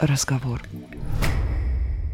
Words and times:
разговор. 0.00 0.62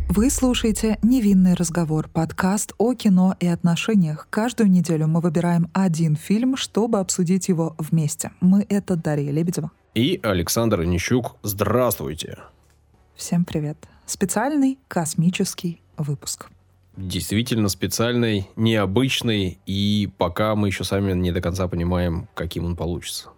Вы 0.09 0.30
слушаете 0.30 0.98
«Невинный 1.03 1.54
разговор»— 1.54 2.09
подкаст 2.12 2.73
о 2.79 2.95
кино 2.95 3.37
и 3.41 3.46
отношениях. 3.46 4.29
Каждую 4.30 4.71
неделю 4.71 5.09
мы 5.09 5.21
выбираем 5.21 5.68
один 5.73 6.17
фильм, 6.17 6.57
чтобы 6.57 6.99
обсудить 6.99 7.49
его 7.49 7.75
вместе. 7.79 8.32
Мы— 8.41 8.67
это 8.68 8.96
Дарья 8.96 9.30
Лебедева. 9.30 9.71
И 9.95 10.21
Александр 10.22 10.85
Нищук. 10.85 11.36
Здравствуйте. 11.43 12.39
Всем 13.14 13.45
привет. 13.45 13.79
Специальный 14.05 14.79
космический 14.89 15.80
выпуск. 15.96 16.48
Действительно 16.96 17.68
специальный, 17.68 18.48
необычный, 18.57 19.59
и 19.66 20.09
пока 20.16 20.55
мы 20.55 20.68
еще 20.68 20.84
сами 20.84 21.12
не 21.12 21.32
до 21.32 21.40
конца 21.40 21.68
понимаем, 21.68 22.29
каким 22.34 22.64
он 22.64 22.76
получится. 22.76 23.29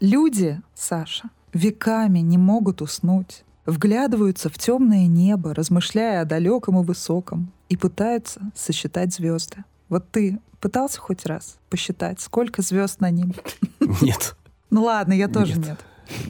Люди, 0.00 0.60
Саша, 0.74 1.30
веками 1.52 2.18
не 2.18 2.36
могут 2.36 2.82
уснуть 2.82 3.44
вглядываются 3.70 4.48
в 4.48 4.58
темное 4.58 5.06
небо, 5.06 5.54
размышляя 5.54 6.22
о 6.22 6.24
далеком 6.24 6.80
и 6.80 6.84
высоком, 6.84 7.52
и 7.68 7.76
пытаются 7.76 8.40
сосчитать 8.54 9.14
звезды. 9.14 9.64
Вот 9.88 10.10
ты 10.10 10.40
пытался 10.60 11.00
хоть 11.00 11.26
раз 11.26 11.58
посчитать, 11.68 12.20
сколько 12.20 12.62
звезд 12.62 13.00
на 13.00 13.10
небе? 13.10 13.34
Нет. 14.02 14.36
Ну 14.70 14.84
ладно, 14.84 15.12
я 15.12 15.26
тоже 15.26 15.58
нет. 15.58 15.80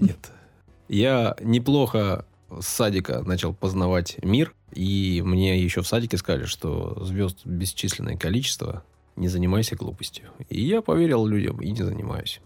Нет. 0.01 0.19
Я 0.89 1.37
неплохо 1.43 2.25
с 2.49 2.67
садика 2.67 3.23
начал 3.23 3.53
познавать 3.53 4.17
мир, 4.25 4.55
и 4.73 5.23
мне 5.25 5.63
еще 5.63 5.83
в 5.83 5.87
садике 5.87 6.17
сказали, 6.17 6.47
что 6.47 7.05
звезд 7.05 7.45
бесчисленное 7.45 8.17
количество, 8.17 8.83
не 9.17 9.29
занимайся 9.29 9.77
глупостью. 9.77 10.31
И 10.49 10.63
я 10.63 10.81
поверил 10.81 11.27
людям 11.27 11.61
и 11.61 11.71
не 11.71 11.83
занимаюсь. 11.83 12.41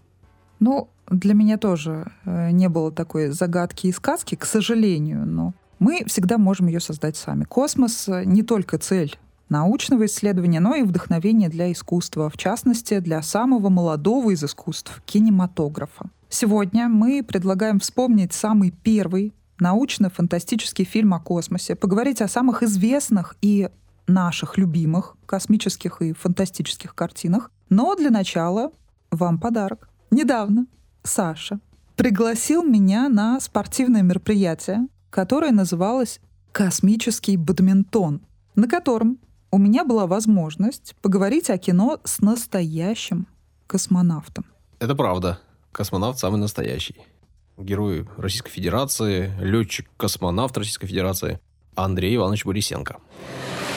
Ну, 0.65 0.89
для 1.11 1.35
меня 1.35 1.59
тоже 1.59 2.11
э, 2.25 2.49
не 2.49 2.69
было 2.69 2.91
такой 2.91 3.27
загадки 3.27 3.85
и 3.85 3.91
сказки, 3.91 4.33
к 4.33 4.45
сожалению, 4.45 5.23
но 5.23 5.53
мы 5.77 6.03
всегда 6.07 6.39
можем 6.39 6.65
ее 6.65 6.79
создать 6.79 7.17
сами. 7.17 7.43
Космос 7.43 8.09
э, 8.09 8.23
не 8.25 8.41
только 8.41 8.79
цель 8.79 9.15
научного 9.47 10.07
исследования, 10.07 10.59
но 10.59 10.73
и 10.73 10.81
вдохновение 10.81 11.49
для 11.49 11.71
искусства, 11.71 12.31
в 12.31 12.37
частности, 12.37 12.97
для 12.97 13.21
самого 13.21 13.69
молодого 13.69 14.31
из 14.31 14.43
искусств— 14.43 15.03
кинематографа. 15.05 16.09
Сегодня 16.29 16.89
мы 16.89 17.21
предлагаем 17.21 17.79
вспомнить 17.79 18.33
самый 18.33 18.71
первый 18.71 19.35
научно-фантастический 19.59 20.83
фильм 20.83 21.13
о 21.13 21.19
космосе, 21.19 21.75
поговорить 21.75 22.23
о 22.23 22.27
самых 22.27 22.63
известных 22.63 23.35
и 23.43 23.69
наших 24.07 24.57
любимых 24.57 25.15
космических 25.27 26.01
и 26.01 26.13
фантастических 26.13 26.95
картинах. 26.95 27.51
Но 27.69 27.93
для 27.93 28.09
начала 28.09 28.71
вам 29.11 29.37
подарок. 29.37 29.89
Недавно 30.15 30.65
Саша 31.03 31.59
пригласил 31.97 32.63
меня 32.63 33.09
на 33.09 33.37
спортивное 33.41 34.01
мероприятие, 34.01 34.87
которое 35.09 35.51
называлось 35.51 36.21
«Космический 36.53 37.35
бадминтон», 37.35 38.21
на 38.55 38.67
котором 38.69 39.19
у 39.51 39.57
меня 39.57 39.83
была 39.83 40.07
возможность 40.07 40.95
поговорить 41.01 41.49
о 41.49 41.57
кино 41.57 41.99
с 42.05 42.21
настоящим 42.21 43.27
космонавтом. 43.67 44.45
Это 44.79 44.95
правда. 44.95 45.41
Космонавт 45.73 46.17
самый 46.17 46.37
настоящий. 46.37 46.95
Герой 47.57 48.07
Российской 48.15 48.51
Федерации, 48.51 49.33
летчик-космонавт 49.41 50.57
Российской 50.57 50.87
Федерации 50.87 51.41
Андрей 51.75 52.15
Иванович 52.15 52.45
Борисенко. 52.45 53.01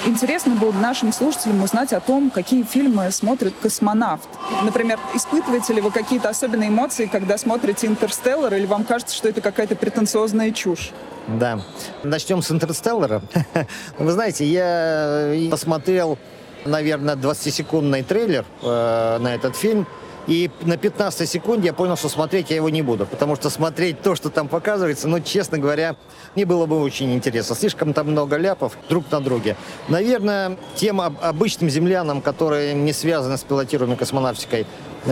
Интересно 0.06 0.54
было 0.54 0.70
бы 0.70 0.78
нашим 0.80 1.12
слушателям 1.12 1.62
узнать 1.62 1.92
о 1.92 2.00
том, 2.00 2.30
какие 2.30 2.62
фильмы 2.62 3.10
смотрит 3.10 3.54
космонавт. 3.60 4.28
Например, 4.62 4.98
испытываете 5.14 5.74
ли 5.74 5.80
вы 5.80 5.90
какие-то 5.90 6.28
особенные 6.28 6.68
эмоции, 6.68 7.06
когда 7.06 7.36
смотрите 7.38 7.86
«Интерстеллар», 7.86 8.54
или 8.54 8.66
вам 8.66 8.84
кажется, 8.84 9.14
что 9.14 9.28
это 9.28 9.40
какая-то 9.40 9.76
претенциозная 9.76 10.52
чушь? 10.52 10.90
Да. 11.26 11.60
Начнем 12.04 12.42
с 12.42 12.50
«Интерстеллара». 12.50 13.22
Вы 13.98 14.12
знаете, 14.12 14.44
я 14.46 15.50
посмотрел, 15.50 16.18
наверное, 16.64 17.16
20-секундный 17.16 18.02
трейлер 18.02 18.44
э, 18.62 19.18
на 19.18 19.34
этот 19.34 19.56
фильм– 19.56 19.86
и 20.28 20.50
на 20.60 20.76
15 20.76 21.28
секунде 21.28 21.68
я 21.68 21.72
понял, 21.72 21.96
что 21.96 22.10
смотреть 22.10 22.50
я 22.50 22.56
его 22.56 22.68
не 22.68 22.82
буду, 22.82 23.06
потому 23.06 23.34
что 23.34 23.48
смотреть 23.48 24.02
то, 24.02 24.14
что 24.14 24.28
там 24.28 24.46
показывается, 24.46 25.08
ну, 25.08 25.20
честно 25.20 25.58
говоря, 25.58 25.96
мне 26.34 26.44
было 26.44 26.66
бы 26.66 26.78
очень 26.80 27.14
интересно. 27.14 27.56
Слишком 27.56 27.94
там 27.94 28.10
много 28.10 28.36
ляпов 28.36 28.76
друг 28.90 29.10
на 29.10 29.20
друге. 29.20 29.56
Наверное, 29.88 30.58
тем 30.74 31.00
обычным 31.00 31.70
землянам, 31.70 32.20
которые 32.20 32.74
не 32.74 32.92
связаны 32.92 33.38
с 33.38 33.42
пилотируемой 33.42 33.96
космонавтикой 33.96 34.66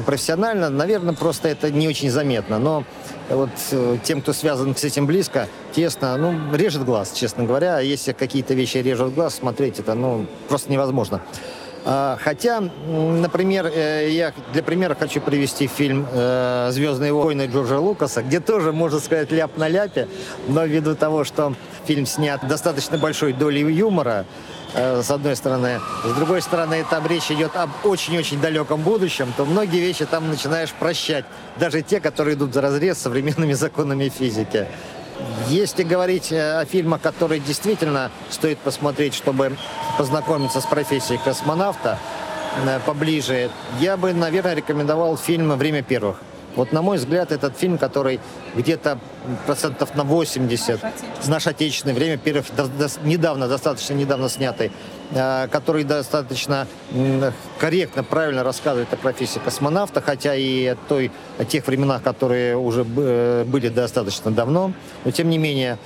профессионально, 0.05 0.69
наверное, 0.69 1.15
просто 1.15 1.49
это 1.49 1.71
не 1.71 1.89
очень 1.89 2.11
заметно. 2.11 2.59
Но 2.59 2.85
вот 3.31 3.51
э, 3.71 3.97
тем, 4.05 4.21
кто 4.21 4.35
связан 4.35 4.77
с 4.77 4.85
этим 4.85 5.07
близко, 5.07 5.49
тесно, 5.73 6.17
ну, 6.19 6.55
режет 6.55 6.85
глаз, 6.85 7.13
честно 7.13 7.45
говоря. 7.45 7.79
А 7.79 7.81
если 7.81 8.13
какие-то 8.13 8.53
вещи 8.53 8.79
режут 8.79 9.15
глаз, 9.15 9.37
смотреть 9.37 9.79
это, 9.79 9.95
ну, 9.95 10.27
просто 10.49 10.71
невозможно. 10.71 11.23
А, 11.89 12.19
хотя, 12.21 12.61
например, 12.89 13.71
э, 13.73 14.09
я 14.11 14.33
для 14.53 14.65
примера 14.65 14.97
хочу 14.97 15.21
привести 15.21 15.69
фильм 15.69 16.05
э, 16.11 16.71
«Звездные 16.73 17.13
войны» 17.13 17.47
Джорджа 17.47 17.79
Лукаса, 17.79 18.23
где 18.23 18.41
тоже, 18.41 18.73
можно 18.73 18.99
сказать, 18.99 19.31
ляп 19.31 19.57
на 19.57 19.69
ляпе, 19.69 20.09
но 20.49 20.65
ввиду 20.65 20.97
того, 20.97 21.23
что 21.23 21.55
фильм 21.87 22.05
снят 22.05 22.45
достаточно 22.49 22.99
большой 22.99 23.35
долей 23.35 23.61
юмора, 23.73 24.27
э, 24.75 25.01
с 25.01 25.13
одной 25.13 25.37
стороны. 25.37 25.81
С 26.05 26.13
другой 26.15 26.43
стороны, 26.43 26.85
там 26.91 27.07
речь 27.07 27.31
идет 27.31 27.55
об 27.55 27.71
очень-очень 27.85 28.41
далеком 28.41 28.83
будущем, 28.83 29.33
то 29.37 29.45
многие 29.45 29.79
вещи 29.79 30.07
там 30.07 30.29
начинаешь 30.29 30.73
прощать. 30.73 31.25
Даже 31.61 31.83
те, 31.83 32.01
которые 32.01 32.35
идут 32.35 32.53
за 32.53 32.63
разрез 32.63 32.99
современными 32.99 33.53
законами 33.53 34.09
физики. 34.09 34.67
Если 35.49 35.83
говорить 35.83 36.33
э, 36.33 36.61
о 36.61 36.65
фильмах, 36.65 37.01
которые 37.01 37.41
действительно 37.41 38.11
стоит 38.31 38.59
посмотреть, 38.59 39.15
чтобы 39.15 39.57
познакомиться 39.97 40.61
с 40.61 40.67
профессией 40.67 41.19
космонавта 41.23 41.99
э, 42.65 42.81
поближе, 42.85 43.51
я 43.81 43.97
бы, 43.97 44.13
наверное, 44.13 44.55
рекомендовал 44.55 45.17
фильм 45.17 45.57
«Время 45.57 45.83
первых». 45.83 46.21
Вот, 46.57 46.73
на 46.73 46.81
мой 46.81 46.97
взгляд, 46.97 47.33
этот 47.33 47.57
фильм, 47.57 47.77
который 47.77 48.19
где-то 48.55 48.99
процентов 49.45 49.95
на 49.95 50.05
80, 50.05 50.81
наш 51.27 51.47
отечественный, 51.47 51.95
время 51.95 52.17
первых, 52.17 52.47
до, 52.57 52.67
до, 52.67 52.89
недавно, 53.05 53.47
достаточно 53.47 53.93
недавно 53.93 54.31
снятый, 54.31 54.73
который 55.13 55.85
достаточно 55.85 56.67
э, 56.93 57.31
корректно, 57.59 58.03
правильно 58.03 58.43
рассказывает 58.43 58.93
о 58.93 58.97
профессии 58.97 59.39
космонавта, 59.39 60.01
хотя 60.01 60.35
и 60.35 60.67
о, 60.67 60.77
той, 60.89 61.11
о 61.39 61.45
тех 61.45 61.67
временах, 61.67 62.03
которые 62.03 62.57
уже 62.57 62.85
э, 62.97 63.45
были 63.45 63.69
достаточно 63.69 64.31
давно. 64.31 64.73
Но, 65.05 65.11
тем 65.11 65.31
не 65.31 65.39
менее, 65.39 65.79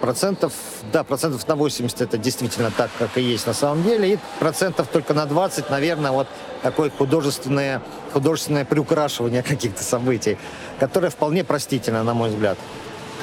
процентов, 0.00 0.52
да, 0.92 1.04
процентов 1.04 1.46
на 1.48 1.56
80 1.56 2.00
это 2.02 2.18
действительно 2.18 2.70
так, 2.70 2.90
как 2.98 3.16
и 3.16 3.22
есть 3.22 3.46
на 3.46 3.54
самом 3.54 3.82
деле, 3.82 4.14
и 4.14 4.18
процентов 4.38 4.88
только 4.88 5.14
на 5.14 5.26
20, 5.26 5.70
наверное, 5.70 6.10
вот 6.10 6.26
такое 6.62 6.90
художественное, 6.90 7.82
художественное 8.12 8.64
приукрашивание 8.64 9.42
каких-то 9.54 9.82
событий, 9.82 10.36
которое 10.78 11.10
вполне 11.10 11.44
простительно, 11.44 12.02
на 12.02 12.14
мой 12.14 12.30
взгляд. 12.30 12.58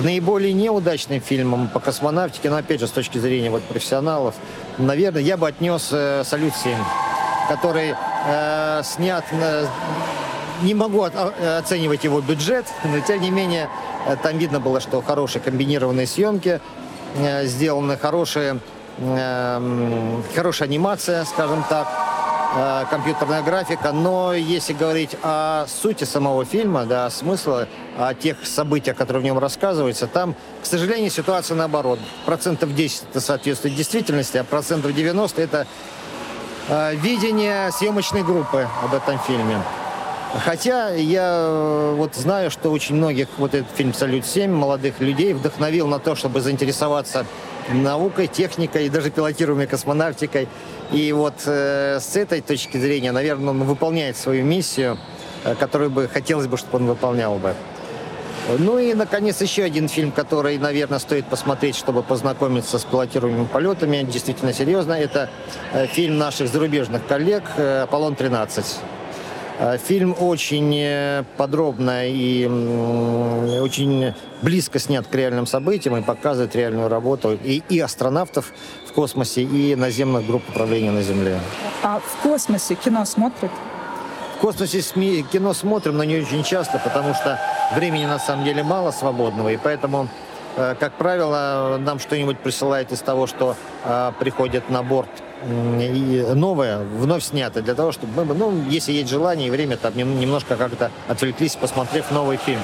Наиболее 0.03 0.53
неудачным 0.53 1.21
фильмам 1.21 1.67
по 1.67 1.79
космонавтике, 1.79 2.49
но 2.49 2.57
опять 2.57 2.79
же 2.79 2.87
с 2.87 2.91
точки 2.91 3.17
зрения 3.17 3.49
вот 3.49 3.63
профессионалов, 3.63 4.35
наверное, 4.77 5.21
я 5.21 5.37
бы 5.37 5.47
отнес 5.47 5.89
э, 5.91 6.23
«Салют-7», 6.25 6.75
который 7.47 7.95
э, 8.27 8.81
снят 8.83 9.23
на 9.31 9.67
не 10.61 10.73
могу 10.73 11.03
оценивать 11.03 12.03
его 12.03 12.21
бюджет, 12.21 12.65
но 12.83 12.99
тем 12.99 13.21
не 13.21 13.31
менее 13.31 13.69
э, 14.05 14.15
там 14.21 14.37
видно 14.37 14.59
было, 14.59 14.79
что 14.79 15.01
хорошие 15.01 15.41
комбинированные 15.41 16.07
съемки 16.07 16.61
э, 17.15 17.45
сделаны, 17.45 17.97
хорошие, 17.97 18.59
э, 18.97 20.21
хорошая 20.35 20.67
анимация, 20.67 21.25
скажем 21.25 21.63
так, 21.67 21.87
компьютерная 22.89 23.41
графика, 23.43 23.91
но 23.91 24.33
если 24.33 24.73
говорить 24.73 25.15
о 25.23 25.65
сути 25.67 26.03
самого 26.03 26.43
фильма, 26.43 26.85
да, 26.85 27.09
смысла, 27.09 27.67
о 27.97 28.13
тех 28.13 28.45
событиях, 28.45 28.97
которые 28.97 29.21
в 29.21 29.23
нем 29.23 29.39
рассказываются, 29.39 30.07
там, 30.07 30.35
к 30.61 30.65
сожалению, 30.65 31.09
ситуация 31.11 31.55
наоборот. 31.55 31.99
Процентов 32.25 32.75
10 32.75 33.03
это 33.11 33.21
соответствует 33.21 33.75
действительности, 33.75 34.37
а 34.37 34.43
процентов 34.43 34.93
90 34.93 35.41
это 35.41 35.67
видение 36.93 37.71
съемочной 37.71 38.23
группы 38.23 38.67
об 38.83 38.93
этом 38.93 39.17
фильме. 39.19 39.57
Хотя 40.39 40.93
я 40.93 41.45
э, 41.45 41.93
вот 41.97 42.15
знаю, 42.15 42.51
что 42.51 42.69
очень 42.69 42.95
многих 42.95 43.27
вот 43.37 43.53
этот 43.53 43.69
фильм 43.75 43.93
«Салют-7» 43.93 44.47
молодых 44.47 45.01
людей 45.01 45.33
вдохновил 45.33 45.87
на 45.87 45.99
то, 45.99 46.15
чтобы 46.15 46.39
заинтересоваться 46.39 47.25
наукой, 47.69 48.27
техникой 48.27 48.85
и 48.85 48.89
даже 48.89 49.11
пилотируемой 49.11 49.67
космонавтикой. 49.67 50.47
И 50.91 51.11
вот 51.13 51.43
э, 51.45 51.99
с 52.01 52.15
этой 52.15 52.41
точки 52.41 52.77
зрения, 52.77 53.11
наверное, 53.11 53.51
он 53.51 53.63
выполняет 53.63 54.17
свою 54.17 54.43
миссию, 54.43 54.97
э, 55.43 55.55
которую 55.55 55.89
бы 55.89 56.07
хотелось 56.07 56.47
бы, 56.47 56.57
чтобы 56.57 56.77
он 56.77 56.87
выполнял 56.87 57.37
бы. 57.37 57.53
Ну 58.59 58.77
и, 58.79 58.93
наконец, 58.93 59.39
еще 59.41 59.63
один 59.63 59.87
фильм, 59.87 60.11
который, 60.11 60.57
наверное, 60.57 60.99
стоит 60.99 61.25
посмотреть, 61.27 61.75
чтобы 61.75 62.03
познакомиться 62.03 62.77
с 62.77 62.83
пилотируемыми 62.83 63.45
полетами. 63.45 64.03
Действительно 64.03 64.51
серьезно. 64.51 64.93
Это 64.93 65.29
э, 65.73 65.87
фильм 65.87 66.17
наших 66.17 66.49
зарубежных 66.49 67.05
коллег 67.07 67.43
«Аполлон-13». 67.57 68.65
Э, 69.61 69.77
фильм 69.77 70.15
очень 70.19 70.75
э, 70.75 71.23
подробно 71.37 72.09
и 72.09 72.47
очень 72.47 74.13
близко 74.41 74.79
снят 74.79 75.05
к 75.05 75.13
реальным 75.13 75.45
событиям 75.45 75.97
и 75.97 76.01
показывает 76.01 76.55
реальную 76.55 76.89
работу 76.89 77.37
и, 77.43 77.61
и 77.69 77.79
астронавтов 77.79 78.53
в 78.91 78.93
космосе, 78.93 79.43
и 79.43 79.75
наземных 79.75 80.27
групп 80.27 80.43
управления 80.49 80.91
на 80.91 81.01
Земле. 81.01 81.39
А 81.81 81.99
в 81.99 82.23
космосе 82.23 82.75
кино 82.75 83.05
смотрят? 83.05 83.51
В 84.37 84.41
космосе 84.41 84.81
СМИ 84.81 85.25
кино 85.31 85.53
смотрим, 85.53 85.97
но 85.97 86.03
не 86.03 86.19
очень 86.19 86.43
часто, 86.43 86.79
потому 86.83 87.13
что 87.13 87.39
времени 87.75 88.05
на 88.05 88.19
самом 88.19 88.43
деле 88.43 88.63
мало 88.63 88.91
свободного, 88.91 89.49
и 89.49 89.57
поэтому 89.57 90.09
э, 90.57 90.75
как 90.79 90.93
правило, 90.93 91.77
нам 91.79 91.99
что-нибудь 91.99 92.39
присылает 92.39 92.91
из 92.91 92.99
того, 92.99 93.27
что 93.27 93.55
э, 93.85 94.11
приходит 94.19 94.69
на 94.69 94.83
борт 94.83 95.09
и 95.43 96.25
новое, 96.35 96.79
вновь 96.79 97.23
снято, 97.23 97.61
для 97.61 97.73
того, 97.73 97.91
чтобы 97.91 98.25
мы, 98.25 98.33
ну, 98.35 98.53
если 98.69 98.91
есть 98.91 99.09
желание 99.09 99.47
и 99.47 99.51
время, 99.51 99.77
там 99.77 99.95
немножко 99.95 100.55
как-то 100.55 100.91
отвлеклись, 101.07 101.55
посмотрев 101.55 102.11
новый 102.11 102.37
фильм. 102.37 102.61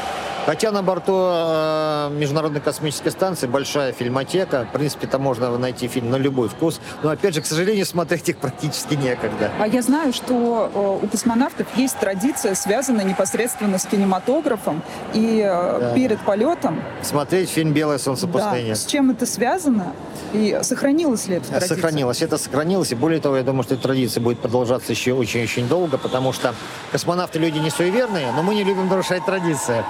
Хотя 0.48 0.72
на 0.72 0.82
борту 0.82 1.12
э, 1.14 2.10
Международной 2.14 2.62
космической 2.62 3.10
станции 3.10 3.48
большая 3.48 3.92
фильмотека. 3.92 4.64
В 4.64 4.72
принципе, 4.72 5.06
там 5.06 5.22
можно 5.22 5.58
найти 5.58 5.90
фильм 5.90 6.10
на 6.10 6.16
любой 6.16 6.48
вкус. 6.48 6.80
Но, 7.04 7.10
опять 7.10 7.36
же, 7.36 7.42
к 7.42 7.46
сожалению, 7.46 7.86
смотреть 7.86 8.30
их 8.30 8.38
практически 8.38 8.94
некогда. 8.94 9.52
А 9.60 9.68
я 9.68 9.82
знаю, 9.82 10.14
что 10.14 10.72
э, 10.74 11.06
у 11.06 11.08
космонавтов 11.10 11.68
есть 11.76 12.00
традиция, 12.00 12.56
связанная 12.56 13.04
непосредственно 13.04 13.78
с 13.78 13.86
кинематографом. 13.86 14.82
И 15.14 15.42
э, 15.46 15.80
да. 15.82 15.94
перед 15.94 16.22
полетом... 16.22 16.82
Смотреть 17.02 17.50
фильм 17.50 17.74
«Белое 17.74 17.98
солнце 17.98 18.26
пустыни». 18.26 18.70
Да. 18.70 18.76
С 18.76 18.86
чем 18.86 19.12
это 19.12 19.26
связано? 19.26 19.92
И 20.32 20.58
сохранилось 20.62 21.28
ли 21.28 21.36
это 21.36 21.50
традиция? 21.50 21.76
Сохранилось. 21.76 22.22
Это 22.22 22.38
сохранилось. 22.38 22.94
И 22.94 22.96
более 22.96 23.20
того, 23.20 23.36
я 23.36 23.44
думаю, 23.44 23.64
что 23.64 23.74
эта 23.74 23.84
традиция 23.84 24.22
будет 24.22 24.40
продолжаться 24.40 24.94
еще 24.94 25.12
очень-очень 25.12 25.68
долго, 25.68 25.98
потому 25.98 26.32
что 26.32 26.56
космонавты 26.94 27.38
люди 27.38 27.58
не 27.58 27.70
суеверные, 27.70 28.32
но 28.32 28.44
мы 28.44 28.56
не 28.56 28.64
любим 28.64 28.88
нарушать 28.88 29.26
традиции. 29.26 29.84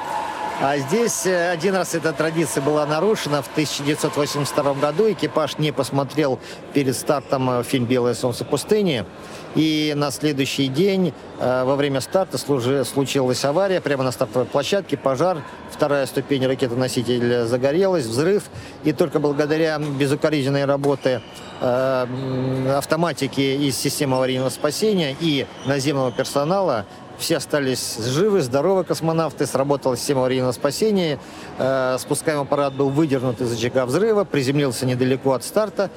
А 0.60 0.80
здесь 0.80 1.28
э, 1.28 1.52
один 1.52 1.76
раз 1.76 1.94
эта 1.94 2.14
традиция 2.14 2.64
была 2.64 2.84
нарушена. 2.88 3.44
В 3.44 3.52
1982 3.52 4.74
году 4.74 5.12
экипаж 5.12 5.60
не 5.60 5.72
посмотрел 5.72 6.40
перед 6.74 6.96
стартом 6.96 7.48
э, 7.60 7.64
фильм 7.64 7.86
«Белое 7.86 8.16
солнце 8.16 8.44
пустыни». 8.44 9.06
И 9.54 9.94
на 9.96 10.10
следующий 10.10 10.68
день 10.68 11.14
э, 11.40 11.64
во 11.64 11.76
время 11.76 12.02
старта 12.02 12.40
случилась 12.40 13.46
авария 13.46 13.82
прямо 13.82 14.04
на 14.04 14.12
стартовой 14.12 14.48
площадке, 14.48 14.98
пожар, 14.98 15.44
вторая 15.72 16.08
ступень 16.08 16.48
ракеты-носитель 16.48 17.46
загорелась, 17.46 18.06
взрыв. 18.06 18.46
И 18.84 18.94
только 18.94 19.20
благодаря 19.20 19.78
безукоризненной 19.78 20.66
работе 20.66 21.22
автоматики 21.60 23.42
из 23.42 23.76
системы 23.78 24.18
аварийного 24.18 24.50
спасения 24.50 25.16
и 25.20 25.48
наземного 25.66 26.12
персонала 26.12 26.86
все 27.18 27.38
остались 27.38 27.98
живы, 27.98 28.42
здоровы 28.42 28.84
космонавты. 28.84 29.46
Сработала 29.46 29.98
система 29.98 30.22
аварийного 30.22 30.52
спасения. 30.52 31.20
Э, 31.58 31.98
спускаемый 32.00 32.44
аппарат 32.44 32.74
был 32.74 32.90
выдернут 32.90 33.42
из 33.42 33.52
очага 33.52 33.86
взрыва, 33.86 34.24
приземлился 34.24 34.86
недалеко 34.86 35.34
от 35.34 35.44
старта. 35.44 35.90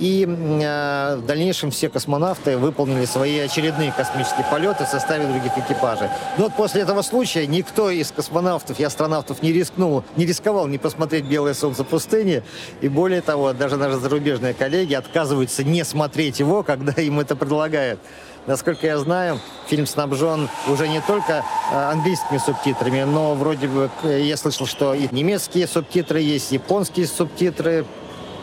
И 0.00 0.26
э, 0.26 1.16
в 1.16 1.24
дальнейшем 1.24 1.70
все 1.70 1.88
космонавты 1.88 2.58
выполнили 2.58 3.04
свои 3.04 3.38
очередные 3.38 3.92
космические 3.92 4.44
полеты 4.50 4.84
в 4.84 4.88
составе 4.88 5.26
других 5.26 5.56
экипажей. 5.56 6.08
Но 6.36 6.44
вот 6.44 6.54
после 6.54 6.82
этого 6.82 7.02
случая 7.02 7.46
никто 7.46 7.90
из 7.90 8.10
космонавтов 8.10 8.80
и 8.80 8.84
астронавтов 8.84 9.40
не 9.42 9.52
рискнул, 9.52 10.02
не 10.16 10.26
рисковал 10.26 10.66
не 10.66 10.78
посмотреть 10.78 11.26
«Белое 11.26 11.54
солнце 11.54 11.84
пустыни». 11.84 12.42
И 12.80 12.88
более 12.88 13.20
того, 13.20 13.52
даже 13.52 13.76
наши 13.76 13.98
зарубежные 13.98 14.52
коллеги 14.52 14.94
отказываются 14.94 15.62
не 15.62 15.84
смотреть 15.84 16.40
его, 16.40 16.62
когда 16.64 17.00
им 17.00 17.20
это 17.20 17.36
предлагают. 17.36 18.00
Насколько 18.46 18.86
я 18.86 18.98
знаю, 18.98 19.40
фильм 19.66 19.86
снабжен 19.86 20.50
уже 20.68 20.86
не 20.86 21.00
только 21.00 21.42
э, 21.72 21.90
английскими 21.90 22.36
субтитрами, 22.36 23.02
но 23.04 23.34
вроде 23.34 23.68
бы 23.68 23.90
я 24.02 24.36
слышал, 24.36 24.66
что 24.66 24.92
и 24.92 25.08
немецкие 25.10 25.66
субтитры 25.66 26.20
есть, 26.20 26.52
японские 26.52 27.06
субтитры, 27.06 27.86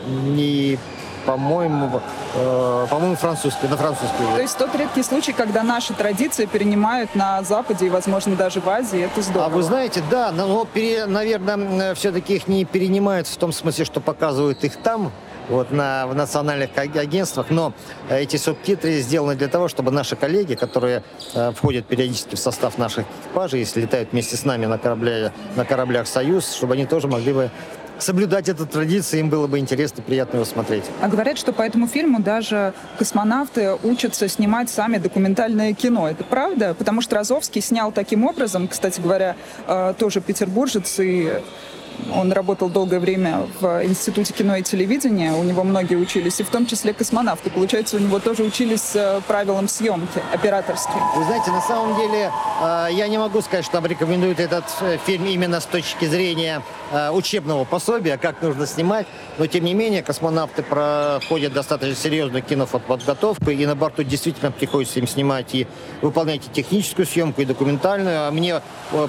и 0.07 0.80
по-моему, 1.25 2.01
э, 2.33 2.88
по-моему, 2.89 3.15
французский, 3.15 3.68
на 3.68 3.77
французский. 3.77 4.24
То 4.36 4.42
есть 4.42 4.57
тот 4.57 4.74
редкий 4.74 5.03
случай, 5.03 5.33
когда 5.33 5.62
наши 5.62 5.94
традиции 5.94 6.45
перенимают 6.45 7.13
на 7.13 7.44
Западе 7.44 7.86
и, 7.86 7.89
возможно, 7.89 8.36
даже 8.36 8.59
в 8.59 8.68
Азии, 8.68 9.01
это 9.01 9.21
здорово. 9.21 9.45
А 9.45 9.50
вы 9.50 9.62
знаете, 9.62 10.01
да, 10.09 10.31
но, 10.31 10.65
пере, 10.65 11.06
наверное, 11.06 11.94
все-таки 11.94 12.38
их 12.38 12.47
не 12.47 12.65
перенимают 12.65 13.27
в 13.27 13.38
том 13.38 13.51
смысле, 13.51 13.86
что 13.86 14.00
показывают 14.00 14.63
их 14.63 14.77
там, 14.77 15.12
вот, 15.49 15.71
на, 15.71 16.07
в 16.07 16.15
национальных 16.15 16.69
агентствах, 16.77 17.47
но 17.49 17.73
э, 18.09 18.21
эти 18.21 18.38
субтитры 18.38 18.99
сделаны 18.99 19.35
для 19.35 19.47
того, 19.47 19.67
чтобы 19.67 19.91
наши 19.91 20.15
коллеги, 20.15 20.55
которые 20.55 21.03
э, 21.33 21.51
входят 21.51 21.85
периодически 21.85 22.35
в 22.35 22.39
состав 22.39 22.77
наших 22.77 23.05
экипажей, 23.21 23.59
если 23.59 23.81
летают 23.81 24.11
вместе 24.11 24.38
с 24.38 24.45
нами 24.45 24.65
на, 24.65 24.77
корабле, 24.77 25.31
на 25.55 25.65
кораблях 25.65 26.07
«Союз», 26.07 26.53
чтобы 26.53 26.73
они 26.73 26.85
тоже 26.85 27.07
могли 27.07 27.33
бы 27.33 27.51
соблюдать 28.01 28.49
эту 28.49 28.65
традицию, 28.65 29.21
им 29.21 29.29
было 29.29 29.47
бы 29.47 29.59
интересно 29.59 30.01
и 30.01 30.03
приятно 30.03 30.38
его 30.38 30.45
смотреть. 30.45 30.83
А 31.01 31.07
говорят, 31.07 31.38
что 31.38 31.53
по 31.53 31.61
этому 31.61 31.87
фильму 31.87 32.19
даже 32.19 32.73
космонавты 32.97 33.75
учатся 33.83 34.27
снимать 34.27 34.69
сами 34.69 34.97
документальное 34.97 35.73
кино. 35.73 36.09
Это 36.09 36.23
правда? 36.23 36.73
Потому 36.73 37.01
что 37.01 37.15
Розовский 37.15 37.61
снял 37.61 37.91
таким 37.91 38.25
образом, 38.25 38.67
кстати 38.67 38.99
говоря, 38.99 39.35
э, 39.67 39.94
тоже 39.97 40.21
петербуржец 40.21 40.99
и 40.99 41.31
он 42.15 42.31
работал 42.31 42.69
долгое 42.69 42.99
время 42.99 43.47
в 43.59 43.85
Институте 43.85 44.33
кино 44.33 44.57
и 44.57 44.63
телевидения, 44.63 45.33
у 45.33 45.43
него 45.43 45.63
многие 45.63 45.95
учились, 45.95 46.39
и 46.39 46.43
в 46.43 46.49
том 46.49 46.65
числе 46.65 46.93
космонавты. 46.93 47.49
Получается, 47.49 47.97
у 47.97 47.99
него 47.99 48.19
тоже 48.19 48.43
учились 48.43 48.91
э, 48.95 49.21
правилам 49.27 49.67
съемки 49.67 50.21
операторским. 50.33 50.99
Вы 51.15 51.23
знаете, 51.23 51.51
на 51.51 51.61
самом 51.61 51.95
деле, 51.97 52.31
э, 52.61 52.88
я 52.91 53.07
не 53.07 53.17
могу 53.17 53.41
сказать, 53.41 53.65
что 53.65 53.79
рекомендуют 53.85 54.39
этот 54.39 54.65
э, 54.81 54.97
фильм 55.05 55.25
именно 55.25 55.59
с 55.59 55.65
точки 55.65 56.05
зрения 56.05 56.61
учебного 57.13 57.63
пособия, 57.63 58.17
как 58.17 58.41
нужно 58.41 58.67
снимать, 58.67 59.07
но 59.37 59.47
тем 59.47 59.63
не 59.63 59.73
менее 59.73 60.03
космонавты 60.03 60.61
проходят 60.61 61.53
достаточно 61.53 61.95
серьезную 61.95 62.44
киноподготовку, 62.44 63.49
и 63.49 63.65
на 63.65 63.77
борту 63.77 64.03
действительно 64.03 64.51
приходится 64.51 64.99
им 64.99 65.07
снимать 65.07 65.55
и 65.55 65.67
выполнять 66.01 66.47
и 66.47 66.49
техническую 66.49 67.05
съемку, 67.05 67.41
и 67.41 67.45
документальную. 67.45 68.27
А 68.27 68.31
мне 68.31 68.61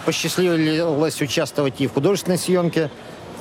посчастливилось 0.06 1.20
участвовать 1.20 1.80
и 1.80 1.88
в 1.88 1.94
художественной 1.94 2.38
съемке, 2.38 2.71
съемки 2.72 2.90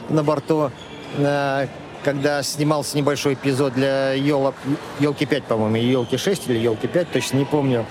на 0.10 0.24
борту, 0.24 0.72
э, 1.18 1.68
когда 2.04 2.44
снимался 2.44 2.98
небольшой 2.98 3.33
эпизод 3.33 3.74
для 3.74 4.13
елок, 4.13 4.56
елки 5.00 5.25
5, 5.25 5.44
по-моему, 5.44 5.78
елки 5.78 6.18
6 6.18 6.50
или 6.50 6.60
елки 6.60 6.88
5, 6.88 7.12
точно 7.12 7.38
не 7.38 7.45
помню. 7.45 7.86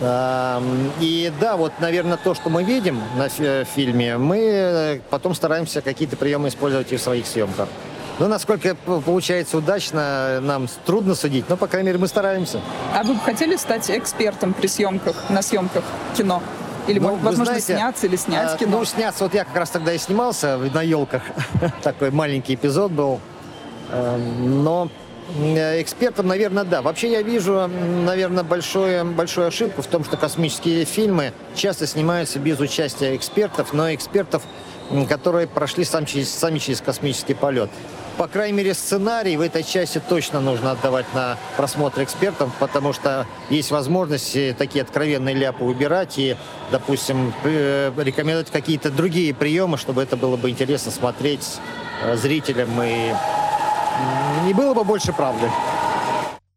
Эм, 0.00 0.90
и 1.00 1.32
да, 1.40 1.56
вот, 1.56 1.72
наверное, 1.78 2.16
то, 2.16 2.34
что 2.34 2.50
мы 2.50 2.64
видим 2.64 3.00
на 3.16 3.28
фильме, 3.64 4.18
мы 4.18 5.00
потом 5.10 5.34
стараемся 5.34 5.82
какие-то 5.82 6.16
приемы 6.16 6.48
использовать 6.48 6.92
и 6.92 6.96
в 6.96 7.02
своих 7.02 7.26
съемках. 7.26 7.68
Ну, 8.18 8.28
насколько 8.28 8.74
получается 8.74 9.58
удачно, 9.58 10.40
нам 10.40 10.68
трудно 10.86 11.14
судить, 11.14 11.48
но, 11.48 11.56
по 11.56 11.66
крайней 11.66 11.88
мере, 11.88 11.98
мы 11.98 12.08
стараемся. 12.08 12.60
А 12.94 13.02
вы 13.02 13.14
бы 13.14 13.20
хотели 13.20 13.56
стать 13.56 13.90
экспертом 13.90 14.52
при 14.52 14.68
съемках, 14.68 15.16
на 15.30 15.42
съемках 15.42 15.84
кино? 16.16 16.42
Или, 16.86 16.98
ну, 16.98 17.14
возможно, 17.16 17.44
знаете, 17.46 17.74
сняться 17.74 18.06
или 18.06 18.16
снять 18.16 18.54
а, 18.54 18.56
кино? 18.56 18.78
Ну, 18.78 18.84
сняться. 18.84 19.24
Вот 19.24 19.34
я 19.34 19.44
как 19.44 19.56
раз 19.56 19.70
тогда 19.70 19.92
и 19.92 19.98
снимался 19.98 20.58
на 20.58 20.82
елках. 20.82 21.22
Такой 21.82 22.10
маленький 22.10 22.54
эпизод 22.54 22.92
был. 22.92 23.20
Эм, 23.90 24.64
но 24.64 24.90
э, 25.38 25.80
экспертом, 25.80 26.26
наверное, 26.26 26.64
да. 26.64 26.82
Вообще 26.82 27.10
я 27.10 27.22
вижу, 27.22 27.68
наверное, 28.04 28.44
большую, 28.44 29.04
большую 29.06 29.46
ошибку 29.46 29.82
в 29.82 29.86
том, 29.86 30.04
что 30.04 30.16
космические 30.16 30.84
фильмы 30.84 31.32
часто 31.54 31.86
снимаются 31.86 32.38
без 32.38 32.60
участия 32.60 33.16
экспертов, 33.16 33.72
но 33.72 33.94
экспертов, 33.94 34.42
которые 35.08 35.46
прошли 35.46 35.84
сам 35.84 36.04
через, 36.04 36.30
сами 36.30 36.58
через 36.58 36.80
космический 36.80 37.34
полет 37.34 37.70
по 38.16 38.28
крайней 38.28 38.58
мере, 38.58 38.74
сценарий 38.74 39.36
в 39.36 39.40
этой 39.40 39.62
части 39.62 40.00
точно 40.08 40.40
нужно 40.40 40.72
отдавать 40.72 41.06
на 41.14 41.38
просмотр 41.56 42.02
экспертам, 42.02 42.52
потому 42.60 42.92
что 42.92 43.26
есть 43.50 43.70
возможность 43.70 44.36
такие 44.56 44.82
откровенные 44.82 45.34
ляпы 45.34 45.64
выбирать 45.64 46.18
и, 46.18 46.36
допустим, 46.70 47.32
э, 47.44 47.92
рекомендовать 47.96 48.50
какие-то 48.50 48.90
другие 48.90 49.34
приемы, 49.34 49.76
чтобы 49.76 50.02
это 50.02 50.16
было 50.16 50.36
бы 50.36 50.50
интересно 50.50 50.92
смотреть 50.92 51.58
э, 52.02 52.16
зрителям 52.16 52.70
и 52.82 53.12
не 54.46 54.54
было 54.54 54.74
бы 54.74 54.84
больше 54.84 55.12
правды. 55.12 55.48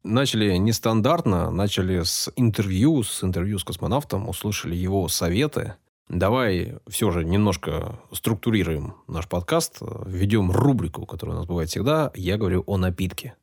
Начали 0.03 0.55
нестандартно, 0.55 1.51
начали 1.51 2.03
с 2.03 2.31
интервью, 2.35 3.03
с 3.03 3.23
интервью 3.23 3.59
с 3.59 3.63
космонавтом, 3.63 4.29
услышали 4.29 4.75
его 4.75 5.07
советы– 5.07 5.73
Давай 6.09 6.75
все 6.87 7.11
же 7.11 7.25
немножко 7.25 7.99
структурируем 8.13 8.93
наш 9.07 9.27
подкаст, 9.27 9.79
введем 10.05 10.51
рубрику, 10.51 11.05
которая 11.05 11.35
у 11.35 11.39
нас 11.39 11.47
бывает 11.47 11.69
всегда. 11.69 12.11
Я 12.15 12.37
говорю 12.37 12.63
о 12.65 12.77
напитке. 12.77 13.35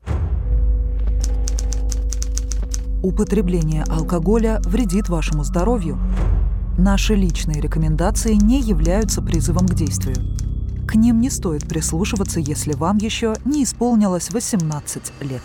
Употребление 3.03 3.85
алкоголя 3.85 4.63
вредит 4.65 5.11
вашему 5.11 5.45
здоровью. 5.45 5.99
Наши 6.79 7.15
личные 7.15 7.61
рекомендации 7.61 8.33
не 8.33 8.61
являются 8.61 9.21
призывом 9.21 9.69
к 9.69 9.75
действию. 9.75 10.17
К 10.89 10.95
ним 10.95 11.21
не 11.21 11.29
стоит 11.29 11.69
прислушиваться, 11.69 12.41
если 12.41 12.73
вам 12.73 12.97
еще 12.97 13.35
не 13.45 13.65
исполнилось 13.65 14.31
18 14.31 15.13
лет. 15.21 15.43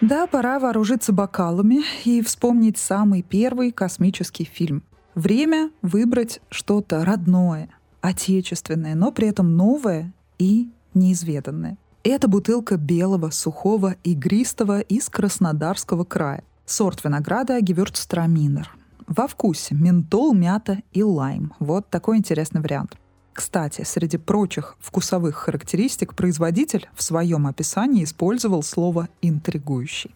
Да, 0.00 0.28
пора 0.28 0.60
вооружиться 0.60 1.12
бокалами 1.12 1.82
и 2.04 2.22
вспомнить 2.22 2.78
самый 2.78 3.22
первый 3.22 3.72
космический 3.72 4.44
фильм. 4.44 4.84
Время 5.14 5.70
выбрать 5.80 6.40
что-то 6.50 7.04
родное, 7.04 7.68
отечественное, 8.00 8.94
но 8.96 9.12
при 9.12 9.28
этом 9.28 9.56
новое 9.56 10.12
и 10.38 10.68
неизведанное. 10.92 11.76
Это 12.02 12.26
бутылка 12.26 12.76
белого, 12.76 13.30
сухого, 13.30 13.94
игристого 14.02 14.80
из 14.80 15.08
Краснодарского 15.08 16.04
края. 16.04 16.42
Сорт 16.66 17.04
винограда 17.04 17.60
Гевюрцтраминер. 17.60 18.76
Во 19.06 19.28
вкусе 19.28 19.74
ментол, 19.74 20.34
мята 20.34 20.82
и 20.92 21.02
лайм. 21.02 21.52
Вот 21.60 21.88
такой 21.88 22.18
интересный 22.18 22.60
вариант. 22.60 22.96
Кстати, 23.32 23.82
среди 23.84 24.16
прочих 24.16 24.76
вкусовых 24.80 25.36
характеристик 25.36 26.14
производитель 26.14 26.88
в 26.94 27.02
своем 27.02 27.46
описании 27.46 28.04
использовал 28.04 28.62
слово 28.62 29.08
«интригующий». 29.22 30.14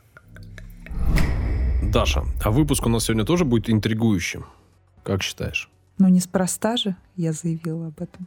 Даша, 1.83 2.25
а 2.45 2.51
выпуск 2.51 2.87
у 2.87 2.89
нас 2.89 3.05
сегодня 3.05 3.25
тоже 3.25 3.45
будет 3.45 3.71
интригующим? 3.71 4.45
Как 5.03 5.23
считаешь? 5.23 5.71
Ну, 5.99 6.09
неспроста 6.09 6.77
же 6.77 6.97
я 7.17 7.33
заявила 7.33 7.89
об 7.89 8.01
этом. 8.01 8.27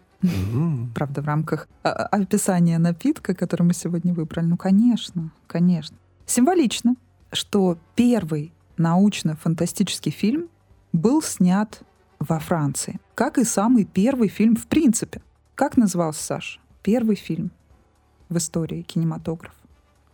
Правда, 0.93 1.21
в 1.21 1.25
рамках 1.25 1.67
а, 1.83 1.89
а, 1.89 2.05
описания 2.21 2.77
напитка, 2.77 3.33
который 3.33 3.63
мы 3.63 3.73
сегодня 3.73 4.13
выбрали. 4.13 4.45
Ну, 4.45 4.57
конечно, 4.57 5.31
конечно. 5.47 5.97
Символично, 6.25 6.95
что 7.31 7.77
первый 7.95 8.53
научно-фантастический 8.77 10.11
фильм 10.11 10.49
был 10.93 11.21
снят 11.21 11.81
во 12.19 12.39
Франции. 12.39 12.99
Как 13.15 13.37
и 13.37 13.43
самый 13.43 13.85
первый 13.85 14.27
фильм 14.27 14.55
в 14.55 14.67
принципе. 14.67 15.21
Как 15.55 15.77
назывался, 15.77 16.23
Саш? 16.23 16.59
Первый 16.83 17.15
фильм 17.15 17.51
в 18.29 18.37
истории 18.37 18.83
кинематографа. 18.83 19.55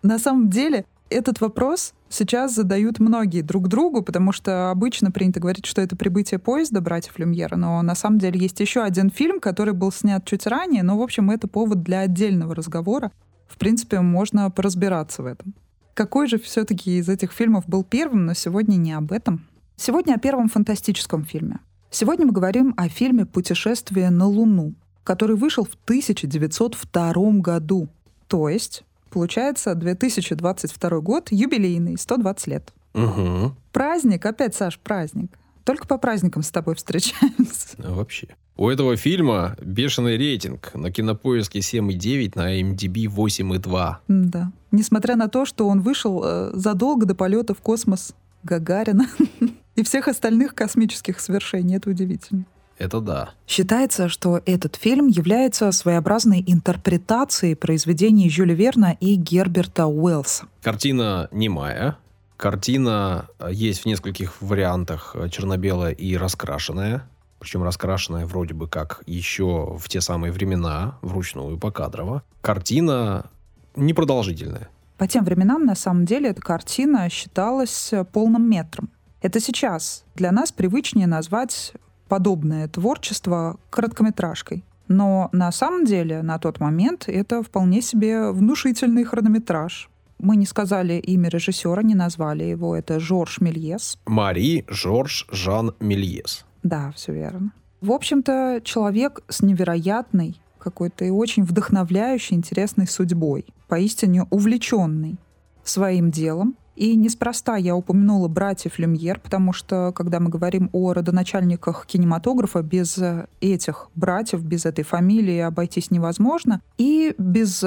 На 0.03 0.19
самом 0.19 0.49
деле, 0.49 0.85
этот 1.09 1.41
вопрос 1.41 1.93
сейчас 2.09 2.53
задают 2.53 2.99
многие 2.99 3.41
друг 3.41 3.67
другу, 3.67 4.01
потому 4.01 4.31
что 4.31 4.71
обычно 4.71 5.11
принято 5.11 5.39
говорить, 5.39 5.65
что 5.65 5.81
это 5.81 5.95
«Прибытие 5.95 6.39
поезда» 6.39 6.81
братьев 6.81 7.17
Люмьера, 7.17 7.55
но 7.55 7.81
на 7.81 7.95
самом 7.95 8.19
деле 8.19 8.39
есть 8.39 8.59
еще 8.59 8.81
один 8.81 9.09
фильм, 9.09 9.39
который 9.39 9.73
был 9.73 9.91
снят 9.91 10.23
чуть 10.25 10.47
ранее, 10.47 10.83
но, 10.83 10.97
в 10.97 11.01
общем, 11.01 11.29
это 11.31 11.47
повод 11.47 11.83
для 11.83 12.01
отдельного 12.01 12.55
разговора. 12.55 13.11
В 13.47 13.57
принципе, 13.57 14.01
можно 14.01 14.49
поразбираться 14.51 15.23
в 15.23 15.25
этом. 15.25 15.53
Какой 15.93 16.27
же 16.27 16.37
все-таки 16.37 16.97
из 16.97 17.09
этих 17.09 17.31
фильмов 17.31 17.65
был 17.67 17.83
первым, 17.83 18.25
но 18.25 18.33
сегодня 18.33 18.75
не 18.75 18.93
об 18.93 19.11
этом. 19.11 19.47
Сегодня 19.75 20.13
о 20.13 20.19
первом 20.19 20.49
фантастическом 20.49 21.23
фильме. 21.23 21.59
Сегодня 21.89 22.25
мы 22.25 22.33
говорим 22.33 22.73
о 22.77 22.89
фильме 22.89 23.25
«Путешествие 23.25 24.09
на 24.09 24.27
Луну», 24.27 24.73
который 25.03 25.35
вышел 25.35 25.63
в 25.63 25.75
1902 25.85 27.13
году. 27.39 27.87
То 28.27 28.49
есть 28.49 28.83
Получается, 29.09 29.75
2022 29.75 30.99
год, 30.99 31.27
юбилейный, 31.31 31.97
120 31.97 32.47
лет. 32.47 32.73
Угу. 32.93 33.53
Праздник, 33.71 34.25
опять, 34.25 34.55
Саш, 34.55 34.79
праздник. 34.79 35.37
Только 35.63 35.85
по 35.85 35.97
праздникам 35.97 36.43
с 36.43 36.49
тобой 36.49 36.75
встречаемся. 36.75 37.75
А 37.79 37.91
вообще. 37.93 38.27
У 38.55 38.69
этого 38.69 38.95
фильма 38.95 39.55
бешеный 39.61 40.17
рейтинг. 40.17 40.71
На 40.73 40.91
кинопоиске 40.91 41.59
7,9, 41.59 42.31
на 42.35 42.59
MDB 42.59 43.05
8,2. 43.05 43.95
Да. 44.07 44.51
Несмотря 44.71 45.15
на 45.15 45.27
то, 45.27 45.45
что 45.45 45.67
он 45.67 45.81
вышел 45.81 46.23
э, 46.25 46.51
задолго 46.53 47.05
до 47.05 47.13
полета 47.13 47.53
в 47.53 47.59
космос 47.59 48.15
Гагарина 48.43 49.07
и 49.75 49.83
всех 49.83 50.07
остальных 50.07 50.55
космических 50.55 51.19
свершений. 51.19 51.75
Это 51.75 51.89
удивительно. 51.91 52.45
Это 52.77 53.01
да. 53.01 53.31
Считается, 53.47 54.07
что 54.07 54.41
этот 54.45 54.75
фильм 54.75 55.07
является 55.07 55.71
своеобразной 55.71 56.43
интерпретацией 56.45 57.55
произведений 57.55 58.29
Жюля 58.29 58.53
Верна 58.53 58.91
и 58.99 59.15
Герберта 59.15 59.87
Уэллса. 59.87 60.45
Картина 60.61 61.27
немая. 61.31 61.97
Картина 62.37 63.27
э, 63.39 63.49
есть 63.51 63.81
в 63.81 63.85
нескольких 63.87 64.41
вариантах 64.41 65.15
э, 65.15 65.29
черно-белая 65.29 65.91
и 65.91 66.15
раскрашенная. 66.15 67.07
Причем 67.39 67.63
раскрашенная 67.63 68.25
вроде 68.25 68.53
бы 68.53 68.67
как 68.67 69.01
еще 69.07 69.75
в 69.79 69.89
те 69.89 70.01
самые 70.01 70.31
времена, 70.31 70.97
вручную, 71.01 71.57
покадрово. 71.57 72.23
Картина 72.41 73.29
непродолжительная. 73.75 74.69
По 74.97 75.07
тем 75.07 75.23
временам, 75.23 75.65
на 75.65 75.75
самом 75.75 76.05
деле, 76.05 76.29
эта 76.29 76.41
картина 76.41 77.09
считалась 77.09 77.91
э, 77.91 78.03
полным 78.03 78.47
метром. 78.47 78.89
Это 79.21 79.39
сейчас 79.39 80.03
для 80.15 80.31
нас 80.31 80.51
привычнее 80.51 81.07
назвать 81.07 81.73
подобное 82.07 82.67
творчество 82.67 83.57
короткометражкой. 83.69 84.63
Но 84.87 85.29
на 85.31 85.51
самом 85.51 85.85
деле 85.85 86.21
на 86.21 86.39
тот 86.39 86.59
момент 86.59 87.05
это 87.07 87.43
вполне 87.43 87.81
себе 87.81 88.31
внушительный 88.31 89.03
хронометраж. 89.03 89.89
Мы 90.19 90.35
не 90.35 90.45
сказали 90.45 90.93
имя 90.93 91.29
режиссера, 91.29 91.83
не 91.83 91.93
назвали 91.93 92.43
его. 92.43 92.75
Это 92.75 92.99
Жорж 92.99 93.39
Мельес. 93.39 93.99
Мари 94.05 94.65
Жорж 94.67 95.27
Жан 95.31 95.75
Мельес. 95.79 96.45
Да, 96.63 96.91
все 96.95 97.13
верно. 97.13 97.51
В 97.81 97.91
общем-то, 97.91 98.61
человек 98.63 99.21
с 99.27 99.41
невероятной 99.41 100.39
какой-то 100.57 101.05
и 101.05 101.09
очень 101.11 101.43
вдохновляющей, 101.43 102.35
интересной 102.35 102.87
судьбой. 102.87 103.45
Поистине 103.67 104.25
увлеченный 104.31 105.17
своим 105.63 106.09
делом, 106.09 106.55
и 106.77 106.95
неспроста 106.95 107.57
я 107.57 107.75
упомянула 107.75 108.27
братьев 108.27 108.77
Люмьер, 108.77 109.19
потому 109.19 109.51
что, 109.51 109.91
когда 109.95 110.19
мы 110.19 110.29
говорим 110.29 110.69
о 110.73 110.93
родоначальниках 110.93 111.87
кинематографа, 111.87 112.61
без 112.61 112.99
этих 113.41 113.89
братьев, 113.95 114.43
без 114.43 114.65
этой 114.65 114.83
фамилии 114.83 115.39
обойтись 115.39 115.89
невозможно. 115.89 116.61
И 116.77 117.15
без 117.17 117.63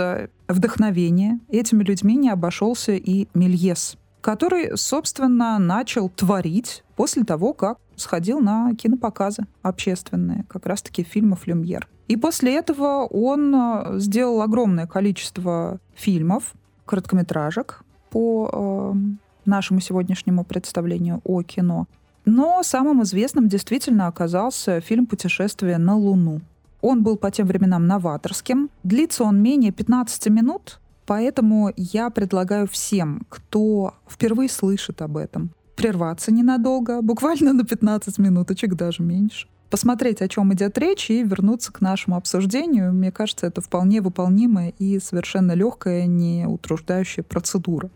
вдохновения 0.46 1.40
этими 1.48 1.82
людьми 1.82 2.14
не 2.14 2.30
обошелся 2.30 2.92
и 2.92 3.26
Мельес, 3.34 3.96
который, 4.20 4.76
собственно, 4.76 5.58
начал 5.58 6.08
творить 6.08 6.84
после 6.94 7.24
того, 7.24 7.52
как 7.52 7.78
сходил 7.96 8.38
на 8.38 8.74
кинопоказы 8.76 9.44
общественные, 9.62 10.44
как 10.48 10.66
раз-таки 10.66 11.02
фильмов 11.02 11.46
Люмьер. 11.46 11.88
И 12.06 12.16
после 12.16 12.56
этого 12.56 13.06
он 13.06 13.54
э, 13.54 13.98
сделал 13.98 14.42
огромное 14.42 14.86
количество 14.86 15.80
фильмов, 15.94 16.54
короткометражек, 16.86 17.84
по 18.10 18.50
э, 18.52 18.94
нашему 19.44 19.80
сегодняшнему 19.80 20.44
представлению 20.44 21.20
о 21.24 21.42
кино. 21.42 21.86
Но 22.24 22.62
самым 22.62 23.02
известным 23.02 23.48
действительно 23.48 24.06
оказался 24.06 24.80
фильм 24.80 25.06
«Путешествие 25.06 25.78
на 25.78 25.96
Луну». 25.96 26.40
Он 26.82 27.02
был 27.02 27.16
по 27.16 27.30
тем 27.30 27.46
временам 27.46 27.86
новаторским. 27.86 28.70
Длится 28.82 29.24
он 29.24 29.42
менее 29.42 29.72
15 29.72 30.28
минут, 30.28 30.80
поэтому 31.06 31.72
я 31.76 32.10
предлагаю 32.10 32.66
всем, 32.66 33.26
кто 33.28 33.94
впервые 34.08 34.48
слышит 34.48 35.02
об 35.02 35.16
этом, 35.16 35.50
прерваться 35.76 36.32
ненадолго, 36.32 37.02
буквально 37.02 37.52
на 37.52 37.64
15 37.64 38.18
минуточек, 38.18 38.74
даже 38.74 39.02
меньше. 39.02 39.46
Посмотреть, 39.70 40.20
о 40.20 40.28
чем 40.28 40.52
идет 40.52 40.76
речь, 40.78 41.10
и 41.10 41.22
вернуться 41.22 41.72
к 41.72 41.80
нашему 41.80 42.16
обсуждению. 42.16 42.92
Мне 42.92 43.12
кажется, 43.12 43.46
это 43.46 43.60
вполне 43.60 44.00
выполнимая 44.00 44.70
и 44.78 44.98
совершенно 44.98 45.52
легкая, 45.52 46.06
не 46.06 46.44
утруждающая 46.46 47.22
процедура. 47.22 47.88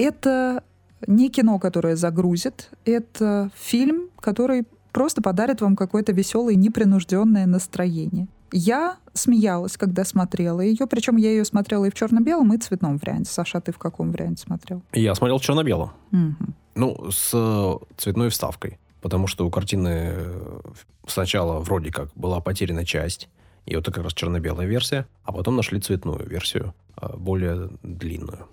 Это 0.00 0.62
не 1.06 1.28
кино, 1.28 1.58
которое 1.58 1.94
загрузит, 1.94 2.70
это 2.86 3.50
фильм, 3.54 4.08
который 4.18 4.64
просто 4.92 5.20
подарит 5.20 5.60
вам 5.60 5.76
какое-то 5.76 6.12
веселое, 6.12 6.54
непринужденное 6.54 7.44
настроение. 7.44 8.26
Я 8.50 8.96
смеялась, 9.12 9.76
когда 9.76 10.06
смотрела 10.06 10.62
ее, 10.62 10.86
причем 10.86 11.18
я 11.18 11.28
ее 11.28 11.44
смотрела 11.44 11.84
и 11.84 11.90
в 11.90 11.94
черно-белом, 11.94 12.54
и 12.54 12.58
в 12.58 12.62
цветном 12.64 12.96
варианте. 12.96 13.30
Саша, 13.30 13.58
а 13.58 13.60
ты 13.60 13.72
в 13.72 13.78
каком 13.78 14.10
варианте 14.10 14.42
смотрел? 14.42 14.82
Я 14.94 15.14
смотрел 15.14 15.36
в 15.36 15.42
черно-белом. 15.42 15.90
Угу. 16.12 16.52
Ну, 16.76 17.10
с 17.10 17.32
э, 17.34 17.74
цветной 17.98 18.30
вставкой. 18.30 18.78
Потому 19.02 19.26
что 19.26 19.46
у 19.46 19.50
картины 19.50 20.12
э, 20.14 20.60
сначала 21.06 21.60
вроде 21.60 21.92
как 21.92 22.08
была 22.14 22.40
потеряна 22.40 22.86
часть, 22.86 23.28
и 23.66 23.76
вот 23.76 23.82
это 23.82 23.92
как 23.92 24.04
раз 24.04 24.14
черно-белая 24.14 24.66
версия, 24.66 25.06
а 25.24 25.32
потом 25.32 25.56
нашли 25.56 25.78
цветную 25.78 26.26
версию, 26.26 26.72
э, 27.00 27.16
более 27.18 27.68
длинную. 27.82 28.46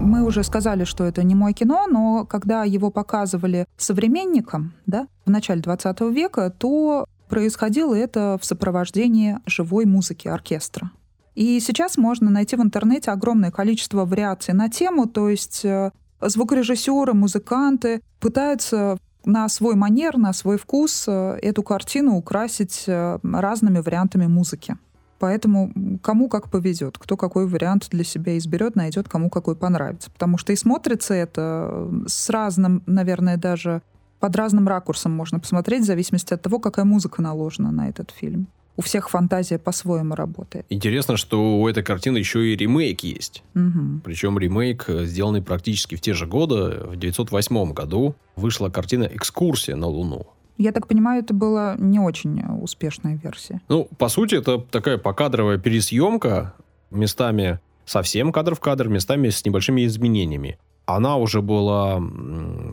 Мы 0.00 0.22
уже 0.22 0.42
сказали, 0.42 0.84
что 0.84 1.04
это 1.04 1.22
не 1.22 1.34
мой 1.34 1.52
кино, 1.52 1.86
но 1.86 2.26
когда 2.26 2.64
его 2.64 2.90
показывали 2.90 3.66
современникам 3.76 4.74
да, 4.86 5.08
в 5.24 5.30
начале 5.30 5.62
20 5.62 6.00
века, 6.12 6.50
то 6.50 7.06
происходило 7.28 7.94
это 7.94 8.38
в 8.40 8.44
сопровождении 8.44 9.38
живой 9.46 9.86
музыки 9.86 10.28
оркестра. 10.28 10.90
И 11.34 11.58
сейчас 11.60 11.96
можно 11.96 12.30
найти 12.30 12.54
в 12.56 12.62
интернете 12.62 13.10
огромное 13.10 13.50
количество 13.50 14.04
вариаций 14.04 14.54
на 14.54 14.68
тему, 14.68 15.06
то 15.06 15.28
есть 15.28 15.64
э, 15.64 15.90
звукорежиссеры, 16.20 17.12
музыканты 17.12 18.02
пытаются 18.20 18.98
на 19.26 19.48
свой 19.48 19.74
манер, 19.74 20.16
на 20.16 20.32
свой 20.32 20.58
вкус 20.58 21.04
э, 21.06 21.38
эту 21.42 21.62
картину 21.62 22.16
украсить 22.16 22.84
э, 22.86 23.18
разными 23.22 23.78
вариантами 23.78 24.26
музыки. 24.26 24.76
Поэтому 25.18 25.72
кому 26.02 26.28
как 26.28 26.50
повезет, 26.50 26.98
кто 26.98 27.16
какой 27.16 27.46
вариант 27.46 27.88
для 27.90 28.04
себя 28.04 28.36
изберет, 28.36 28.76
найдет, 28.76 29.08
кому 29.08 29.30
какой 29.30 29.56
понравится. 29.56 30.10
Потому 30.10 30.38
что 30.38 30.52
и 30.52 30.56
смотрится 30.56 31.14
это 31.14 31.68
э, 31.72 32.04
с 32.06 32.28
разным, 32.30 32.82
наверное, 32.86 33.36
даже 33.36 33.82
под 34.20 34.36
разным 34.36 34.68
ракурсом 34.68 35.12
можно 35.12 35.38
посмотреть, 35.38 35.82
в 35.82 35.86
зависимости 35.86 36.32
от 36.34 36.42
того, 36.42 36.58
какая 36.58 36.84
музыка 36.84 37.22
наложена 37.22 37.70
на 37.70 37.88
этот 37.88 38.10
фильм. 38.10 38.48
У 38.76 38.82
всех 38.82 39.08
фантазия 39.08 39.58
по-своему 39.58 40.14
работает. 40.14 40.66
Интересно, 40.68 41.16
что 41.16 41.60
у 41.60 41.68
этой 41.68 41.82
картины 41.82 42.18
еще 42.18 42.52
и 42.52 42.56
ремейк 42.56 43.04
есть. 43.04 43.42
Угу. 43.54 44.00
Причем 44.04 44.38
ремейк, 44.38 44.84
э, 44.88 45.04
сделанный 45.04 45.42
практически 45.42 45.94
в 45.94 46.00
те 46.00 46.12
же 46.12 46.26
годы. 46.26 46.54
В 46.54 46.96
1908 46.96 47.72
году 47.72 48.16
вышла 48.36 48.68
картина 48.68 49.04
«Экскурсия 49.04 49.76
на 49.76 49.86
Луну». 49.86 50.26
Я 50.56 50.72
так 50.72 50.86
понимаю, 50.86 51.22
это 51.22 51.34
была 51.34 51.74
не 51.78 51.98
очень 51.98 52.40
успешная 52.60 53.18
версия. 53.22 53.60
Ну, 53.68 53.88
по 53.98 54.08
сути, 54.08 54.36
это 54.36 54.58
такая 54.58 54.98
покадровая 54.98 55.58
пересъемка, 55.58 56.54
местами 56.90 57.58
совсем 57.84 58.32
кадр 58.32 58.54
в 58.54 58.60
кадр, 58.60 58.88
местами 58.88 59.30
с 59.30 59.44
небольшими 59.44 59.84
изменениями. 59.84 60.58
Она 60.86 61.16
уже 61.16 61.42
была 61.42 62.00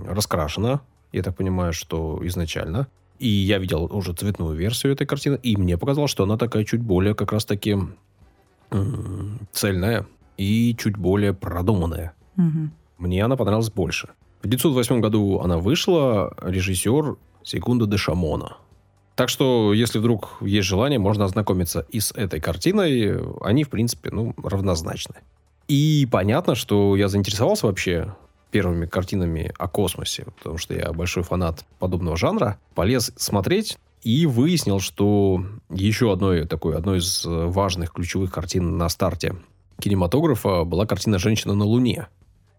раскрашена, 0.08 0.82
я 1.12 1.24
так 1.24 1.36
понимаю, 1.36 1.74
что 1.74 2.20
изначально. 2.24 2.88
И 3.22 3.28
я 3.28 3.60
видел 3.60 3.88
уже 3.92 4.14
цветную 4.14 4.56
версию 4.56 4.94
этой 4.94 5.06
картины, 5.06 5.40
и 5.44 5.56
мне 5.56 5.78
показалось, 5.78 6.10
что 6.10 6.24
она 6.24 6.38
такая 6.38 6.66
чуть 6.66 6.82
более 6.82 7.14
как 7.14 7.32
раз-таки 7.32 7.78
цельная 9.52 10.08
и 10.38 10.76
чуть 10.76 10.98
более 10.98 11.36
продуманная. 11.36 12.14
Угу. 12.38 12.70
Мне 12.98 13.24
она 13.24 13.36
понравилась 13.36 13.70
больше. 13.70 14.08
В 14.42 14.46
1908 14.46 15.02
году 15.02 15.40
она 15.40 15.60
вышла, 15.60 16.36
режиссер 16.42 17.16
Секунда 17.44 17.86
де 17.86 17.98
Шамона. 17.98 18.58
Так 19.16 19.30
что, 19.30 19.72
если 19.72 20.00
вдруг 20.00 20.38
есть 20.42 20.68
желание, 20.68 20.98
можно 20.98 21.26
ознакомиться 21.26 21.86
и 21.92 22.00
с 22.00 22.12
этой 22.16 22.40
картиной. 22.40 23.20
Они, 23.42 23.64
в 23.64 23.70
принципе, 23.70 24.10
ну, 24.10 24.34
равнозначны. 24.44 25.18
И 25.68 26.08
понятно, 26.12 26.56
что 26.56 26.96
я 26.96 27.08
заинтересовался 27.08 27.68
вообще 27.68 28.16
первыми 28.52 28.86
картинами 28.86 29.52
о 29.58 29.68
космосе, 29.68 30.26
потому 30.38 30.58
что 30.58 30.74
я 30.74 30.92
большой 30.94 31.24
фанат 31.24 31.66
подобного 31.80 32.18
жанра. 32.18 32.60
Полез 32.76 33.12
смотреть 33.16 33.78
и 34.04 34.26
выяснил, 34.26 34.80
что 34.80 35.44
еще 35.70 36.12
одной 36.12 36.46
такой, 36.46 36.76
одной 36.76 37.00
из 37.00 37.24
важных 37.26 37.94
ключевых 37.94 38.32
картин 38.32 38.78
на 38.78 38.90
старте 38.90 39.36
кинематографа 39.80 40.64
была 40.64 40.86
картина 40.86 41.20
«Женщина 41.20 41.54
на 41.54 41.66
Луне» 41.66 42.08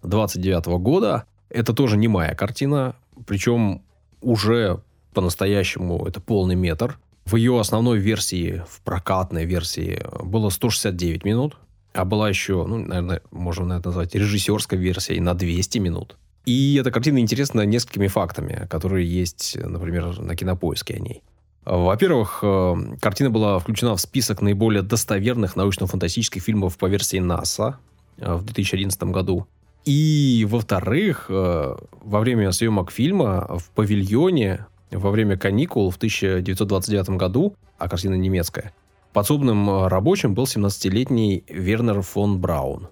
29 0.03 0.67
года. 0.81 1.25
Это 1.49 1.73
тоже 1.73 1.97
не 1.97 2.09
моя 2.09 2.35
картина, 2.35 2.97
причем 3.27 3.83
уже 4.21 4.81
по-настоящему 5.15 6.05
это 6.07 6.21
полный 6.21 6.55
метр. 6.55 6.99
В 7.25 7.37
ее 7.37 7.61
основной 7.61 7.99
версии, 7.99 8.65
в 8.69 8.81
прокатной 8.83 9.45
версии, 9.45 10.03
было 10.23 10.49
169 10.49 11.25
минут. 11.25 11.57
А 11.93 12.05
была 12.05 12.29
еще, 12.29 12.65
ну, 12.67 12.79
наверное, 12.79 13.21
можно 13.31 13.75
это 13.75 13.89
назвать 13.89 14.15
режиссерской 14.15 14.79
версией 14.79 15.21
на 15.21 15.35
200 15.35 15.79
минут. 15.79 16.17
И 16.45 16.77
эта 16.81 16.91
картина 16.91 17.19
интересна 17.19 17.63
несколькими 17.63 18.09
фактами, 18.09 18.67
которые 18.69 19.07
есть, 19.07 19.57
например, 19.63 20.19
на 20.21 20.35
кинопоиске 20.35 20.95
о 20.95 20.99
ней. 20.99 21.23
Во-первых, 21.65 22.41
э, 22.43 22.75
картина 23.01 23.31
была 23.31 23.59
включена 23.61 23.95
в 23.95 24.01
список 24.01 24.43
наиболее 24.43 24.83
достоверных 24.83 25.55
научно-фантастических 25.55 26.43
фильмов 26.43 26.77
по 26.77 26.87
версии 26.87 27.19
НАСА 27.19 27.79
э, 28.19 28.35
в 28.35 28.45
2011 28.45 29.01
году. 29.05 29.47
И, 29.85 30.45
во-вторых, 30.49 31.27
э, 31.29 31.77
во 32.03 32.21
время 32.21 32.51
съемок 32.51 32.91
фильма 32.91 33.59
в 33.59 33.71
павильоне 33.71 34.67
во 34.91 35.11
время 35.11 35.37
каникул 35.39 35.91
в 35.91 35.97
1929 35.97 37.11
году, 37.11 37.55
а 37.79 37.89
картина 37.89 38.15
немецкая, 38.15 38.73
подсобным 39.13 39.69
э, 39.69 39.89
рабочим 39.89 40.35
был 40.35 40.45
17-летний 40.45 41.45
Вернер 41.49 42.03
фон 42.03 42.39
Браун. 42.41 42.89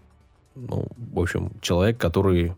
Ну, 0.55 0.87
в 0.97 1.19
общем, 1.19 1.53
человек, 1.61 1.99
который 1.99 2.55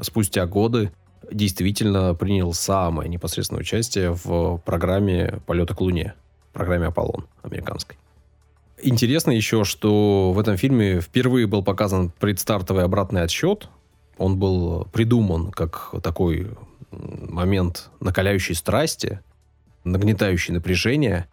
спустя 0.00 0.46
годы 0.46 0.92
действительно 1.30 2.14
принял 2.14 2.52
самое 2.52 3.08
непосредственное 3.08 3.60
участие 3.60 4.12
в 4.12 4.58
программе 4.58 5.40
полета 5.46 5.74
к 5.74 5.80
Луне, 5.80 6.14
программе 6.52 6.86
Аполлон 6.86 7.26
американской. 7.42 7.96
Интересно 8.82 9.30
еще, 9.30 9.64
что 9.64 10.32
в 10.32 10.38
этом 10.38 10.56
фильме 10.56 11.00
впервые 11.00 11.46
был 11.46 11.62
показан 11.62 12.10
предстартовый 12.10 12.84
обратный 12.84 13.22
отсчет. 13.22 13.68
Он 14.18 14.38
был 14.38 14.86
придуман 14.92 15.50
как 15.50 15.94
такой 16.02 16.50
момент 16.90 17.90
накаляющей 18.00 18.54
страсти, 18.54 19.20
нагнетающий 19.84 20.52
напряжение, 20.52 21.26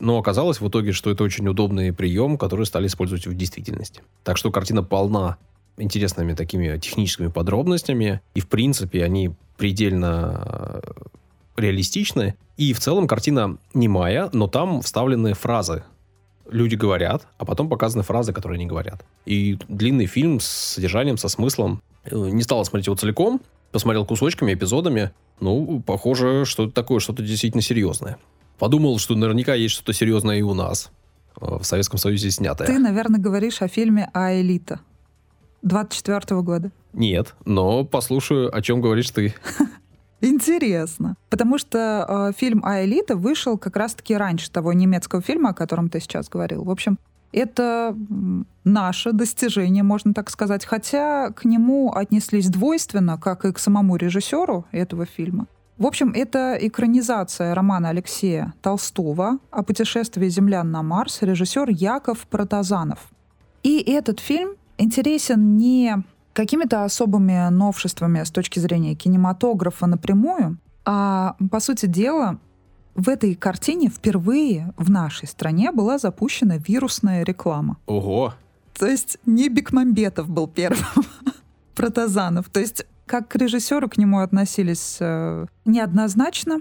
но 0.00 0.18
оказалось 0.18 0.60
в 0.60 0.68
итоге, 0.68 0.92
что 0.92 1.10
это 1.10 1.22
очень 1.22 1.46
удобный 1.46 1.92
прием, 1.92 2.38
который 2.38 2.66
стали 2.66 2.86
использовать 2.86 3.26
в 3.26 3.34
действительности. 3.34 4.02
Так 4.24 4.36
что 4.36 4.50
картина 4.50 4.82
полна 4.82 5.36
интересными 5.76 6.34
такими 6.34 6.78
техническими 6.78 7.28
подробностями, 7.28 8.20
и 8.34 8.40
в 8.40 8.48
принципе 8.48 9.04
они 9.04 9.32
предельно 9.56 10.80
э, 10.82 10.90
реалистичны. 11.56 12.34
И 12.56 12.72
в 12.72 12.80
целом 12.80 13.06
картина 13.06 13.58
не 13.74 13.82
немая, 13.82 14.30
но 14.32 14.46
там 14.46 14.82
вставлены 14.82 15.34
фразы. 15.34 15.82
Люди 16.50 16.74
говорят, 16.74 17.26
а 17.38 17.44
потом 17.44 17.68
показаны 17.68 18.02
фразы, 18.02 18.32
которые 18.32 18.58
не 18.58 18.66
говорят. 18.66 19.04
И 19.24 19.58
длинный 19.68 20.06
фильм 20.06 20.40
с 20.40 20.46
содержанием, 20.46 21.16
со 21.16 21.28
смыслом. 21.28 21.82
Э, 22.04 22.16
не 22.16 22.42
стал 22.42 22.64
смотреть 22.64 22.86
его 22.86 22.96
целиком, 22.96 23.40
посмотрел 23.72 24.04
кусочками, 24.04 24.54
эпизодами. 24.54 25.12
Ну, 25.40 25.82
похоже, 25.86 26.44
что 26.44 26.64
это 26.64 26.72
такое, 26.72 27.00
что-то 27.00 27.22
действительно 27.22 27.62
серьезное. 27.62 28.18
Подумал, 28.60 28.98
что 28.98 29.16
наверняка 29.16 29.54
есть 29.54 29.74
что-то 29.74 29.94
серьезное 29.94 30.36
и 30.36 30.42
у 30.42 30.52
нас. 30.52 30.92
Э, 31.40 31.56
в 31.58 31.64
Советском 31.64 31.98
Союзе 31.98 32.30
снятое. 32.30 32.66
Ты, 32.66 32.78
наверное, 32.78 33.18
говоришь 33.18 33.62
о 33.62 33.68
фильме 33.68 34.10
«Аэлита» 34.12 34.80
24 35.62 36.42
года. 36.42 36.70
Нет, 36.92 37.34
но 37.46 37.84
послушаю, 37.84 38.54
о 38.54 38.60
чем 38.60 38.82
говоришь 38.82 39.10
ты. 39.10 39.34
Интересно. 40.20 41.16
Потому 41.30 41.56
что 41.56 42.06
э, 42.06 42.38
фильм 42.38 42.60
«Аэлита» 42.62 43.16
вышел 43.16 43.56
как 43.56 43.76
раз-таки 43.76 44.14
раньше 44.14 44.50
того 44.50 44.74
немецкого 44.74 45.22
фильма, 45.22 45.50
о 45.50 45.54
котором 45.54 45.88
ты 45.88 45.98
сейчас 45.98 46.28
говорил. 46.28 46.64
В 46.64 46.70
общем, 46.70 46.98
это 47.32 47.96
наше 48.64 49.12
достижение, 49.12 49.82
можно 49.82 50.12
так 50.12 50.28
сказать. 50.28 50.66
Хотя 50.66 51.30
к 51.30 51.46
нему 51.46 51.92
отнеслись 51.94 52.50
двойственно, 52.50 53.16
как 53.16 53.46
и 53.46 53.52
к 53.52 53.58
самому 53.58 53.96
режиссеру 53.96 54.66
этого 54.70 55.06
фильма. 55.06 55.46
В 55.80 55.86
общем, 55.86 56.12
это 56.14 56.58
экранизация 56.60 57.54
романа 57.54 57.88
Алексея 57.88 58.52
Толстого 58.60 59.38
о 59.50 59.62
путешествии 59.62 60.28
землян 60.28 60.70
на 60.70 60.82
Марс, 60.82 61.22
режиссер 61.22 61.70
Яков 61.70 62.26
Протазанов. 62.26 63.08
И 63.62 63.78
этот 63.90 64.20
фильм 64.20 64.56
интересен 64.76 65.56
не 65.56 66.04
какими-то 66.34 66.84
особыми 66.84 67.48
новшествами 67.48 68.22
с 68.22 68.30
точки 68.30 68.58
зрения 68.58 68.94
кинематографа 68.94 69.86
напрямую, 69.86 70.58
а, 70.84 71.34
по 71.50 71.60
сути 71.60 71.86
дела, 71.86 72.38
в 72.94 73.08
этой 73.08 73.34
картине 73.34 73.88
впервые 73.88 74.74
в 74.76 74.90
нашей 74.90 75.28
стране 75.28 75.72
была 75.72 75.96
запущена 75.96 76.58
вирусная 76.58 77.24
реклама. 77.24 77.78
Ого! 77.86 78.34
То 78.78 78.86
есть 78.86 79.16
не 79.24 79.48
Бекмамбетов 79.48 80.28
был 80.28 80.46
первым, 80.46 81.06
Протазанов. 81.74 82.50
То 82.50 82.60
есть 82.60 82.84
как 83.10 83.26
к 83.26 83.34
режиссеру 83.34 83.88
к 83.88 83.98
нему 83.98 84.20
относились 84.20 84.98
э, 85.00 85.46
неоднозначно. 85.64 86.60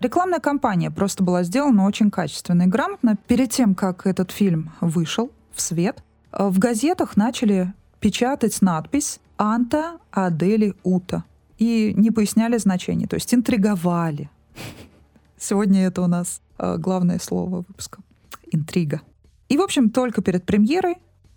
Рекламная 0.00 0.40
кампания 0.40 0.90
просто 0.90 1.22
была 1.22 1.44
сделана 1.44 1.86
очень 1.86 2.10
качественно 2.10 2.62
и 2.62 2.66
грамотно. 2.66 3.16
Перед 3.28 3.52
тем, 3.52 3.76
как 3.76 4.04
этот 4.04 4.32
фильм 4.32 4.72
вышел 4.80 5.30
в 5.52 5.60
свет, 5.60 6.02
э, 6.32 6.48
в 6.48 6.58
газетах 6.58 7.16
начали 7.16 7.72
печатать 8.00 8.60
надпись 8.60 9.20
«Анта 9.36 10.00
Адели 10.10 10.74
Ута». 10.82 11.22
И 11.58 11.94
не 11.96 12.10
поясняли 12.10 12.58
значение, 12.58 13.06
то 13.06 13.14
есть 13.14 13.32
интриговали. 13.32 14.28
Сегодня 15.38 15.86
это 15.86 16.02
у 16.02 16.08
нас 16.08 16.42
э, 16.58 16.76
главное 16.76 17.20
слово 17.20 17.58
выпуска. 17.58 18.00
Интрига. 18.50 19.00
И, 19.48 19.56
в 19.56 19.62
общем, 19.62 19.90
только 19.90 20.22
перед 20.22 20.44
премьерой 20.44 20.96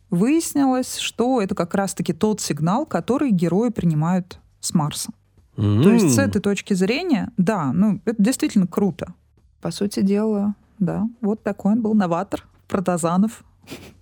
выяснилось, 0.10 0.98
что 0.98 1.43
это 1.43 1.54
как 1.54 1.76
раз-таки 1.76 2.12
тот 2.12 2.41
сигнал, 2.41 2.88
который 2.88 3.30
герои 3.30 3.70
принимают 3.70 4.39
с 4.60 4.74
Марса. 4.74 5.12
Mm-hmm. 5.56 5.84
То 5.84 5.91
есть 5.91 6.15
с 6.15 6.20
этой 6.20 6.41
точки 6.41 6.74
зрения, 6.74 7.32
да, 7.38 7.72
ну, 7.74 8.00
это 8.06 8.22
действительно 8.22 8.67
круто. 8.67 9.13
По 9.62 9.72
сути 9.72 10.02
дела, 10.02 10.56
да, 10.80 11.10
вот 11.22 11.41
такой 11.43 11.74
он 11.74 11.82
был 11.82 11.93
новатор, 11.93 12.46
Протазанов. 12.67 13.43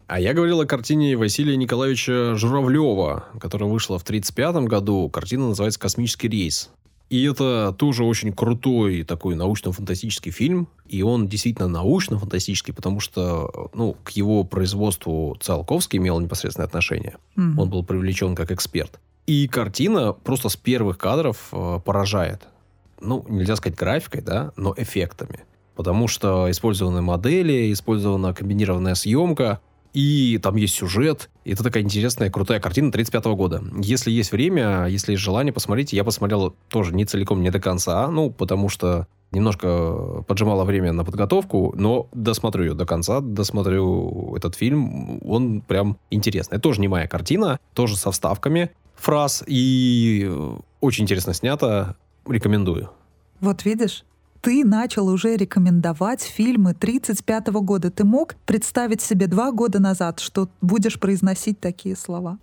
А 0.07 0.19
я 0.19 0.33
говорил 0.33 0.61
о 0.61 0.65
картине 0.65 1.17
Василия 1.17 1.55
Николаевича 1.55 2.35
Журавлева, 2.35 3.25
которая 3.39 3.69
вышла 3.69 3.97
в 3.97 4.03
1935 4.03 4.69
году. 4.69 5.09
Картина 5.09 5.47
называется 5.49 5.79
«Космический 5.79 6.27
рейс». 6.27 6.69
И 7.09 7.23
это 7.23 7.73
тоже 7.77 8.03
очень 8.03 8.33
крутой 8.33 9.03
такой 9.03 9.35
научно-фантастический 9.35 10.31
фильм. 10.31 10.67
И 10.87 11.01
он 11.01 11.27
действительно 11.27 11.67
научно-фантастический, 11.67 12.73
потому 12.73 12.99
что 12.99 13.69
ну, 13.73 13.95
к 14.03 14.11
его 14.11 14.43
производству 14.43 15.37
Циолковский 15.39 15.97
имел 15.97 16.19
непосредственное 16.19 16.67
отношение. 16.67 17.17
Мгм. 17.35 17.59
Он 17.59 17.69
был 17.69 17.83
привлечен 17.83 18.35
как 18.35 18.51
эксперт. 18.51 18.99
И 19.27 19.47
картина 19.47 20.13
просто 20.13 20.49
с 20.49 20.55
первых 20.55 20.97
кадров 20.97 21.49
э, 21.51 21.79
поражает. 21.83 22.43
Ну, 23.01 23.25
нельзя 23.27 23.55
сказать 23.55 23.77
графикой, 23.77 24.21
да, 24.21 24.51
но 24.55 24.73
эффектами. 24.77 25.43
Потому 25.75 26.07
что 26.07 26.49
использованы 26.49 27.01
модели, 27.01 27.73
использована 27.73 28.33
комбинированная 28.33 28.95
съемка. 28.95 29.59
и 29.93 30.39
там 30.43 30.57
есть 30.57 30.75
сюжет. 30.75 31.29
И 31.43 31.53
это 31.53 31.63
такая 31.63 31.81
интересная, 31.81 32.29
крутая 32.29 32.59
картина 32.59 32.91
35 32.91 33.25
года. 33.25 33.63
Если 33.81 34.11
есть 34.11 34.31
время, 34.31 34.85
если 34.88 35.13
есть 35.13 35.23
желание, 35.23 35.53
посмотрите. 35.53 35.95
Я 35.95 36.03
посмотрел 36.03 36.55
тоже 36.69 36.93
не 36.93 37.05
целиком, 37.05 37.41
не 37.41 37.49
до 37.49 37.59
конца, 37.59 38.07
ну, 38.09 38.29
потому 38.29 38.69
что 38.69 39.07
немножко 39.31 40.23
поджимало 40.27 40.65
время 40.65 40.91
на 40.91 41.03
подготовку, 41.03 41.73
но 41.75 42.07
досмотрю 42.13 42.65
ее 42.65 42.73
до 42.73 42.85
конца, 42.85 43.21
досмотрю 43.21 44.35
этот 44.35 44.55
фильм, 44.55 45.19
он 45.27 45.61
прям 45.61 45.97
интересный. 46.11 46.55
Это 46.55 46.63
тоже 46.63 46.81
не 46.81 46.88
моя 46.88 47.07
картина, 47.07 47.59
тоже 47.73 47.97
со 47.97 48.11
вставками 48.11 48.71
фраз, 48.95 49.43
и 49.45 50.31
очень 50.81 51.03
интересно 51.03 51.34
снято, 51.34 51.95
рекомендую. 52.27 52.89
Вот 53.39 53.65
видишь, 53.65 54.05
ты 54.41 54.63
начал 54.63 55.08
уже 55.08 55.36
рекомендовать 55.36 56.21
фильмы 56.21 56.73
35 56.73 57.47
года. 57.47 57.91
Ты 57.91 58.03
мог 58.03 58.36
представить 58.45 59.01
себе 59.01 59.27
два 59.27 59.51
года 59.51 59.79
назад, 59.79 60.19
что 60.19 60.49
будешь 60.62 60.99
произносить 60.99 61.60
такие 61.60 61.95
слова? 61.95 62.38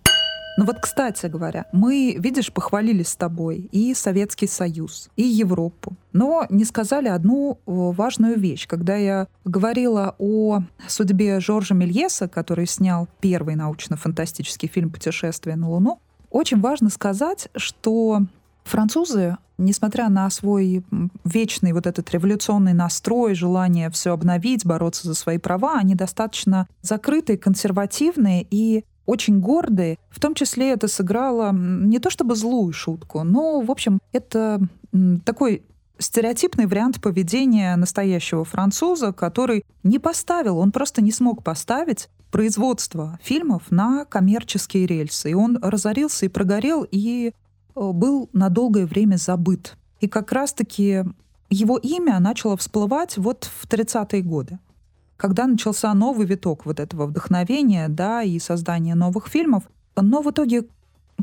Ну 0.55 0.65
вот, 0.65 0.77
кстати 0.79 1.25
говоря, 1.25 1.65
мы, 1.71 2.15
видишь, 2.19 2.53
похвалили 2.53 3.01
с 3.01 3.15
тобой 3.15 3.69
и 3.71 3.95
Советский 3.95 4.45
Союз, 4.45 5.09
и 5.15 5.23
Европу, 5.23 5.95
но 6.11 6.45
не 6.51 6.63
сказали 6.63 7.07
одну 7.07 7.59
важную 7.65 8.37
вещь. 8.37 8.67
Когда 8.67 8.95
я 8.95 9.27
говорила 9.45 10.13
о 10.19 10.61
судьбе 10.87 11.39
Жоржа 11.39 11.73
Мельеса, 11.73 12.27
который 12.27 12.67
снял 12.67 13.07
первый 13.19 13.55
научно-фантастический 13.55 14.67
фильм 14.67 14.91
«Путешествие 14.91 15.55
на 15.55 15.71
Луну», 15.71 15.99
очень 16.33 16.59
важно 16.59 16.89
сказать, 16.89 17.47
что 17.55 18.23
французы, 18.63 19.37
несмотря 19.57 20.09
на 20.09 20.29
свой 20.29 20.83
вечный 21.23 21.73
вот 21.73 21.85
этот 21.85 22.09
революционный 22.11 22.73
настрой, 22.73 23.35
желание 23.35 23.89
все 23.91 24.11
обновить, 24.11 24.65
бороться 24.65 25.07
за 25.07 25.13
свои 25.13 25.37
права, 25.37 25.77
они 25.77 25.95
достаточно 25.95 26.67
закрытые, 26.81 27.37
консервативные 27.37 28.45
и 28.49 28.83
очень 29.05 29.39
гордые. 29.39 29.99
В 30.09 30.19
том 30.19 30.33
числе 30.33 30.71
это 30.71 30.87
сыграло 30.87 31.51
не 31.53 31.99
то 31.99 32.09
чтобы 32.09 32.35
злую 32.35 32.73
шутку, 32.73 33.23
но, 33.23 33.61
в 33.61 33.69
общем, 33.69 33.99
это 34.11 34.59
такой 35.25 35.63
стереотипный 35.99 36.65
вариант 36.65 36.99
поведения 36.99 37.75
настоящего 37.75 38.43
француза, 38.43 39.13
который 39.13 39.63
не 39.83 39.99
поставил, 39.99 40.57
он 40.57 40.71
просто 40.71 41.03
не 41.03 41.11
смог 41.11 41.43
поставить 41.43 42.09
производство 42.33 43.19
фильмов 43.21 43.69
на 43.69 44.05
коммерческие 44.05 44.87
рельсы. 44.87 45.29
И 45.29 45.33
он 45.35 45.59
разорился 45.61 46.25
и 46.25 46.29
прогорел, 46.29 46.83
и 46.89 47.27
э, 47.27 47.31
был 47.75 48.27
на 48.33 48.49
долгое 48.49 48.87
время 48.87 49.17
забыт. 49.17 49.77
И 49.99 50.07
как 50.07 50.31
раз-таки 50.31 51.03
его 51.51 51.77
имя 51.77 52.19
начало 52.19 52.57
всплывать 52.57 53.17
вот 53.17 53.45
в 53.45 53.67
30-е 53.67 54.21
годы 54.23 54.59
когда 55.15 55.47
начался 55.47 55.93
новый 55.93 56.25
виток 56.25 56.65
вот 56.65 56.81
этого 56.81 57.05
вдохновения, 57.05 57.87
да, 57.87 58.23
и 58.23 58.39
создания 58.39 58.93
новых 58.93 59.27
фильмов. 59.27 59.63
Но 59.95 60.21
в 60.21 60.29
итоге 60.29 60.65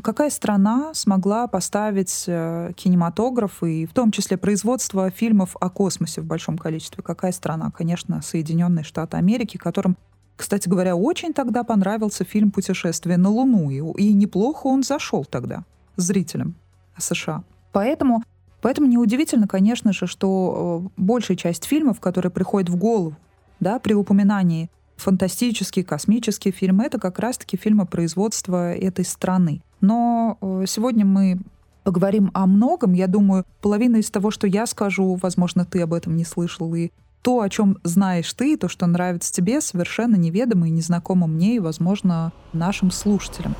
какая 0.01 0.31
страна 0.31 0.95
смогла 0.95 1.45
поставить 1.45 2.23
э, 2.25 2.71
кинематограф 2.75 3.61
и 3.61 3.85
в 3.85 3.93
том 3.93 4.11
числе 4.11 4.37
производство 4.37 5.11
фильмов 5.11 5.55
о 5.59 5.69
космосе 5.69 6.21
в 6.21 6.25
большом 6.25 6.57
количестве? 6.57 7.03
Какая 7.03 7.31
страна? 7.31 7.69
Конечно, 7.69 8.23
Соединенные 8.23 8.83
Штаты 8.83 9.17
Америки, 9.17 9.57
которым 9.57 9.95
кстати 10.41 10.67
говоря, 10.67 10.95
очень 10.95 11.33
тогда 11.33 11.63
понравился 11.63 12.23
фильм 12.23 12.49
«Путешествие 12.49 13.17
на 13.17 13.29
Луну», 13.29 13.69
и, 13.69 14.01
и 14.01 14.13
неплохо 14.13 14.65
он 14.65 14.81
зашел 14.81 15.23
тогда 15.23 15.63
зрителям 15.97 16.55
США. 16.97 17.43
Поэтому, 17.71 18.23
поэтому 18.59 18.87
неудивительно, 18.87 19.47
конечно 19.47 19.93
же, 19.93 20.07
что 20.07 20.81
э, 20.83 20.89
большая 20.97 21.37
часть 21.37 21.65
фильмов, 21.65 21.99
которые 21.99 22.31
приходят 22.31 22.69
в 22.69 22.75
голову 22.75 23.15
да, 23.59 23.77
при 23.77 23.93
упоминании 23.93 24.71
фантастический, 24.97 25.83
космический 25.83 26.49
фильм, 26.49 26.81
это 26.81 26.99
как 26.99 27.19
раз-таки 27.19 27.55
фильмы 27.55 27.85
производства 27.85 28.73
этой 28.73 29.05
страны. 29.05 29.61
Но 29.79 30.39
э, 30.41 30.63
сегодня 30.67 31.05
мы 31.05 31.39
поговорим 31.83 32.31
о 32.33 32.47
многом. 32.47 32.93
Я 32.93 33.05
думаю, 33.05 33.45
половина 33.61 33.97
из 33.97 34.09
того, 34.09 34.31
что 34.31 34.47
я 34.47 34.65
скажу, 34.65 35.19
возможно, 35.21 35.65
ты 35.65 35.81
об 35.81 35.93
этом 35.93 36.15
не 36.15 36.25
слышал, 36.25 36.73
и 36.73 36.89
то, 37.21 37.41
о 37.41 37.49
чем 37.49 37.77
знаешь 37.83 38.33
ты, 38.33 38.57
то, 38.57 38.67
что 38.67 38.87
нравится 38.87 39.31
тебе, 39.31 39.61
совершенно 39.61 40.15
неведомо 40.15 40.67
и 40.67 40.71
незнакомо 40.71 41.27
мне 41.27 41.55
и, 41.55 41.59
возможно, 41.59 42.31
нашим 42.53 42.91
слушателям. 42.91 43.55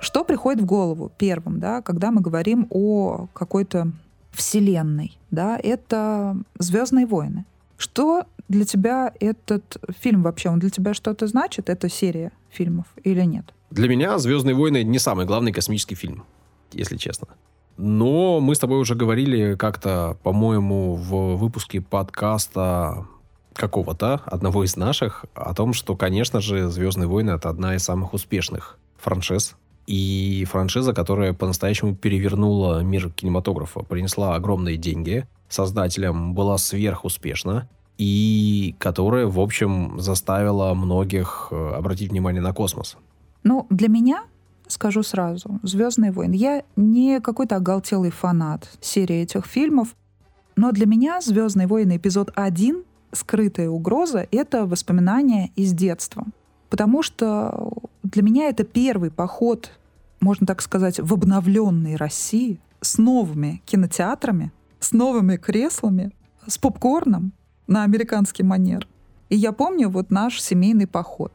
Что 0.00 0.24
приходит 0.24 0.62
в 0.62 0.66
голову 0.66 1.10
первым, 1.16 1.58
да, 1.58 1.82
когда 1.82 2.10
мы 2.10 2.20
говорим 2.20 2.66
о 2.70 3.26
какой-то 3.32 3.90
вселенной, 4.30 5.18
да, 5.30 5.58
это 5.62 6.36
Звездные 6.58 7.06
войны. 7.06 7.44
Что 7.78 8.24
для 8.48 8.64
тебя 8.64 9.12
этот 9.20 9.76
фильм 9.98 10.22
вообще, 10.22 10.50
он 10.50 10.58
для 10.58 10.70
тебя 10.70 10.94
что-то 10.94 11.26
значит? 11.26 11.68
Это 11.68 11.88
серия 11.88 12.32
фильмов 12.50 12.86
или 13.02 13.22
нет? 13.22 13.52
Для 13.70 13.88
меня 13.88 14.16
«Звездные 14.18 14.54
войны» 14.54 14.84
не 14.84 14.98
самый 14.98 15.26
главный 15.26 15.52
космический 15.52 15.96
фильм, 15.96 16.24
если 16.72 16.96
честно. 16.96 17.28
Но 17.76 18.40
мы 18.40 18.54
с 18.54 18.58
тобой 18.58 18.78
уже 18.80 18.94
говорили 18.94 19.54
как-то, 19.54 20.16
по-моему, 20.22 20.94
в 20.94 21.36
выпуске 21.36 21.80
подкаста 21.80 23.06
какого-то, 23.52 24.20
одного 24.26 24.64
из 24.64 24.76
наших, 24.76 25.24
о 25.34 25.54
том, 25.54 25.72
что, 25.72 25.96
конечно 25.96 26.40
же, 26.40 26.68
«Звездные 26.68 27.08
войны»— 27.08 27.30
это 27.32 27.48
одна 27.48 27.74
из 27.74 27.82
самых 27.82 28.14
успешных 28.14 28.78
франшиз. 28.98 29.56
И 29.86 30.44
франшиза, 30.50 30.92
которая 30.92 31.32
по-настоящему 31.32 31.94
перевернула 31.94 32.80
мир 32.80 33.10
кинематографа, 33.10 33.80
принесла 33.80 34.34
огромные 34.34 34.76
деньги 34.76 35.26
создателям, 35.48 36.34
была 36.34 36.58
сверхуспешна 36.58 37.68
и 37.98 38.74
которая, 38.78 39.26
в 39.26 39.40
общем, 39.40 39.98
заставила 40.00 40.74
многих 40.74 41.48
э, 41.50 41.74
обратить 41.74 42.10
внимание 42.10 42.42
на 42.42 42.52
космос. 42.52 42.96
Ну, 43.42 43.66
для 43.70 43.88
меня, 43.88 44.24
скажу 44.68 45.02
сразу, 45.02 45.60
«Звездные 45.62 46.12
войны», 46.12 46.34
я 46.34 46.62
не 46.76 47.20
какой-то 47.20 47.56
оголтелый 47.56 48.10
фанат 48.10 48.68
серии 48.80 49.22
этих 49.22 49.46
фильмов, 49.46 49.94
но 50.56 50.72
для 50.72 50.86
меня 50.86 51.20
«Звездные 51.20 51.66
войны» 51.66 51.96
эпизод 51.96 52.30
1 52.34 52.82
«Скрытая 53.12 53.68
угроза»— 53.68 54.26
это 54.30 54.66
воспоминания 54.66 55.50
из 55.56 55.72
детства. 55.72 56.24
Потому 56.70 57.02
что 57.02 57.72
для 58.02 58.22
меня 58.22 58.48
это 58.48 58.64
первый 58.64 59.10
поход, 59.10 59.70
можно 60.20 60.46
так 60.46 60.60
сказать, 60.62 60.98
в 60.98 61.12
обновленной 61.12 61.96
России 61.96 62.60
с 62.80 62.98
новыми 62.98 63.62
кинотеатрами, 63.64 64.52
с 64.80 64.92
новыми 64.92 65.36
креслами, 65.36 66.12
с 66.46 66.58
попкорном, 66.58 67.32
на 67.66 67.84
американский 67.84 68.42
манер. 68.42 68.86
И 69.28 69.36
я 69.36 69.52
помню 69.52 69.88
вот 69.88 70.10
наш 70.10 70.40
семейный 70.40 70.86
поход. 70.86 71.32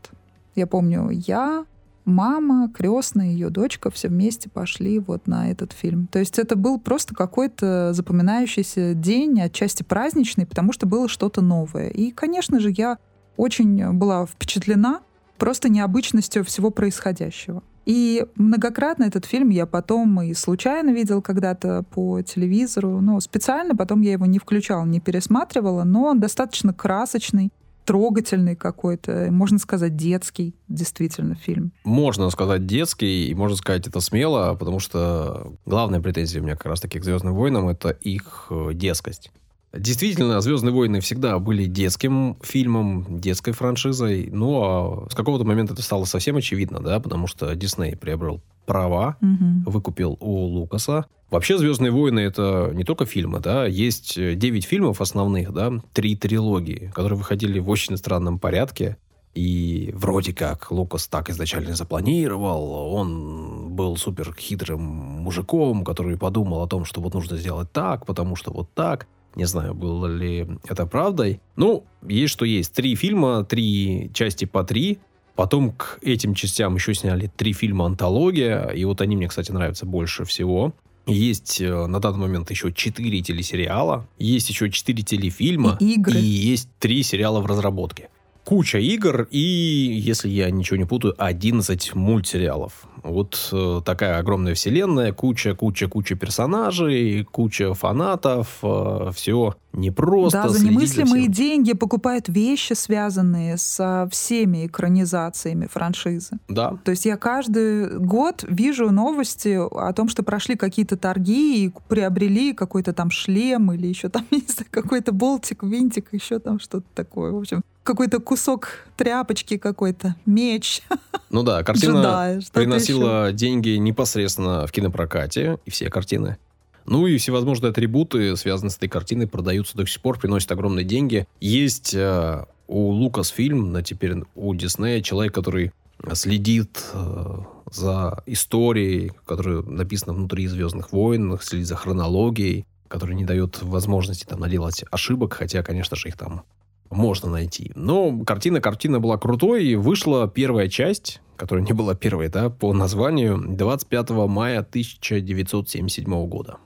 Я 0.55 0.67
помню, 0.67 1.09
я, 1.09 1.65
мама, 2.05 2.69
крестная, 2.69 3.27
ее 3.27 3.49
дочка 3.49 3.89
все 3.91 4.07
вместе 4.07 4.49
пошли 4.49 4.99
вот 4.99 5.27
на 5.27 5.51
этот 5.51 5.73
фильм. 5.73 6.07
То 6.07 6.19
есть 6.19 6.39
это 6.39 6.55
был 6.55 6.79
просто 6.79 7.15
какой-то 7.15 7.93
запоминающийся 7.93 8.93
день, 8.93 9.39
отчасти 9.41 9.83
праздничный, 9.83 10.45
потому 10.45 10.73
что 10.73 10.85
было 10.85 11.07
что-то 11.07 11.41
новое. 11.41 11.89
И, 11.89 12.11
конечно 12.11 12.59
же, 12.59 12.73
я 12.75 12.97
очень 13.37 13.93
была 13.93 14.25
впечатлена 14.25 15.01
просто 15.37 15.69
необычностью 15.69 16.43
всего 16.43 16.69
происходящего. 16.69 17.63
И 17.85 18.25
многократно 18.35 19.05
этот 19.05 19.25
фильм 19.25 19.49
я 19.49 19.65
потом 19.65 20.21
и 20.21 20.33
случайно 20.35 20.91
видел 20.91 21.21
когда-то 21.21 21.83
по 21.83 22.21
телевизору. 22.21 23.01
Ну, 23.01 23.19
специально 23.19 23.75
потом 23.75 24.01
я 24.01 24.11
его 24.11 24.27
не 24.27 24.37
включала, 24.37 24.85
не 24.85 24.99
пересматривала, 24.99 25.83
но 25.83 26.05
он 26.05 26.19
достаточно 26.19 26.73
красочный, 26.73 27.51
трогательный 27.85 28.55
какой-то, 28.55 29.27
можно 29.31 29.57
сказать, 29.59 29.95
детский 29.95 30.55
действительно 30.67 31.35
фильм. 31.35 31.71
Можно 31.83 32.29
сказать 32.29 32.65
детский, 32.65 33.27
и 33.27 33.35
можно 33.35 33.57
сказать 33.57 33.87
это 33.87 33.99
смело, 33.99 34.55
потому 34.55 34.79
что 34.79 35.53
главная 35.65 35.99
претензия 35.99 36.41
у 36.41 36.43
меня 36.43 36.55
как 36.55 36.67
раз-таки 36.67 36.99
к 36.99 37.03
«Звездным 37.03 37.33
войнам»— 37.33 37.67
это 37.69 37.89
их 37.89 38.47
э, 38.49 38.71
детскость. 38.73 39.31
Действительно, 39.73 40.41
«Звездные 40.41 40.73
войны» 40.73 40.99
всегда 40.99 41.39
были 41.39 41.65
детским 41.65 42.37
фильмом, 42.43 43.19
детской 43.19 43.53
франшизой. 43.53 44.29
Ну, 44.31 44.61
а 44.61 45.07
с 45.09 45.15
какого-то 45.15 45.45
момента 45.45 45.73
это 45.73 45.81
стало 45.81 46.03
совсем 46.03 46.35
очевидно, 46.35 46.81
да, 46.81 46.99
потому 46.99 47.27
что 47.27 47.55
Дисней 47.55 47.95
приобрел 47.95 48.41
права, 48.65 49.15
угу. 49.21 49.71
выкупил 49.71 50.17
у 50.19 50.45
Лукаса. 50.45 51.05
Вообще 51.31 51.57
«Звездные 51.57 51.91
войны»— 51.91 52.19
это 52.19 52.71
не 52.73 52.83
только 52.83 53.05
фильмы, 53.05 53.39
да, 53.39 53.65
есть 53.65 54.15
9 54.15 54.65
фильмов 54.65 54.99
основных, 54.99 55.53
да, 55.53 55.71
три 55.93 56.17
трилогии, 56.17 56.91
которые 56.93 57.17
выходили 57.17 57.57
в 57.59 57.69
очень 57.69 57.95
странном 57.95 58.37
порядке. 58.37 58.97
И 59.33 59.91
вроде 59.93 60.33
как 60.33 60.71
Лукас 60.71 61.07
так 61.07 61.29
изначально 61.29 61.73
запланировал. 61.73 62.93
Он 62.93 63.69
был 63.69 63.95
супер 63.95 64.35
хитрым 64.37 64.81
мужиком, 64.81 65.85
который 65.85 66.17
подумал 66.17 66.63
о 66.63 66.67
том, 66.67 66.83
что 66.83 66.99
вот 66.99 67.13
нужно 67.13 67.37
сделать 67.37 67.71
так, 67.71 68.05
потому 68.05 68.35
что 68.35 68.51
вот 68.51 68.73
так. 68.73 69.07
Не 69.35 69.45
знаю, 69.45 69.73
было 69.73 70.07
ли 70.07 70.45
это 70.67 70.85
правдой. 70.85 71.39
Ну, 71.55 71.85
есть 72.05 72.33
что 72.33 72.43
есть. 72.43 72.73
Три 72.73 72.95
фильма, 72.95 73.45
три 73.45 74.11
части 74.13 74.43
по 74.43 74.65
три. 74.65 74.99
Потом 75.37 75.71
к 75.71 75.99
этим 76.01 76.33
частям 76.33 76.75
еще 76.75 76.93
сняли 76.93 77.31
три 77.33 77.53
фильма 77.53 77.85
«Антология», 77.85 78.67
и 78.67 78.83
вот 78.83 78.99
они 78.99 79.15
мне, 79.15 79.29
кстати, 79.29 79.53
нравятся 79.53 79.85
больше 79.85 80.25
всего. 80.25 80.73
Есть 81.07 81.59
э, 81.61 81.87
на 81.87 81.99
данный 81.99 82.19
момент 82.19 82.51
еще 82.51 82.71
четыре 82.71 83.21
телесериала, 83.21 84.07
есть 84.19 84.49
еще 84.49 84.69
четыре 84.69 85.03
телефильма, 85.03 85.77
и, 85.79 85.95
игры. 85.95 86.19
и 86.19 86.23
есть 86.23 86.69
три 86.79 87.01
сериала 87.03 87.39
в 87.41 87.45
разработке. 87.45 88.09
Куча 88.43 88.79
игр 88.79 89.27
и, 89.31 89.39
если 89.39 90.29
я 90.29 90.49
ничего 90.51 90.77
не 90.77 90.85
путаю, 90.85 91.13
11 91.17 91.95
мультсериалов. 91.95 92.87
Вот 93.03 93.49
э, 93.51 93.81
такая 93.83 94.19
огромная 94.19 94.53
вселенная, 94.53 95.11
куча, 95.11 95.55
куча, 95.55 95.87
куча 95.87 96.15
персонажей, 96.15 97.23
куча 97.23 97.73
фанатов, 97.73 98.59
э, 98.61 99.11
все 99.15 99.55
непросто. 99.73 100.43
Да, 100.43 100.49
за 100.49 100.63
немыслимые 100.63 101.27
деньги 101.27 101.73
покупают 101.73 102.29
вещи, 102.29 102.73
связанные 102.73 103.57
со 103.57 104.07
всеми 104.11 104.67
экранизациями 104.67 105.67
франшизы. 105.67 106.37
Да. 106.47 106.77
То 106.83 106.91
есть 106.91 107.05
я 107.05 107.17
каждый 107.17 107.97
год 107.97 108.45
вижу 108.47 108.91
новости 108.91 109.57
о 109.59 109.93
том, 109.93 110.07
что 110.07 110.21
прошли 110.21 110.55
какие-то 110.55 110.95
торги 110.95 111.65
и 111.65 111.71
приобрели 111.87 112.53
какой-то 112.53 112.93
там 112.93 113.09
шлем 113.09 113.71
или 113.71 113.87
еще 113.87 114.09
там, 114.09 114.25
не 114.31 114.43
знаю, 114.47 114.67
какой-то 114.69 115.11
болтик, 115.11 115.63
винтик, 115.63 116.09
еще 116.11 116.37
там 116.37 116.59
что-то 116.59 116.85
такое. 116.93 117.31
В 117.31 117.37
общем, 117.37 117.63
какой-то 117.83 118.19
кусок 118.19 118.85
тряпочки 118.97 119.57
какой-то, 119.57 120.15
меч. 120.25 120.81
Ну 121.29 121.43
да, 121.43 121.63
картина 121.63 121.97
Джедай, 121.97 122.39
приносила 122.53 123.27
еще. 123.27 123.37
деньги 123.37 123.69
непосредственно 123.71 124.67
в 124.67 124.71
кинопрокате, 124.71 125.57
и 125.65 125.69
все 125.69 125.89
картины. 125.89 126.37
Ну 126.85 127.07
и 127.07 127.17
всевозможные 127.17 127.71
атрибуты, 127.71 128.35
связанные 128.35 128.71
с 128.71 128.77
этой 128.77 128.89
картиной, 128.89 129.27
продаются 129.27 129.77
до 129.77 129.85
сих 129.85 130.01
пор, 130.01 130.19
приносят 130.19 130.51
огромные 130.51 130.83
деньги. 130.83 131.27
Есть 131.39 131.93
э, 131.93 132.45
у 132.67 132.89
Лукасфильм, 132.89 133.71
на 133.71 133.83
теперь 133.83 134.15
у 134.35 134.55
Диснея, 134.55 135.01
человек, 135.01 135.33
который 135.33 135.71
следит 136.13 136.83
э, 136.93 137.37
за 137.71 138.23
историей, 138.25 139.11
которая 139.25 139.61
написана 139.61 140.13
внутри 140.13 140.47
«Звездных 140.47 140.91
войн», 140.91 141.37
следит 141.41 141.67
за 141.67 141.75
хронологией, 141.75 142.65
который 142.87 143.15
не 143.15 143.25
дает 143.25 143.61
возможности 143.61 144.25
там 144.25 144.39
наделать 144.39 144.83
ошибок, 144.89 145.33
хотя, 145.33 145.63
конечно 145.63 145.95
же, 145.95 146.09
их 146.09 146.17
там 146.17 146.43
можно 146.91 147.29
найти. 147.29 147.71
Но 147.75 148.23
картина, 148.23 148.61
картина 148.61 148.99
была 148.99 149.17
крутой, 149.17 149.65
и 149.65 149.75
вышла 149.75 150.27
первая 150.27 150.67
часть, 150.67 151.21
которая 151.37 151.65
не 151.65 151.73
была 151.73 151.95
первой, 151.95 152.29
да, 152.29 152.49
по 152.49 152.73
названию 152.73 153.43
25 153.47 154.09
мая 154.27 154.59
1977 154.59 156.27
года. 156.27 156.57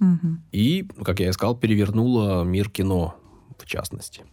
Угу. 0.00 0.38
И, 0.52 0.86
как 1.02 1.20
я 1.20 1.28
и 1.28 1.32
сказал, 1.32 1.56
перевернула 1.56 2.44
мир 2.44 2.70
кино, 2.70 3.16
в 3.58 3.66
частности. 3.66 4.24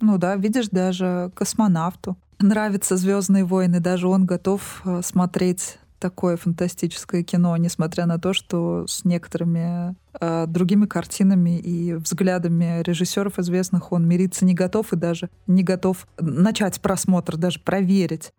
Ну 0.00 0.18
да, 0.18 0.36
видишь, 0.36 0.68
даже 0.68 1.30
космонавту 1.34 2.16
нравятся 2.38 2.96
Звездные 2.96 3.44
войны, 3.44 3.80
даже 3.80 4.08
он 4.08 4.26
готов 4.26 4.82
э, 4.84 5.00
смотреть 5.02 5.78
такое 5.98 6.36
фантастическое 6.36 7.22
кино, 7.22 7.56
несмотря 7.56 8.06
на 8.06 8.18
то, 8.18 8.32
что 8.32 8.86
с 8.86 9.04
некоторыми 9.04 9.96
э, 10.20 10.46
другими 10.46 10.86
картинами 10.86 11.58
и 11.58 11.94
взглядами 11.94 12.82
режиссеров 12.82 13.38
известных 13.38 13.92
он 13.92 14.06
мириться 14.06 14.44
не 14.44 14.54
готов 14.54 14.92
и 14.92 14.96
даже 14.96 15.30
не 15.46 15.62
готов 15.62 16.06
начать 16.18 16.80
просмотр, 16.80 17.36
даже 17.36 17.60
проверить. 17.60 18.32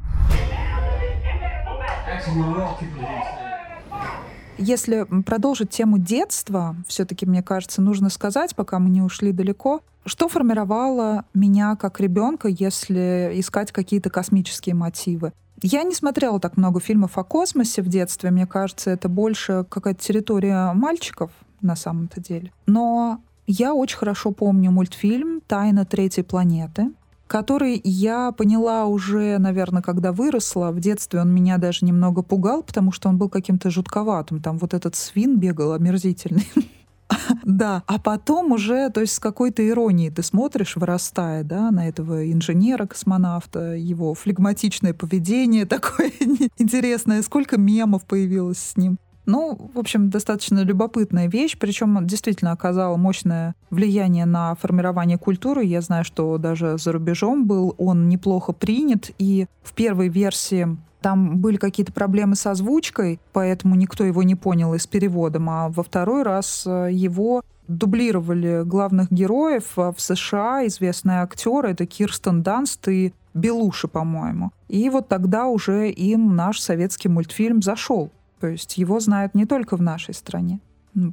Если 4.57 5.05
продолжить 5.23 5.69
тему 5.69 5.97
детства, 5.97 6.75
все-таки, 6.85 7.25
мне 7.25 7.41
кажется, 7.41 7.81
нужно 7.81 8.09
сказать, 8.09 8.55
пока 8.55 8.79
мы 8.79 8.89
не 8.89 9.01
ушли 9.01 9.31
далеко, 9.31 9.81
что 10.05 10.27
формировало 10.27 11.23
меня 11.33 11.77
как 11.77 12.01
ребенка, 12.01 12.49
если 12.49 13.31
искать 13.35 13.71
какие-то 13.71 14.09
космические 14.09 14.75
мотивы. 14.75 15.31
Я 15.61 15.83
не 15.83 15.93
смотрела 15.93 16.39
так 16.39 16.57
много 16.57 16.79
фильмов 16.79 17.17
о 17.17 17.23
космосе 17.23 17.81
в 17.81 17.87
детстве. 17.87 18.31
Мне 18.31 18.47
кажется, 18.47 18.91
это 18.91 19.09
больше 19.09 19.65
какая-то 19.69 20.01
территория 20.01 20.73
мальчиков 20.73 21.31
на 21.61 21.75
самом-то 21.75 22.21
деле. 22.21 22.51
Но 22.65 23.21
я 23.47 23.73
очень 23.73 23.97
хорошо 23.97 24.31
помню 24.31 24.71
мультфильм 24.71 25.41
«Тайна 25.47 25.85
третьей 25.85 26.23
планеты», 26.23 26.91
который 27.27 27.79
я 27.83 28.31
поняла 28.31 28.85
уже, 28.85 29.37
наверное, 29.37 29.81
когда 29.81 30.11
выросла. 30.11 30.71
В 30.71 30.79
детстве 30.79 31.21
он 31.21 31.33
меня 31.33 31.57
даже 31.57 31.85
немного 31.85 32.21
пугал, 32.23 32.63
потому 32.63 32.91
что 32.91 33.09
он 33.09 33.17
был 33.17 33.29
каким-то 33.29 33.69
жутковатым. 33.69 34.41
Там 34.41 34.57
вот 34.57 34.73
этот 34.73 34.95
свин 34.95 35.37
бегал 35.37 35.73
омерзительный. 35.73 36.47
Да, 37.43 37.83
а 37.87 37.99
потом 37.99 38.51
уже, 38.51 38.89
то 38.89 39.01
есть 39.01 39.13
с 39.13 39.19
какой-то 39.19 39.67
иронией 39.67 40.11
ты 40.11 40.23
смотришь, 40.23 40.75
вырастая, 40.75 41.43
да, 41.43 41.71
на 41.71 41.87
этого 41.87 42.31
инженера-космонавта, 42.31 43.75
его 43.75 44.13
флегматичное 44.13 44.93
поведение 44.93 45.65
такое 45.65 46.11
интересное, 46.57 47.21
сколько 47.21 47.57
мемов 47.57 48.05
появилось 48.05 48.59
с 48.59 48.77
ним. 48.77 48.97
Ну, 49.25 49.69
в 49.75 49.77
общем, 49.77 50.09
достаточно 50.09 50.63
любопытная 50.63 51.27
вещь, 51.27 51.55
причем 51.59 52.07
действительно 52.07 52.51
оказала 52.51 52.97
мощное 52.97 53.53
влияние 53.69 54.25
на 54.25 54.55
формирование 54.55 55.19
культуры. 55.19 55.63
Я 55.63 55.81
знаю, 55.81 56.03
что 56.03 56.39
даже 56.39 56.79
за 56.79 56.91
рубежом 56.93 57.45
был 57.45 57.75
он 57.77 58.09
неплохо 58.09 58.53
принят, 58.53 59.11
и 59.19 59.45
в 59.61 59.73
первой 59.73 60.09
версии 60.09 60.75
там 61.01 61.37
были 61.37 61.57
какие-то 61.57 61.93
проблемы 61.93 62.35
с 62.35 62.45
озвучкой, 62.45 63.19
поэтому 63.33 63.75
никто 63.75 64.03
его 64.03 64.23
не 64.23 64.35
понял 64.35 64.73
и 64.73 64.79
с 64.79 64.87
переводом, 64.87 65.49
а 65.49 65.69
во 65.69 65.83
второй 65.83 66.23
раз 66.23 66.63
э, 66.65 66.89
его 66.91 67.43
дублировали 67.67 68.63
главных 68.65 69.11
героев 69.11 69.73
в 69.75 69.95
США, 69.97 70.65
известные 70.67 71.21
актеры, 71.21 71.71
это 71.71 71.85
Кирстен 71.85 72.41
Данст 72.41 72.87
и 72.87 73.13
Белуши, 73.33 73.87
по-моему. 73.87 74.51
И 74.67 74.89
вот 74.89 75.07
тогда 75.07 75.45
уже 75.45 75.89
им 75.89 76.35
наш 76.35 76.59
советский 76.59 77.09
мультфильм 77.09 77.61
зашел. 77.61 78.11
То 78.39 78.47
есть 78.47 78.77
его 78.77 78.99
знают 78.99 79.35
не 79.35 79.45
только 79.45 79.77
в 79.77 79.81
нашей 79.81 80.13
стране. 80.13 80.59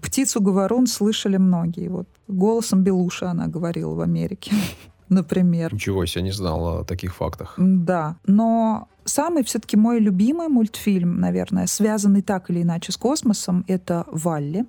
Птицу 0.02 0.40
говорун 0.40 0.86
слышали 0.86 1.36
многие. 1.36 1.88
Вот 1.88 2.08
голосом 2.28 2.82
Белуши 2.82 3.26
она 3.26 3.46
говорила 3.46 3.94
в 3.94 4.00
Америке, 4.00 4.52
например. 5.08 5.74
Ничего 5.74 6.06
себе, 6.06 6.22
не 6.22 6.32
знала 6.32 6.80
о 6.80 6.84
таких 6.84 7.14
фактах. 7.14 7.54
Да, 7.58 8.16
но 8.26 8.88
самый 9.06 9.44
все-таки 9.44 9.76
мой 9.76 9.98
любимый 9.98 10.48
мультфильм, 10.48 11.18
наверное, 11.18 11.66
связанный 11.66 12.22
так 12.22 12.50
или 12.50 12.62
иначе 12.62 12.92
с 12.92 12.96
космосом, 12.96 13.64
это 13.66 14.04
«Валли». 14.10 14.66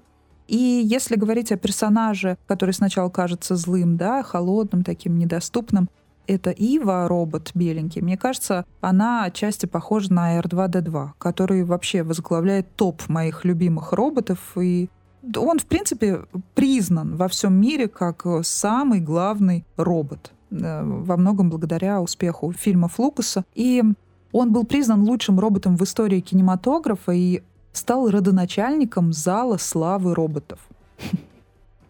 И 0.47 0.55
если 0.55 1.17
говорить 1.17 1.51
о 1.51 1.57
персонаже, 1.57 2.37
который 2.47 2.73
сначала 2.73 3.09
кажется 3.09 3.57
злым, 3.57 3.97
да, 3.97 4.23
холодным, 4.23 4.83
таким 4.83 5.17
недоступным, 5.17 5.89
это 6.25 6.51
Ива, 6.51 7.07
робот 7.07 7.51
беленький. 7.53 8.01
Мне 8.01 8.17
кажется, 8.17 8.65
она 8.81 9.23
отчасти 9.23 9.65
похожа 9.65 10.13
на 10.13 10.39
R2-D2, 10.39 11.11
который 11.17 11.63
вообще 11.63 12.03
возглавляет 12.03 12.75
топ 12.75 13.07
моих 13.07 13.45
любимых 13.45 13.93
роботов. 13.93 14.39
И 14.57 14.89
он, 15.35 15.59
в 15.59 15.65
принципе, 15.65 16.21
признан 16.53 17.15
во 17.15 17.27
всем 17.27 17.59
мире 17.59 17.87
как 17.87 18.25
самый 18.43 18.99
главный 18.99 19.65
робот 19.77 20.31
э, 20.51 20.83
во 20.83 21.17
многом 21.17 21.49
благодаря 21.49 22.01
успеху 22.01 22.51
фильмов 22.51 22.99
Лукаса. 22.99 23.45
И 23.55 23.83
он 24.31 24.51
был 24.51 24.65
признан 24.65 25.03
лучшим 25.03 25.39
роботом 25.39 25.77
в 25.77 25.83
истории 25.83 26.19
кинематографа 26.19 27.11
и 27.11 27.43
стал 27.73 28.09
родоначальником 28.09 29.13
зала 29.13 29.57
славы 29.57 30.13
роботов. 30.15 30.59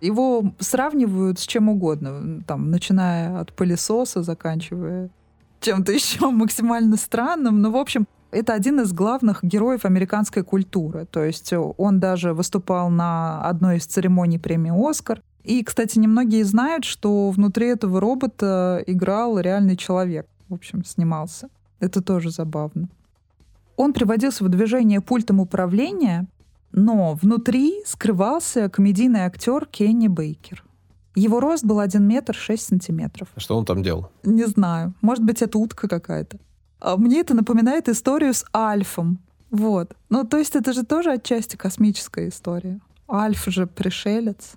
Его 0.02 0.54
сравнивают 0.60 1.40
с 1.40 1.44
чем 1.44 1.70
угодно, 1.70 2.44
там, 2.46 2.70
начиная 2.70 3.40
от 3.40 3.54
пылесоса, 3.54 4.22
заканчивая 4.22 5.10
чем-то 5.62 5.92
еще 5.94 6.30
максимально 6.30 6.98
странным. 6.98 7.62
Но, 7.62 7.72
в 7.72 7.78
общем, 7.78 8.06
это 8.32 8.54
один 8.54 8.82
из 8.82 8.94
главных 8.94 9.44
героев 9.44 9.86
американской 9.86 10.44
культуры. 10.44 11.06
То 11.10 11.24
есть 11.24 11.54
он 11.54 12.00
даже 12.00 12.34
выступал 12.34 12.90
на 12.90 13.42
одной 13.42 13.78
из 13.78 13.86
церемоний 13.86 14.40
премии 14.40 14.90
«Оскар». 14.90 15.22
И, 15.44 15.64
кстати, 15.64 15.98
немногие 15.98 16.44
знают, 16.44 16.84
что 16.84 17.30
внутри 17.30 17.68
этого 17.68 18.02
робота 18.02 18.84
играл 18.86 19.40
реальный 19.40 19.78
человек. 19.78 20.28
В 20.50 20.54
общем, 20.54 20.84
снимался. 20.84 21.50
Это 21.80 22.02
тоже 22.02 22.32
забавно. 22.32 22.90
Он 23.76 23.94
приводился 23.94 24.44
в 24.44 24.50
движение 24.50 25.02
пультом 25.02 25.40
управления, 25.40 26.28
но 26.72 27.14
внутри 27.14 27.82
скрывался 27.86 28.70
комедийный 28.70 29.22
актер 29.22 29.66
Кенни 29.68 30.08
Бейкер. 30.08 30.64
Его 31.16 31.40
рост 31.40 31.64
был 31.64 31.80
1 31.80 32.04
метр 32.04 32.36
6 32.36 32.62
сантиметров. 32.62 33.30
А 33.36 33.40
что 33.40 33.58
он 33.58 33.66
там 33.66 33.82
делал? 33.82 34.12
Не 34.24 34.46
знаю. 34.46 34.94
Может 35.02 35.24
быть, 35.24 35.42
это 35.42 35.58
утка 35.58 35.88
какая-то. 35.88 36.38
А 36.80 36.96
мне 36.98 37.22
это 37.22 37.34
напоминает 37.34 37.90
историю 37.90 38.34
с 38.34 38.46
Альфом. 38.56 39.20
Вот. 39.50 39.96
Ну, 40.10 40.24
то 40.26 40.38
есть 40.38 40.56
это 40.56 40.74
же 40.74 40.84
тоже 40.84 41.14
отчасти 41.14 41.56
космическая 41.56 42.28
история. 42.28 42.80
Альф 43.10 43.46
же 43.46 43.66
пришелец. 43.66 44.54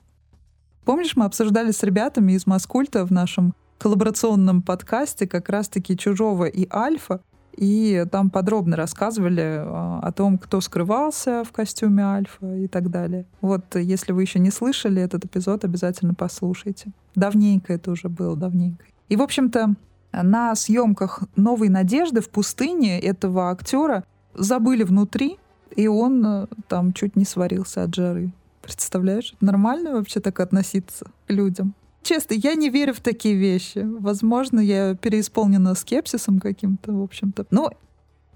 Помнишь, 0.85 1.17
мы 1.17 1.25
обсуждали 1.25 1.71
с 1.71 1.83
ребятами 1.83 2.33
из 2.33 2.47
Маскульта 2.47 3.07
в 3.07 3.13
нашем 3.13 3.55
коллаборационном 3.81 4.63
подкасте 4.63 5.27
как 5.27 5.49
раз-таки 5.49 5.97
«Чужого» 5.97 6.45
и 6.45 6.69
«Альфа», 6.71 7.21
и 7.57 8.07
там 8.13 8.31
подробно 8.31 8.77
рассказывали 8.77 9.59
а, 9.59 10.01
о 10.03 10.13
том, 10.13 10.39
кто 10.39 10.61
скрывался 10.61 11.43
в 11.45 11.53
костюме 11.53 12.05
Альфа 12.05 12.55
и 12.57 12.69
так 12.69 12.91
далее. 12.91 13.27
Вот, 13.41 13.75
если 13.75 14.13
вы 14.13 14.23
еще 14.23 14.39
не 14.39 14.51
слышали 14.51 15.03
этот 15.03 15.25
эпизод, 15.25 15.65
обязательно 15.65 16.15
послушайте. 16.15 16.93
Давненько 17.15 17.73
это 17.73 17.91
уже 17.91 18.09
было, 18.09 18.37
давненько. 18.37 18.85
И, 19.09 19.17
в 19.17 19.23
общем-то, 19.23 19.75
на 20.13 20.55
съемках 20.55 21.23
«Новой 21.37 21.69
надежды» 21.69 22.21
в 22.21 22.29
пустыне 22.29 23.01
этого 23.01 23.51
актера 23.51 24.05
забыли 24.35 24.85
внутри, 24.85 25.39
и 25.75 25.89
он 25.89 26.25
э, 26.25 26.47
там 26.69 26.93
чуть 26.93 27.17
не 27.17 27.25
сварился 27.25 27.85
от 27.85 27.95
жары. 27.95 28.33
Представляешь? 28.63 29.35
Нормально 29.41 29.93
вообще 29.93 30.21
так 30.21 30.41
относиться 30.41 31.07
к 31.27 31.33
людям? 31.33 31.75
Честно, 32.03 32.35
я 32.35 32.55
не 32.55 32.71
верю 32.71 32.95
в 32.95 33.01
такие 33.01 33.35
вещи. 33.35 33.79
Возможно, 33.79 34.61
я 34.61 34.95
переисполнена 34.95 35.75
скепсисом 35.75 36.41
каким-то, 36.41 36.93
в 36.93 37.03
общем-то. 37.03 37.47
Но 37.51 37.73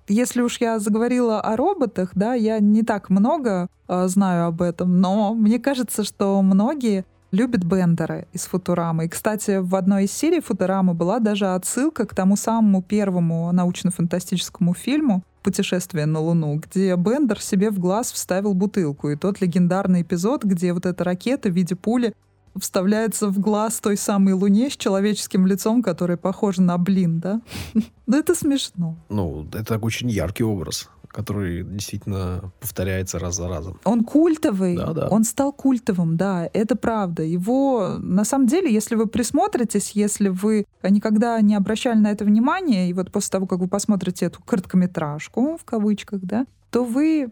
если 0.07 0.42
уж 0.42 0.61
я 0.61 0.79
заговорила 0.79 1.40
о 1.40 1.57
роботах, 1.57 2.11
да, 2.14 2.35
я 2.35 2.59
не 2.59 2.83
так 2.83 3.09
много 3.09 3.68
э, 3.88 4.09
знаю 4.09 4.46
об 4.46 4.61
этом, 4.61 5.00
но 5.00 5.35
мне 5.35 5.59
кажется, 5.59 6.05
что 6.05 6.42
многие 6.42 7.07
любят 7.35 7.64
Бендера 7.64 8.27
из 8.33 8.42
Футурамы. 8.46 9.07
И, 9.07 9.09
кстати, 9.09 9.59
в 9.59 9.74
одной 9.74 10.05
из 10.05 10.12
серий 10.12 10.40
Футурамы 10.40 10.94
была 10.94 11.18
даже 11.18 11.46
отсылка 11.46 12.07
к 12.07 12.14
тому 12.14 12.37
самому 12.37 12.83
первому 12.83 13.50
научно-фантастическому 13.53 14.74
фильму 14.74 15.22
«Путешествие 15.42 16.07
на 16.07 16.20
Луну», 16.20 16.57
где 16.57 16.94
Бендер 16.96 17.40
себе 17.40 17.70
в 17.70 17.79
глаз 17.79 18.12
вставил 18.12 18.55
бутылку. 18.55 19.11
И 19.11 19.16
тот 19.16 19.40
легендарный 19.40 20.03
эпизод, 20.03 20.44
где 20.44 20.72
вот 20.72 20.87
эта 20.87 21.03
ракета 21.03 21.48
в 21.48 21.53
виде 21.53 21.74
пули 21.74 22.14
вставляется 22.58 23.28
в 23.28 23.38
глаз 23.38 23.80
той 23.80 23.96
самой 23.96 24.34
Луне 24.34 24.70
с 24.70 24.76
человеческим 24.76 25.46
лицом, 25.46 25.82
который 25.82 26.16
похож 26.16 26.58
на 26.58 26.78
блин, 26.78 27.20
да? 27.20 27.40
Да 28.06 28.18
это 28.18 28.34
смешно. 28.34 28.96
Ну, 29.08 29.48
это 29.54 29.78
очень 29.78 30.10
яркий 30.10 30.44
образ 30.44 30.90
который 31.14 31.62
действительно 31.62 32.52
повторяется 32.60 33.20
раз 33.20 33.36
за 33.36 33.48
разом. 33.48 33.78
Он 33.84 34.02
культовый, 34.02 34.76
да, 34.76 34.92
да. 34.92 35.08
он 35.08 35.22
стал 35.22 35.52
культовым, 35.52 36.16
да, 36.16 36.50
это 36.52 36.74
правда. 36.74 37.22
Его, 37.22 37.98
на 38.00 38.24
самом 38.24 38.48
деле, 38.48 38.72
если 38.72 38.96
вы 38.96 39.06
присмотритесь, 39.06 39.92
если 39.92 40.28
вы 40.28 40.66
никогда 40.82 41.40
не 41.40 41.54
обращали 41.54 41.98
на 41.98 42.10
это 42.10 42.24
внимание, 42.24 42.90
и 42.90 42.92
вот 42.92 43.12
после 43.12 43.30
того, 43.30 43.46
как 43.46 43.60
вы 43.60 43.68
посмотрите 43.68 44.26
эту 44.26 44.42
короткометражку, 44.42 45.56
в 45.56 45.64
кавычках, 45.64 46.20
да, 46.22 46.46
то 46.70 46.82
вы 46.82 47.30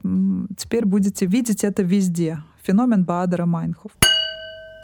теперь 0.57 0.87
будете 0.87 1.27
видеть 1.27 1.65
это 1.65 1.83
везде. 1.83 2.39
Феномен 2.63 3.05
Баадера 3.05 3.47
Майнхоф. 3.47 3.91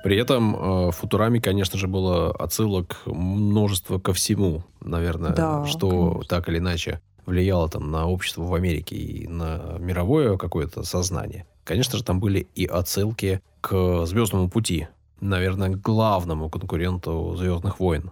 При 0.08 0.16
этом 0.16 0.56
э, 0.56 0.88
в 0.88 0.92
Футураме, 0.92 1.38
конечно 1.38 1.78
же, 1.78 1.86
было 1.86 2.30
отсылок 2.30 3.02
множество 3.04 3.98
ко 3.98 4.14
всему, 4.14 4.64
наверное, 4.80 5.34
да, 5.34 5.66
что 5.66 5.90
конечно. 5.90 6.22
так 6.30 6.48
или 6.48 6.56
иначе 6.56 7.02
влияло 7.26 7.68
там 7.68 7.90
на 7.90 8.06
общество 8.06 8.44
в 8.44 8.54
Америке 8.54 8.96
и 8.96 9.28
на 9.28 9.76
мировое 9.78 10.38
какое-то 10.38 10.82
сознание. 10.82 11.44
Конечно 11.62 11.98
же, 11.98 12.04
там 12.04 12.20
были 12.20 12.48
и 12.54 12.64
отсылки 12.64 13.42
к 13.60 14.06
«Звездному 14.06 14.48
пути», 14.48 14.88
наверное, 15.20 15.68
главному 15.68 16.48
конкуренту 16.48 17.34
«Звездных 17.36 17.78
войн». 17.78 18.10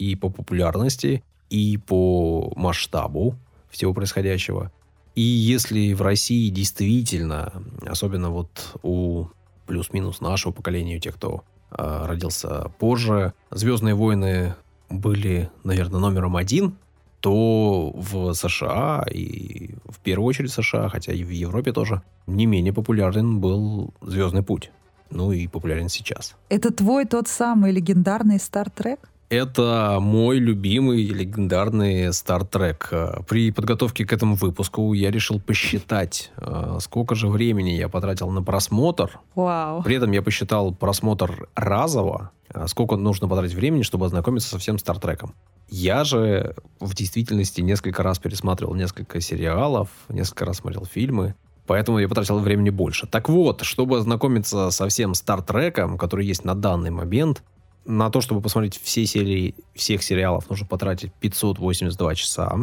И 0.00 0.16
по 0.16 0.30
популярности, 0.30 1.22
и 1.48 1.78
по 1.78 2.52
масштабу 2.56 3.36
всего 3.70 3.94
происходящего. 3.94 4.72
И 5.14 5.22
если 5.22 5.92
в 5.92 6.02
России 6.02 6.48
действительно, 6.48 7.52
особенно 7.86 8.30
вот 8.30 8.50
у 8.82 9.26
плюс-минус 9.66 10.20
нашего 10.20 10.52
поколения, 10.52 10.96
у 10.96 11.00
тех, 11.00 11.14
кто 11.14 11.44
э, 11.70 12.06
родился 12.06 12.70
позже, 12.78 13.34
«Звездные 13.50 13.94
войны» 13.94 14.54
были, 14.88 15.50
наверное, 15.64 16.00
номером 16.00 16.36
один 16.36 16.76
то 17.20 17.92
в 17.92 18.34
США 18.34 19.04
и 19.10 19.74
в 19.84 19.98
первую 20.00 20.28
очередь 20.28 20.52
США, 20.52 20.88
хотя 20.88 21.12
и 21.12 21.24
в 21.24 21.30
Европе 21.30 21.72
тоже, 21.72 22.02
не 22.26 22.46
менее 22.46 22.72
популярен 22.72 23.40
был 23.40 23.92
«Звездный 24.00 24.42
путь». 24.42 24.70
Ну 25.10 25.32
и 25.32 25.48
популярен 25.48 25.88
сейчас. 25.88 26.36
Это 26.48 26.72
твой 26.72 27.04
тот 27.04 27.26
самый 27.26 27.72
легендарный 27.72 28.38
«Стартрек»? 28.38 29.00
Это 29.28 29.98
мой 30.00 30.38
любимый 30.38 31.04
легендарный 31.04 32.12
Стартрек. 32.12 32.92
При 33.28 33.50
подготовке 33.50 34.04
к 34.04 34.12
этому 34.12 34.36
выпуску 34.36 34.92
я 34.92 35.10
решил 35.10 35.40
посчитать, 35.40 36.30
э, 36.36 36.78
сколько 36.80 37.16
же 37.16 37.26
времени 37.26 37.70
я 37.70 37.88
потратил 37.88 38.30
на 38.30 38.42
просмотр. 38.42 39.18
Вау. 39.34 39.82
При 39.82 39.96
этом 39.96 40.12
я 40.12 40.22
посчитал 40.22 40.72
просмотр 40.72 41.48
разово, 41.56 42.30
э, 42.54 42.68
сколько 42.68 42.96
нужно 42.96 43.26
потратить 43.26 43.54
времени, 43.54 43.82
чтобы 43.82 44.06
ознакомиться 44.06 44.48
со 44.48 44.58
всем 44.58 44.78
Стартреком. 44.78 45.34
Я 45.68 46.04
же 46.04 46.54
в 46.78 46.94
действительности 46.94 47.60
несколько 47.60 48.04
раз 48.04 48.20
пересматривал 48.20 48.74
несколько 48.74 49.20
сериалов, 49.20 49.88
несколько 50.08 50.44
раз 50.44 50.58
смотрел 50.58 50.84
фильмы, 50.84 51.34
поэтому 51.66 51.98
я 51.98 52.08
потратил 52.08 52.38
времени 52.38 52.70
больше. 52.70 53.08
Так 53.08 53.28
вот, 53.28 53.62
чтобы 53.62 53.98
ознакомиться 53.98 54.70
со 54.70 54.86
всем 54.86 55.14
Стартреком, 55.14 55.98
который 55.98 56.24
есть 56.24 56.44
на 56.44 56.54
данный 56.54 56.90
момент, 56.90 57.42
на 57.86 58.10
то, 58.10 58.20
чтобы 58.20 58.40
посмотреть 58.40 58.80
все 58.82 59.06
серии 59.06 59.54
всех 59.74 60.02
сериалов, 60.02 60.48
нужно 60.50 60.66
потратить 60.66 61.12
582 61.14 62.14
часа. 62.14 62.56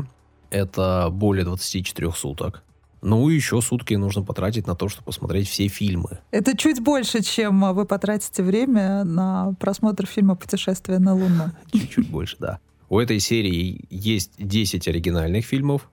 Это 0.50 1.10
более 1.12 1.46
24 1.46 2.12
суток. 2.12 2.64
Ну 3.02 3.30
и 3.30 3.36
еще 3.36 3.62
сутки 3.62 3.96
нужно 3.96 4.24
потратить 4.24 4.66
на 4.66 4.76
то, 4.76 4.88
чтобы 4.88 5.06
посмотреть 5.08 5.50
все 5.50 5.68
фильмы. 5.68 6.20
Это 6.32 6.56
чуть 6.56 6.82
больше, 6.82 7.22
чем 7.22 7.74
вы 7.74 7.86
потратите 7.86 8.44
время 8.44 9.04
на 9.04 9.54
просмотр 9.60 10.06
фильма 10.06 10.36
«Путешествие 10.36 11.00
на 11.00 11.14
Луну». 11.14 11.52
Чуть-чуть 11.74 12.10
больше, 12.10 12.38
да. 12.40 12.60
У 12.88 13.00
этой 13.00 13.20
серии 13.20 13.86
есть 13.90 14.34
10 14.38 14.88
оригинальных 14.88 15.46
фильмов, 15.46 15.90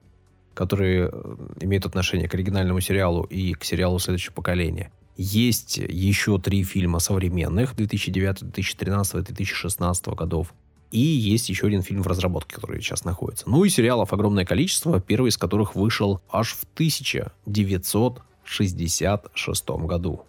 которые 0.53 1.09
э, 1.11 1.35
имеют 1.61 1.85
отношение 1.85 2.29
к 2.29 2.33
оригинальному 2.33 2.79
сериалу 2.79 3.23
и 3.23 3.53
к 3.53 3.63
сериалу 3.65 3.99
следующего 3.99 4.33
поколения. 4.33 4.91
Есть 5.23 5.77
еще 5.77 6.39
три 6.39 6.63
фильма 6.63 6.97
современных 6.97 7.75
2009, 7.75 8.39
2013, 8.39 9.23
2016 9.23 10.07
годов. 10.07 10.51
И 10.89 10.99
есть 10.99 11.47
еще 11.47 11.67
один 11.67 11.83
фильм 11.83 12.01
в 12.01 12.07
разработке, 12.07 12.55
который 12.55 12.81
сейчас 12.81 13.05
находится. 13.05 13.47
Ну 13.47 13.63
и 13.63 13.69
сериалов 13.69 14.13
огромное 14.13 14.45
количество, 14.45 14.99
первый 14.99 15.29
из 15.29 15.37
которых 15.37 15.75
вышел 15.75 16.21
аж 16.31 16.53
в 16.53 16.63
1966 16.73 19.69
году. 19.69 20.25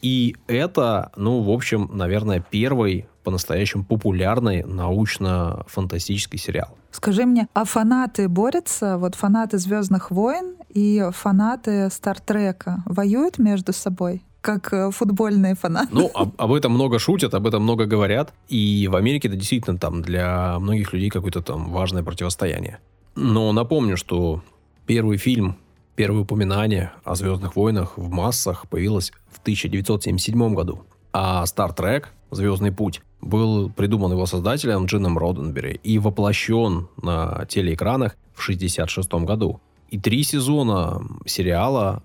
И 0.00 0.36
это, 0.46 1.10
ну, 1.16 1.42
в 1.42 1.50
общем, 1.50 1.90
наверное, 1.92 2.38
первый 2.38 3.08
по-настоящему 3.24 3.84
популярный 3.84 4.62
научно-фантастический 4.62 6.38
сериал. 6.38 6.78
Скажи 6.92 7.26
мне, 7.26 7.48
а 7.52 7.64
фанаты 7.64 8.28
борются? 8.28 8.96
Вот 8.98 9.16
фанаты 9.16 9.58
Звездных 9.58 10.12
войн 10.12 10.54
и 10.68 11.04
фанаты 11.12 11.90
Стартрека 11.90 12.84
воюют 12.86 13.38
между 13.38 13.72
собой? 13.72 14.22
Как 14.46 14.72
э, 14.72 14.90
футбольные 14.92 15.56
фанаты. 15.56 15.88
Ну, 15.90 16.08
об, 16.14 16.40
об 16.40 16.52
этом 16.52 16.70
много 16.70 17.00
шутят, 17.00 17.34
об 17.34 17.48
этом 17.48 17.64
много 17.64 17.84
говорят. 17.86 18.32
И 18.48 18.88
в 18.88 18.94
Америке 18.94 19.26
это 19.26 19.36
действительно 19.36 19.76
там 19.76 20.02
для 20.02 20.60
многих 20.60 20.92
людей 20.92 21.10
какое-то 21.10 21.42
там 21.42 21.72
важное 21.72 22.04
противостояние. 22.04 22.78
Но 23.16 23.52
напомню, 23.52 23.96
что 23.96 24.42
первый 24.86 25.16
фильм, 25.16 25.56
первое 25.96 26.20
упоминание 26.20 26.92
о 27.02 27.16
Звездных 27.16 27.56
войнах 27.56 27.98
в 27.98 28.08
массах 28.08 28.68
появилось 28.68 29.10
в 29.32 29.40
1977 29.40 30.54
году. 30.54 30.84
А 31.12 31.42
Star 31.44 31.76
Trek 31.76 32.04
«Звездный 32.30 32.70
путь» 32.70 33.02
был 33.20 33.68
придуман 33.70 34.12
его 34.12 34.26
создателем 34.26 34.86
Джином 34.86 35.18
Роденбери 35.18 35.80
и 35.82 35.98
воплощен 35.98 36.86
на 37.02 37.46
телеэкранах 37.46 38.12
в 38.32 38.44
1966 38.44 39.26
году. 39.26 39.60
И 39.90 39.98
три 39.98 40.22
сезона 40.22 41.02
сериала 41.26 42.04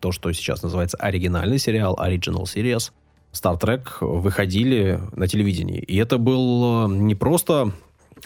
то, 0.00 0.12
что 0.12 0.32
сейчас 0.32 0.62
называется 0.62 0.96
оригинальный 0.96 1.58
сериал, 1.58 1.98
Original 2.00 2.44
Series, 2.44 2.92
Star 3.32 3.60
Trek 3.60 3.98
выходили 4.00 5.00
на 5.12 5.28
телевидении. 5.28 5.78
И 5.80 5.96
это 5.96 6.18
был 6.18 6.88
не 6.88 7.14
просто 7.14 7.72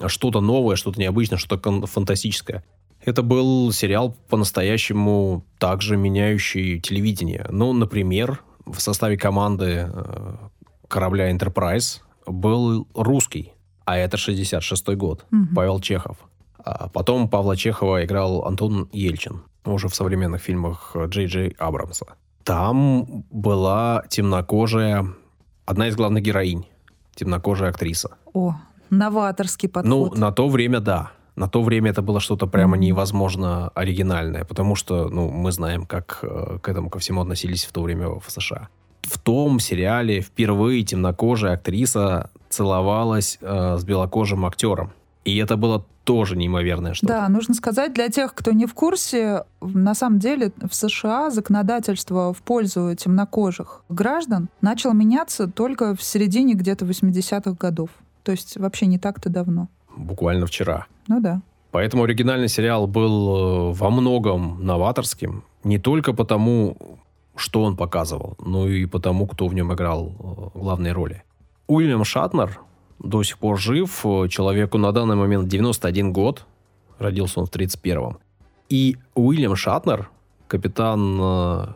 что-то 0.06 0.40
новое, 0.40 0.76
что-то 0.76 1.00
необычное, 1.00 1.38
что-то 1.38 1.86
фантастическое. 1.86 2.64
Это 3.04 3.22
был 3.22 3.72
сериал 3.72 4.14
по-настоящему 4.28 5.44
также 5.58 5.96
меняющий 5.96 6.80
телевидение. 6.80 7.46
Ну, 7.50 7.72
например, 7.72 8.42
в 8.66 8.78
составе 8.78 9.16
команды 9.16 9.88
э, 9.90 10.34
корабля 10.86 11.30
Enterprise 11.32 12.00
был 12.26 12.86
русский, 12.94 13.52
а 13.86 13.96
это 13.96 14.16
66-й 14.18 14.96
год, 14.96 15.24
угу. 15.32 15.46
Павел 15.54 15.80
Чехов. 15.80 16.18
А 16.62 16.88
потом 16.88 17.28
Павла 17.28 17.56
Чехова 17.56 18.04
играл 18.04 18.44
Антон 18.44 18.88
Ельчин 18.92 19.42
уже 19.64 19.88
в 19.88 19.94
современных 19.94 20.42
фильмах 20.42 20.96
Джей 21.06 21.26
Джей 21.26 21.56
Абрамса. 21.58 22.06
Там 22.44 23.24
была 23.30 24.04
темнокожая, 24.08 25.06
одна 25.66 25.88
из 25.88 25.96
главных 25.96 26.22
героинь, 26.22 26.66
темнокожая 27.14 27.70
актриса. 27.70 28.16
О, 28.32 28.56
новаторский 28.90 29.68
подход. 29.68 30.14
Ну, 30.14 30.20
на 30.20 30.32
то 30.32 30.48
время, 30.48 30.80
да. 30.80 31.12
На 31.36 31.48
то 31.48 31.62
время 31.62 31.90
это 31.90 32.02
было 32.02 32.20
что-то 32.20 32.46
прямо 32.46 32.76
невозможно 32.76 33.68
оригинальное, 33.74 34.44
потому 34.44 34.74
что, 34.74 35.08
ну, 35.08 35.30
мы 35.30 35.52
знаем, 35.52 35.86
как 35.86 36.18
э, 36.22 36.58
к 36.60 36.68
этому 36.68 36.90
ко 36.90 36.98
всему 36.98 37.22
относились 37.22 37.64
в 37.64 37.72
то 37.72 37.82
время 37.82 38.08
в 38.08 38.24
США. 38.28 38.68
В 39.02 39.18
том 39.18 39.60
сериале 39.60 40.20
впервые 40.20 40.82
темнокожая 40.82 41.54
актриса 41.54 42.30
целовалась 42.48 43.38
э, 43.40 43.76
с 43.78 43.84
белокожим 43.84 44.44
актером. 44.44 44.92
И 45.24 45.36
это 45.36 45.56
было 45.56 45.84
тоже 46.04 46.36
неимоверное 46.36 46.94
что-то. 46.94 47.12
Да, 47.12 47.28
нужно 47.28 47.54
сказать, 47.54 47.92
для 47.92 48.08
тех, 48.08 48.34
кто 48.34 48.52
не 48.52 48.66
в 48.66 48.74
курсе, 48.74 49.44
на 49.60 49.94
самом 49.94 50.18
деле 50.18 50.52
в 50.60 50.74
США 50.74 51.30
законодательство 51.30 52.32
в 52.32 52.42
пользу 52.42 52.94
темнокожих 52.96 53.84
граждан 53.88 54.48
начало 54.60 54.92
меняться 54.92 55.46
только 55.46 55.94
в 55.94 56.02
середине 56.02 56.54
где-то 56.54 56.84
80-х 56.84 57.52
годов. 57.52 57.90
То 58.22 58.32
есть 58.32 58.56
вообще 58.56 58.86
не 58.86 58.98
так-то 58.98 59.28
давно. 59.28 59.68
Буквально 59.96 60.46
вчера. 60.46 60.86
Ну 61.06 61.20
да. 61.20 61.42
Поэтому 61.70 62.04
оригинальный 62.04 62.48
сериал 62.48 62.86
был 62.86 63.70
э, 63.70 63.72
во 63.74 63.90
многом 63.90 64.64
новаторским. 64.64 65.44
Не 65.62 65.78
только 65.78 66.12
потому, 66.12 66.76
что 67.36 67.62
он 67.62 67.76
показывал, 67.76 68.36
но 68.44 68.66
и 68.66 68.86
потому, 68.86 69.26
кто 69.26 69.46
в 69.46 69.54
нем 69.54 69.72
играл 69.72 70.12
э, 70.54 70.58
главные 70.58 70.92
роли. 70.92 71.22
Уильям 71.68 72.04
Шатнер 72.04 72.60
до 73.03 73.22
сих 73.22 73.38
пор 73.38 73.59
жив. 73.59 74.05
Человеку 74.28 74.78
на 74.78 74.92
данный 74.92 75.16
момент 75.16 75.48
91 75.48 76.12
год. 76.12 76.46
Родился 76.98 77.40
он 77.40 77.46
в 77.46 77.51
31-м. 77.51 78.18
И 78.68 78.96
Уильям 79.14 79.57
Шатнер, 79.57 80.11
капитан 80.46 81.18
э, 81.20 81.66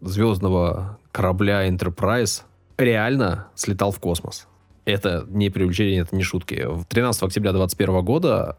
звездного 0.00 0.98
корабля 1.12 1.68
Enterprise, 1.68 2.42
реально 2.78 3.46
слетал 3.54 3.92
в 3.92 4.00
космос. 4.00 4.48
Это 4.86 5.26
не 5.28 5.50
преувеличение, 5.50 6.00
это 6.00 6.16
не 6.16 6.22
шутки. 6.22 6.66
13 6.88 7.22
октября 7.22 7.52
2021 7.52 8.04
года 8.04 8.56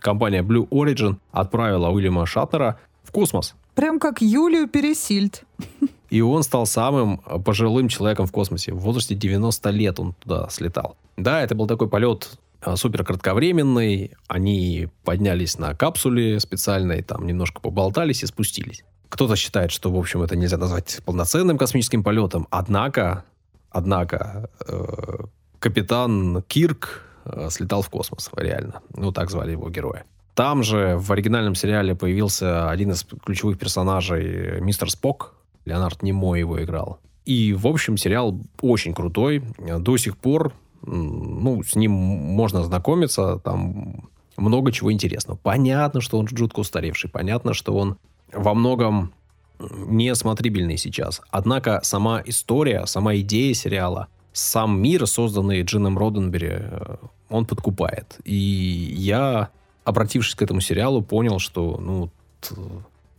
компания 0.00 0.42
Blue 0.42 0.68
Origin 0.68 1.16
отправила 1.30 1.88
Уильяма 1.88 2.26
Шатнера 2.26 2.78
в 3.04 3.12
космос. 3.12 3.54
Прям 3.74 3.98
как 3.98 4.20
Юлию 4.20 4.68
Пересильд. 4.68 5.44
И 6.10 6.20
он 6.20 6.42
стал 6.42 6.66
самым 6.66 7.18
пожилым 7.18 7.88
человеком 7.88 8.26
в 8.26 8.32
космосе. 8.32 8.72
В 8.72 8.78
возрасте 8.78 9.14
90 9.14 9.70
лет 9.70 10.00
он 10.00 10.14
туда 10.14 10.48
слетал. 10.50 10.96
Да, 11.16 11.42
это 11.42 11.54
был 11.54 11.66
такой 11.66 11.88
полет 11.88 12.38
а, 12.60 12.76
супер 12.76 13.04
кратковременный. 13.04 14.12
Они 14.26 14.88
поднялись 15.04 15.58
на 15.58 15.74
капсуле 15.74 16.40
специальной, 16.40 17.02
там 17.02 17.26
немножко 17.26 17.60
поболтались 17.60 18.22
и 18.22 18.26
спустились. 18.26 18.84
Кто-то 19.08 19.36
считает, 19.36 19.70
что, 19.70 19.90
в 19.90 19.96
общем, 19.96 20.22
это 20.22 20.34
нельзя 20.34 20.56
назвать 20.56 21.00
полноценным 21.04 21.58
космическим 21.58 22.02
полетом. 22.02 22.48
Однако, 22.50 23.24
однако, 23.70 24.50
э, 24.66 25.18
капитан 25.58 26.42
Кирк 26.48 27.02
э, 27.24 27.48
слетал 27.50 27.82
в 27.82 27.90
космос, 27.90 28.30
реально. 28.34 28.80
Ну, 28.96 29.12
так 29.12 29.30
звали 29.30 29.52
его 29.52 29.70
героя. 29.70 30.04
Там 30.34 30.64
же 30.64 30.96
в 30.98 31.12
оригинальном 31.12 31.54
сериале 31.54 31.94
появился 31.94 32.68
один 32.68 32.90
из 32.90 33.04
ключевых 33.04 33.58
персонажей, 33.58 34.60
мистер 34.60 34.90
Спок. 34.90 35.34
Леонард 35.64 36.02
Немо 36.02 36.34
его 36.38 36.62
играл. 36.62 36.98
И, 37.24 37.54
в 37.54 37.66
общем, 37.66 37.96
сериал 37.96 38.38
очень 38.60 38.94
крутой. 38.94 39.42
До 39.58 39.96
сих 39.96 40.16
пор, 40.16 40.52
ну, 40.82 41.62
с 41.62 41.74
ним 41.74 41.92
можно 41.92 42.62
знакомиться, 42.62 43.38
там 43.38 44.08
много 44.36 44.72
чего 44.72 44.92
интересного. 44.92 45.38
Понятно, 45.42 46.00
что 46.00 46.18
он 46.18 46.28
жутко 46.28 46.60
устаревший, 46.60 47.08
понятно, 47.08 47.54
что 47.54 47.74
он 47.74 47.96
во 48.32 48.54
многом 48.54 49.12
несмотрибельный 49.58 50.76
сейчас. 50.76 51.22
Однако 51.30 51.80
сама 51.82 52.22
история, 52.26 52.84
сама 52.86 53.16
идея 53.16 53.54
сериала, 53.54 54.08
сам 54.32 54.80
мир, 54.80 55.06
созданный 55.06 55.62
Джином 55.62 55.96
Роденбери, 55.96 56.50
э, 56.50 56.96
он 57.30 57.46
подкупает. 57.46 58.18
И 58.24 58.34
я, 58.34 59.50
обратившись 59.84 60.34
к 60.34 60.42
этому 60.42 60.60
сериалу, 60.60 61.02
понял, 61.02 61.38
что 61.38 61.78
ну, 61.80 62.10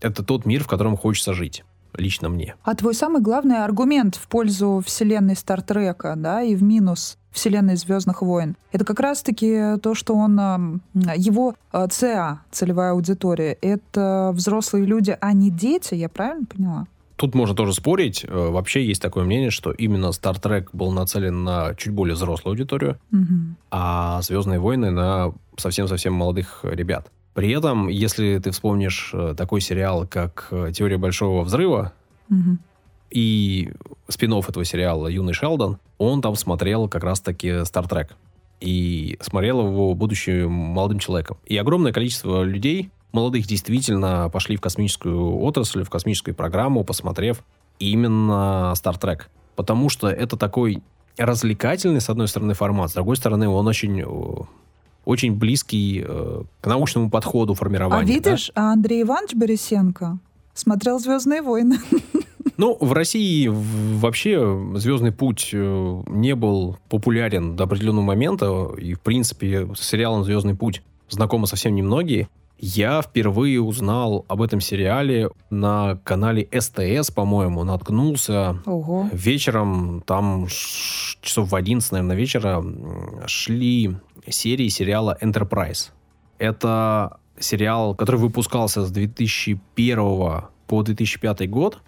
это 0.01 0.23
тот 0.23 0.45
мир, 0.45 0.63
в 0.63 0.67
котором 0.67 0.97
хочется 0.97 1.33
жить 1.33 1.63
лично 1.97 2.29
мне. 2.29 2.55
А 2.63 2.75
твой 2.75 2.93
самый 2.93 3.21
главный 3.21 3.63
аргумент 3.63 4.15
в 4.15 4.27
пользу 4.27 4.81
вселенной 4.85 5.35
Стартрека, 5.35 6.15
да, 6.17 6.41
и 6.41 6.55
в 6.55 6.63
минус 6.63 7.17
вселенной 7.31 7.75
Звездных 7.75 8.21
войн. 8.21 8.55
Это 8.71 8.85
как 8.85 8.99
раз-таки 8.99 9.77
то, 9.81 9.93
что 9.93 10.15
он, 10.15 10.81
его 10.93 11.55
а, 11.71 11.87
ЦА, 11.87 12.41
целевая 12.51 12.91
аудитория, 12.91 13.57
это 13.61 14.31
взрослые 14.33 14.85
люди, 14.85 15.17
а 15.19 15.33
не 15.33 15.51
дети, 15.51 15.95
я 15.95 16.07
правильно 16.07 16.45
поняла? 16.45 16.87
Тут 17.17 17.33
можно 17.33 17.55
тоже 17.55 17.73
спорить. 17.73 18.25
Э, 18.27 18.49
вообще 18.49 18.85
есть 18.85 19.01
такое 19.01 19.23
мнение, 19.23 19.49
что 19.49 19.71
именно 19.71 20.07
Star 20.07 20.41
Trek 20.41 20.67
был 20.73 20.91
нацелен 20.91 21.43
на 21.43 21.73
чуть 21.75 21.93
более 21.93 22.15
взрослую 22.15 22.53
аудиторию, 22.53 22.99
угу. 23.11 23.55
а 23.71 24.21
Звездные 24.21 24.59
войны 24.59 24.91
на 24.91 25.33
совсем-совсем 25.57 26.13
молодых 26.13 26.59
ребят. 26.63 27.09
При 27.35 27.51
этом, 27.51 27.89
если 27.89 28.39
ты 28.39 28.51
вспомнишь 28.51 29.11
э, 29.13 29.35
такой 29.37 29.59
сериал, 29.59 30.07
как 30.09 30.47
э, 30.51 30.71
«Теория 30.73 30.97
большого 30.97 31.43
взрыва», 31.43 31.91
угу. 32.29 32.57
и 33.11 33.73
спин 34.07 34.33
этого 34.33 34.63
сериала 34.63 35.07
«Юный 35.07 35.33
Шелдон», 35.33 35.77
он 35.97 36.21
там 36.21 36.35
смотрел 36.37 36.87
как 36.87 37.03
раз-таки 37.03 37.49
Star 37.49 37.89
Trek. 37.89 38.11
И 38.61 39.17
смотрел 39.19 39.67
его, 39.67 39.93
будучи 39.95 40.45
молодым 40.45 40.99
человеком. 40.99 41.37
И 41.45 41.57
огромное 41.57 41.91
количество 41.91 42.41
людей, 42.41 42.89
молодых, 43.11 43.45
действительно 43.47 44.29
пошли 44.29 44.55
в 44.55 44.61
космическую 44.61 45.41
отрасль, 45.41 45.83
в 45.83 45.89
космическую 45.89 46.35
программу, 46.35 46.85
посмотрев 46.85 47.43
именно 47.79 48.73
Star 48.77 48.97
Trek. 48.97 49.23
Потому 49.57 49.89
что 49.89 50.07
это 50.07 50.37
такой 50.37 50.81
развлекательный, 51.17 51.99
с 51.99 52.09
одной 52.09 52.29
стороны, 52.29 52.53
формат, 52.53 52.91
с 52.91 52.93
другой 52.93 53.17
стороны, 53.17 53.49
он 53.49 53.67
очень 53.67 54.01
очень 55.05 55.35
близкий 55.35 56.03
э, 56.05 56.43
к 56.61 56.67
научному 56.67 57.09
подходу 57.09 57.53
формирования. 57.53 58.03
А 58.03 58.05
видишь, 58.05 58.51
да? 58.55 58.69
а 58.69 58.73
Андрей 58.73 59.03
Иванович 59.03 59.35
Борисенко 59.35 60.19
смотрел 60.53 60.99
«Звездные 60.99 61.41
войны». 61.41 61.77
Ну, 62.57 62.77
в 62.79 62.93
России 62.93 63.49
вообще 63.51 64.39
«Звездный 64.75 65.11
путь» 65.11 65.49
э, 65.51 66.03
не 66.07 66.35
был 66.35 66.77
популярен 66.87 67.57
до 67.57 67.65
определенного 67.65 68.05
момента, 68.05 68.69
и, 68.77 68.93
в 68.93 69.01
принципе, 69.01 69.67
с 69.75 69.81
сериалом 69.81 70.23
«Звездный 70.23 70.55
путь» 70.55 70.81
знакомы 71.09 71.47
совсем 71.47 71.75
немногие. 71.75 72.29
Я 72.57 73.01
впервые 73.01 73.61
узнал 73.61 74.23
об 74.29 74.41
этом 74.41 74.61
сериале 74.61 75.29
на 75.49 75.99
канале 76.05 76.47
СТС, 76.57 77.11
по-моему, 77.11 77.65
наткнулся. 77.65 78.59
Ого. 78.65 79.09
Вечером, 79.11 80.01
там 80.05 80.47
часов 80.47 81.51
в 81.51 81.55
11, 81.55 81.91
наверное, 81.91 82.15
вечера 82.15 82.63
шли 83.27 83.97
серии 84.29 84.67
сериала 84.69 85.17
Enterprise. 85.21 85.91
Это 86.37 87.17
сериал, 87.39 87.95
который 87.95 88.17
выпускался 88.17 88.85
с 88.85 88.91
2001 88.91 89.97
по 90.67 90.83
2005 90.83 91.49
год 91.49 91.79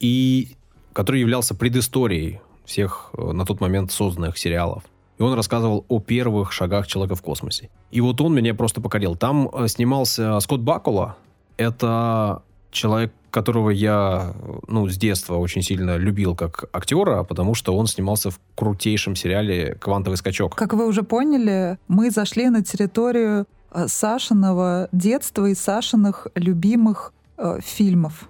и 0.00 0.56
который 0.92 1.20
являлся 1.20 1.54
предысторией 1.54 2.40
всех 2.64 3.10
э, 3.16 3.32
на 3.32 3.44
тот 3.44 3.60
момент 3.60 3.92
созданных 3.92 4.38
сериалов. 4.38 4.84
И 5.18 5.22
он 5.22 5.34
рассказывал 5.34 5.84
о 5.88 6.00
первых 6.00 6.52
шагах 6.52 6.86
человека 6.86 7.14
в 7.14 7.22
космосе. 7.22 7.70
И 7.90 8.00
вот 8.00 8.20
он 8.20 8.34
меня 8.34 8.54
просто 8.54 8.80
покорил. 8.80 9.16
Там 9.16 9.48
э, 9.52 9.68
снимался 9.68 10.40
Скотт 10.40 10.60
Бакула. 10.60 11.16
Это 11.56 12.42
человек, 12.70 13.12
которого 13.34 13.70
я 13.70 14.32
ну, 14.68 14.88
с 14.88 14.96
детства 14.96 15.34
очень 15.34 15.62
сильно 15.62 15.96
любил 15.96 16.36
как 16.36 16.66
актера, 16.72 17.24
потому 17.24 17.54
что 17.54 17.76
он 17.76 17.88
снимался 17.88 18.30
в 18.30 18.38
крутейшем 18.54 19.16
сериале 19.16 19.76
«Квантовый 19.80 20.16
скачок». 20.16 20.54
Как 20.54 20.72
вы 20.72 20.86
уже 20.86 21.02
поняли, 21.02 21.76
мы 21.88 22.10
зашли 22.10 22.48
на 22.48 22.62
территорию 22.62 23.46
э, 23.72 23.88
Сашиного 23.88 24.88
детства 24.92 25.46
и 25.46 25.54
Сашиных 25.56 26.28
любимых 26.36 27.12
э, 27.36 27.58
фильмов. 27.60 28.28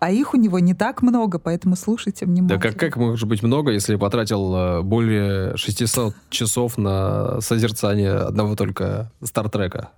А 0.00 0.10
их 0.10 0.34
у 0.34 0.36
него 0.36 0.58
не 0.58 0.74
так 0.74 1.00
много, 1.00 1.38
поэтому 1.38 1.74
слушайте 1.74 2.26
внимательно. 2.26 2.60
Да 2.60 2.68
как, 2.68 2.78
как 2.78 2.96
может 2.96 3.26
быть 3.26 3.42
много, 3.42 3.72
если 3.72 3.96
потратил 3.96 4.54
э, 4.54 4.82
более 4.82 5.56
600 5.56 6.14
часов 6.28 6.76
на 6.76 7.40
созерцание 7.40 8.12
одного 8.12 8.54
только 8.54 9.10
Стартрека? 9.22 9.92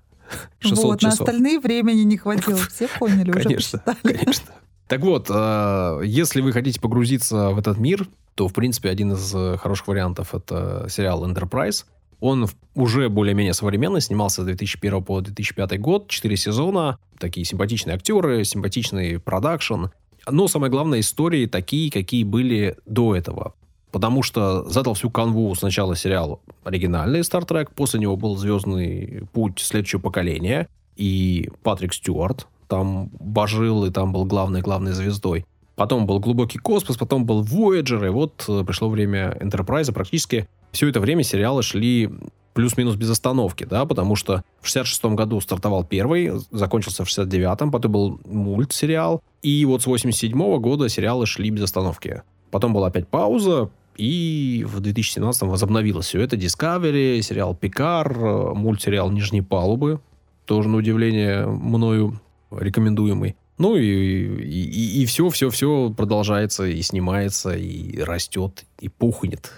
600 0.60 0.84
вот, 0.84 1.00
часов. 1.00 1.18
на 1.18 1.24
остальные 1.24 1.60
времени 1.60 2.02
не 2.02 2.16
хватило. 2.16 2.58
Все 2.58 2.88
поняли, 2.88 3.30
уже 3.30 3.42
Конечно, 3.42 3.82
конечно. 4.02 4.52
Так 4.88 5.00
вот, 5.00 5.28
э, 5.30 6.00
если 6.04 6.40
вы 6.42 6.52
хотите 6.52 6.80
погрузиться 6.80 7.50
в 7.50 7.58
этот 7.58 7.78
мир, 7.78 8.06
то, 8.34 8.48
в 8.48 8.52
принципе, 8.52 8.90
один 8.90 9.12
из 9.12 9.34
э, 9.34 9.56
хороших 9.56 9.88
вариантов 9.88 10.34
это 10.34 10.86
сериал 10.90 11.26
Enterprise. 11.26 11.84
Он 12.20 12.48
уже 12.74 13.08
более-менее 13.08 13.54
современный, 13.54 14.00
снимался 14.00 14.42
с 14.42 14.44
2001 14.44 15.02
по 15.02 15.20
2005 15.20 15.80
год, 15.80 16.08
4 16.08 16.36
сезона, 16.36 16.98
такие 17.18 17.44
симпатичные 17.44 17.96
актеры, 17.96 18.44
симпатичный 18.44 19.18
продакшн. 19.18 19.86
Но 20.30 20.46
самое 20.46 20.70
главное, 20.70 21.00
истории 21.00 21.46
такие, 21.46 21.90
какие 21.90 22.22
были 22.22 22.76
до 22.86 23.16
этого. 23.16 23.54
Потому 23.92 24.22
что 24.22 24.64
задал 24.68 24.94
всю 24.94 25.10
канву 25.10 25.54
сначала 25.54 25.94
сериал 25.94 26.40
оригинальный 26.64 27.20
Star 27.20 27.46
Trek, 27.46 27.68
после 27.74 28.00
него 28.00 28.16
был 28.16 28.36
«Звездный 28.36 29.28
путь 29.32 29.60
следующего 29.60 30.00
поколения», 30.00 30.66
и 30.96 31.50
Патрик 31.62 31.92
Стюарт 31.92 32.46
там 32.68 33.10
божил, 33.20 33.84
и 33.84 33.90
там 33.90 34.12
был 34.12 34.24
главной-главной 34.24 34.92
звездой. 34.92 35.44
Потом 35.76 36.06
был 36.06 36.20
глубокий 36.20 36.58
космос, 36.58 36.96
потом 36.96 37.26
был 37.26 37.44
Voyager, 37.44 38.06
и 38.06 38.10
вот 38.10 38.44
э, 38.48 38.64
пришло 38.64 38.88
время 38.88 39.36
Enterprise. 39.40 39.92
Практически 39.92 40.48
все 40.70 40.88
это 40.88 41.00
время 41.00 41.22
сериалы 41.22 41.62
шли 41.62 42.10
плюс-минус 42.54 42.96
без 42.96 43.10
остановки, 43.10 43.64
да, 43.64 43.84
потому 43.84 44.16
что 44.16 44.42
в 44.60 44.66
66 44.66 45.04
году 45.16 45.40
стартовал 45.40 45.84
первый, 45.84 46.32
закончился 46.50 47.04
в 47.04 47.08
69-м, 47.08 47.70
потом 47.70 47.92
был 47.92 48.20
мультсериал, 48.24 49.22
и 49.42 49.64
вот 49.64 49.82
с 49.82 49.86
87 49.86 50.32
-го 50.32 50.58
года 50.58 50.88
сериалы 50.88 51.26
шли 51.26 51.50
без 51.50 51.62
остановки. 51.64 52.22
Потом 52.50 52.74
была 52.74 52.88
опять 52.88 53.08
пауза, 53.08 53.70
и 53.96 54.64
в 54.66 54.80
2017 54.80 55.42
возобновилось 55.42 56.06
все 56.06 56.20
это. 56.20 56.36
Discovery, 56.36 57.20
сериал 57.22 57.54
«Пикар», 57.54 58.54
мультсериал 58.54 59.10
«Нижней 59.10 59.42
палубы», 59.42 60.00
тоже 60.46 60.68
на 60.68 60.78
удивление 60.78 61.46
мною 61.46 62.20
рекомендуемый. 62.50 63.36
Ну 63.58 63.76
и, 63.76 63.84
и, 63.84 65.02
и 65.02 65.06
все, 65.06 65.28
все, 65.28 65.50
все 65.50 65.92
продолжается 65.96 66.64
и 66.64 66.80
снимается, 66.82 67.54
и 67.54 68.00
растет, 68.00 68.64
и 68.80 68.88
пухнет. 68.88 69.52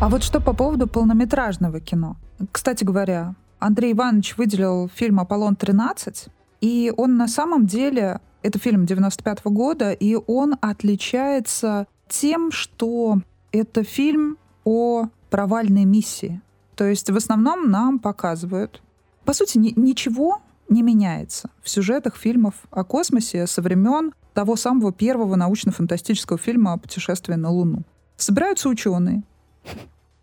А 0.00 0.08
вот 0.08 0.22
что 0.22 0.40
по 0.40 0.52
поводу 0.52 0.86
полнометражного 0.86 1.80
кино? 1.80 2.16
Кстати 2.52 2.84
говоря, 2.84 3.34
Андрей 3.58 3.92
Иванович 3.92 4.36
выделил 4.36 4.90
фильм 4.94 5.20
«Аполлон-13», 5.20 6.28
и 6.60 6.92
он 6.96 7.16
на 7.16 7.28
самом 7.28 7.66
деле, 7.66 8.20
это 8.42 8.58
фильм 8.58 8.86
95 8.86 9.40
-го 9.40 9.50
года, 9.50 9.92
и 9.92 10.16
он 10.26 10.56
отличается 10.60 11.86
тем, 12.10 12.52
что 12.52 13.20
это 13.52 13.82
фильм 13.82 14.36
о 14.64 15.06
провальной 15.30 15.84
миссии. 15.84 16.42
То 16.74 16.84
есть 16.84 17.08
в 17.10 17.16
основном 17.16 17.70
нам 17.70 17.98
показывают... 17.98 18.82
По 19.24 19.32
сути, 19.32 19.58
ни, 19.58 19.72
ничего 19.76 20.42
не 20.68 20.82
меняется 20.82 21.50
в 21.62 21.68
сюжетах 21.68 22.16
фильмов 22.16 22.54
о 22.70 22.84
космосе 22.84 23.46
со 23.46 23.62
времен 23.62 24.12
того 24.34 24.56
самого 24.56 24.92
первого 24.92 25.36
научно-фантастического 25.36 26.38
фильма 26.38 26.72
о 26.72 26.78
путешествии 26.78 27.34
на 27.34 27.50
Луну. 27.50 27.82
Собираются 28.16 28.68
ученые, 28.68 29.22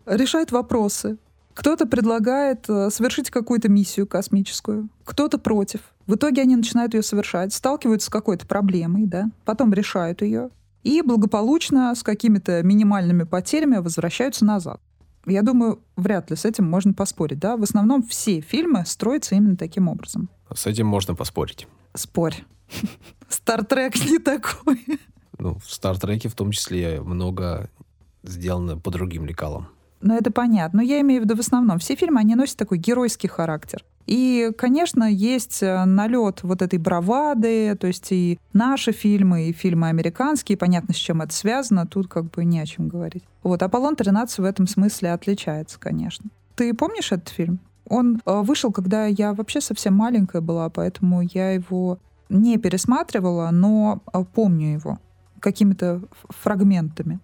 решают 0.06 0.52
вопросы. 0.52 1.18
Кто-то 1.54 1.86
предлагает 1.86 2.68
э, 2.68 2.90
совершить 2.90 3.30
какую-то 3.30 3.68
миссию 3.68 4.06
космическую, 4.06 4.88
кто-то 5.04 5.38
против. 5.38 5.80
В 6.06 6.14
итоге 6.14 6.42
они 6.42 6.54
начинают 6.56 6.94
ее 6.94 7.02
совершать, 7.02 7.52
сталкиваются 7.52 8.06
с 8.06 8.10
какой-то 8.10 8.46
проблемой, 8.46 9.06
да, 9.06 9.30
потом 9.44 9.72
решают 9.72 10.22
ее 10.22 10.50
и 10.82 11.02
благополучно 11.02 11.94
с 11.94 12.02
какими-то 12.02 12.62
минимальными 12.62 13.24
потерями 13.24 13.78
возвращаются 13.78 14.44
назад. 14.44 14.80
Я 15.26 15.42
думаю, 15.42 15.80
вряд 15.96 16.30
ли 16.30 16.36
с 16.36 16.44
этим 16.44 16.68
можно 16.68 16.94
поспорить, 16.94 17.38
да? 17.38 17.56
В 17.56 17.62
основном 17.62 18.02
все 18.02 18.40
фильмы 18.40 18.84
строятся 18.86 19.34
именно 19.34 19.56
таким 19.56 19.88
образом. 19.88 20.30
С 20.54 20.66
этим 20.66 20.86
можно 20.86 21.14
поспорить. 21.14 21.68
Спорь. 21.94 22.44
Стартрек 23.28 23.96
не 23.96 24.18
такой. 24.18 25.00
Ну, 25.38 25.58
в 25.58 25.70
Стартреке 25.70 26.28
в 26.28 26.34
том 26.34 26.50
числе 26.50 27.00
много 27.00 27.70
сделано 28.22 28.78
по 28.78 28.90
другим 28.90 29.24
лекалам. 29.26 29.68
Ну, 30.00 30.16
это 30.16 30.30
понятно. 30.30 30.78
Но 30.78 30.82
я 30.82 31.00
имею 31.00 31.22
в 31.22 31.24
виду 31.24 31.36
в 31.36 31.40
основном. 31.40 31.78
Все 31.78 31.94
фильмы, 31.94 32.20
они 32.20 32.34
носят 32.34 32.56
такой 32.56 32.78
геройский 32.78 33.28
характер. 33.28 33.84
И, 34.08 34.52
конечно, 34.56 35.04
есть 35.04 35.62
э, 35.62 35.84
налет 35.84 36.42
вот 36.42 36.62
этой 36.62 36.78
бравады, 36.78 37.76
то 37.76 37.86
есть 37.86 38.10
и 38.10 38.38
наши 38.54 38.92
фильмы, 38.92 39.48
и 39.48 39.52
фильмы 39.52 39.88
американские, 39.88 40.56
понятно, 40.56 40.94
с 40.94 40.96
чем 40.96 41.20
это 41.20 41.34
связано, 41.34 41.86
тут 41.86 42.08
как 42.08 42.30
бы 42.30 42.42
не 42.46 42.58
о 42.58 42.64
чем 42.64 42.88
говорить. 42.88 43.22
Вот, 43.42 43.62
«Аполлон-13» 43.62 44.40
в 44.40 44.44
этом 44.44 44.66
смысле 44.66 45.12
отличается, 45.12 45.78
конечно. 45.78 46.30
Ты 46.56 46.72
помнишь 46.72 47.12
этот 47.12 47.28
фильм? 47.28 47.60
Он 47.86 48.22
э, 48.24 48.40
вышел, 48.40 48.72
когда 48.72 49.04
я 49.04 49.34
вообще 49.34 49.60
совсем 49.60 49.92
маленькая 49.92 50.40
была, 50.40 50.70
поэтому 50.70 51.20
я 51.20 51.50
его 51.50 51.98
не 52.30 52.56
пересматривала, 52.56 53.50
но 53.50 54.00
э, 54.14 54.24
помню 54.34 54.72
его 54.72 54.98
какими-то 55.38 56.00
фрагментами. 56.30 57.20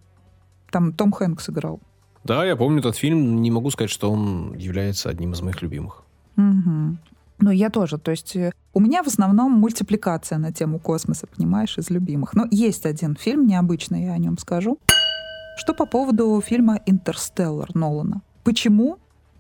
Там 0.71 0.93
Том 0.93 1.13
Хэнкс 1.13 1.49
играл. 1.49 1.81
Да, 2.25 2.45
я 2.45 2.57
помню 2.57 2.81
этот 2.81 2.97
фильм. 2.97 3.41
Не 3.41 3.51
могу 3.51 3.71
сказать, 3.71 3.91
что 3.91 4.11
он 4.11 4.55
является 4.59 5.09
одним 5.09 5.33
из 5.33 5.41
моих 5.41 5.63
любимых. 5.63 6.05
Угу. 6.37 6.97
Ну, 7.41 7.51
я 7.51 7.71
тоже. 7.71 7.99
То 7.99 8.11
есть 8.11 8.37
э, 8.37 8.53
у 8.73 8.81
меня 8.81 9.03
в 9.03 9.07
основном 9.07 9.53
мультипликация 9.53 10.39
на 10.39 10.53
тему 10.53 10.79
космоса, 10.79 11.27
понимаешь, 11.27 11.79
из 11.79 11.91
любимых. 11.91 12.35
Но 12.35 12.47
есть 12.51 12.87
один 12.87 13.17
фильм 13.17 13.47
необычный, 13.47 14.05
я 14.05 14.13
о 14.13 14.19
нем 14.19 14.39
скажу. 14.39 14.79
Что 15.57 15.75
по 15.75 15.87
поводу 15.87 16.41
фильма 16.45 16.81
«Интерстеллар» 16.87 17.75
Нолана? 17.75 18.23
Почему 18.43 18.99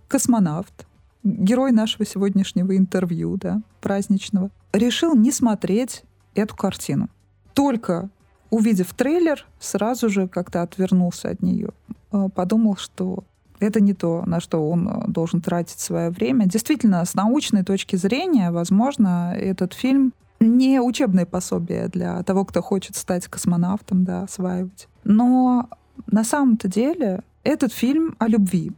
космонавт, 0.08 0.86
герой 1.24 1.72
нашего 1.72 2.06
сегодняшнего 2.06 2.76
интервью, 2.76 3.36
да, 3.36 3.62
праздничного, 3.80 4.50
решил 4.72 5.16
не 5.16 5.32
смотреть 5.32 6.04
эту 6.34 6.54
картину? 6.54 7.08
Только 7.52 8.10
увидев 8.50 8.94
трейлер, 8.94 9.44
сразу 9.58 10.08
же 10.08 10.28
как-то 10.28 10.62
отвернулся 10.62 11.30
от 11.30 11.42
нее. 11.42 11.70
Э, 12.12 12.28
подумал, 12.32 12.76
что 12.76 13.24
это 13.60 13.80
не 13.80 13.94
то, 13.94 14.22
на 14.26 14.40
что 14.40 14.68
он 14.68 14.88
э, 14.88 15.04
должен 15.08 15.40
тратить 15.40 15.80
свое 15.80 16.10
время. 16.10 16.46
Действительно, 16.46 17.04
с 17.04 17.14
научной 17.14 17.64
точки 17.64 17.96
зрения, 17.96 18.50
возможно, 18.50 19.34
этот 19.36 19.74
фильм 19.74 20.12
не 20.40 20.80
учебное 20.80 21.26
пособие 21.26 21.88
для 21.88 22.22
того, 22.22 22.44
кто 22.44 22.62
хочет 22.62 22.96
стать 22.96 23.26
космонавтом, 23.28 24.04
да, 24.04 24.22
осваивать. 24.22 24.88
Но 25.04 25.68
на 26.06 26.24
самом-то 26.24 26.68
деле 26.68 27.22
этот 27.44 27.72
фильм 27.72 28.16
о 28.18 28.28
любви. 28.28 28.72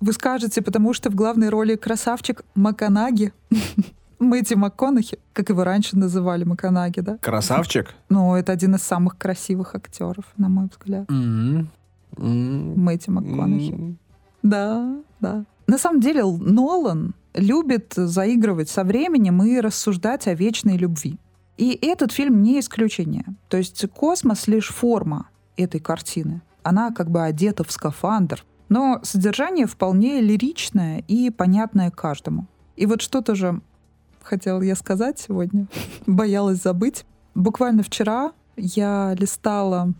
Вы 0.00 0.12
скажете, 0.12 0.62
потому 0.62 0.94
что 0.94 1.10
в 1.10 1.14
главной 1.14 1.48
роли 1.48 1.76
красавчик 1.76 2.42
Маканаги. 2.54 3.32
Мэтти 4.18 4.54
МакКонахи, 4.54 5.18
как 5.32 5.48
его 5.48 5.62
раньше 5.62 5.96
называли 5.96 6.42
Маканаги, 6.42 7.00
да? 7.00 7.18
Красавчик? 7.18 7.94
Ну, 8.08 8.34
это 8.34 8.52
один 8.52 8.74
из 8.74 8.82
самых 8.82 9.16
красивых 9.16 9.74
актеров, 9.74 10.24
на 10.36 10.48
мой 10.48 10.68
взгляд. 10.70 11.08
Mm-hmm. 11.08 11.66
Mm-hmm. 12.16 12.76
Мэтти 12.76 13.10
МакКонахи. 13.10 13.70
Mm-hmm. 13.70 13.96
Да, 14.42 14.96
да. 15.20 15.44
На 15.66 15.78
самом 15.78 16.00
деле 16.00 16.24
Нолан 16.24 17.14
любит 17.34 17.94
заигрывать 17.96 18.68
со 18.68 18.84
временем 18.84 19.42
и 19.42 19.60
рассуждать 19.60 20.26
о 20.26 20.34
вечной 20.34 20.76
любви. 20.76 21.18
И 21.56 21.78
этот 21.82 22.12
фильм 22.12 22.42
не 22.42 22.60
исключение. 22.60 23.24
То 23.48 23.56
есть 23.56 23.84
космос 23.90 24.46
лишь 24.46 24.68
форма 24.68 25.28
этой 25.56 25.80
картины. 25.80 26.40
Она 26.62 26.90
как 26.92 27.10
бы 27.10 27.22
одета 27.22 27.64
в 27.64 27.72
скафандр. 27.72 28.44
Но 28.68 29.00
содержание 29.02 29.66
вполне 29.66 30.20
лиричное 30.20 31.02
и 31.08 31.30
понятное 31.30 31.90
каждому. 31.90 32.46
И 32.76 32.86
вот 32.86 33.00
что 33.00 33.22
тоже 33.22 33.60
хотела 34.22 34.62
я 34.62 34.76
сказать 34.76 35.18
сегодня, 35.18 35.66
боялась 36.06 36.62
забыть. 36.62 37.04
Буквально 37.34 37.82
вчера 37.82 38.32
я 38.56 39.14
листала 39.18 39.92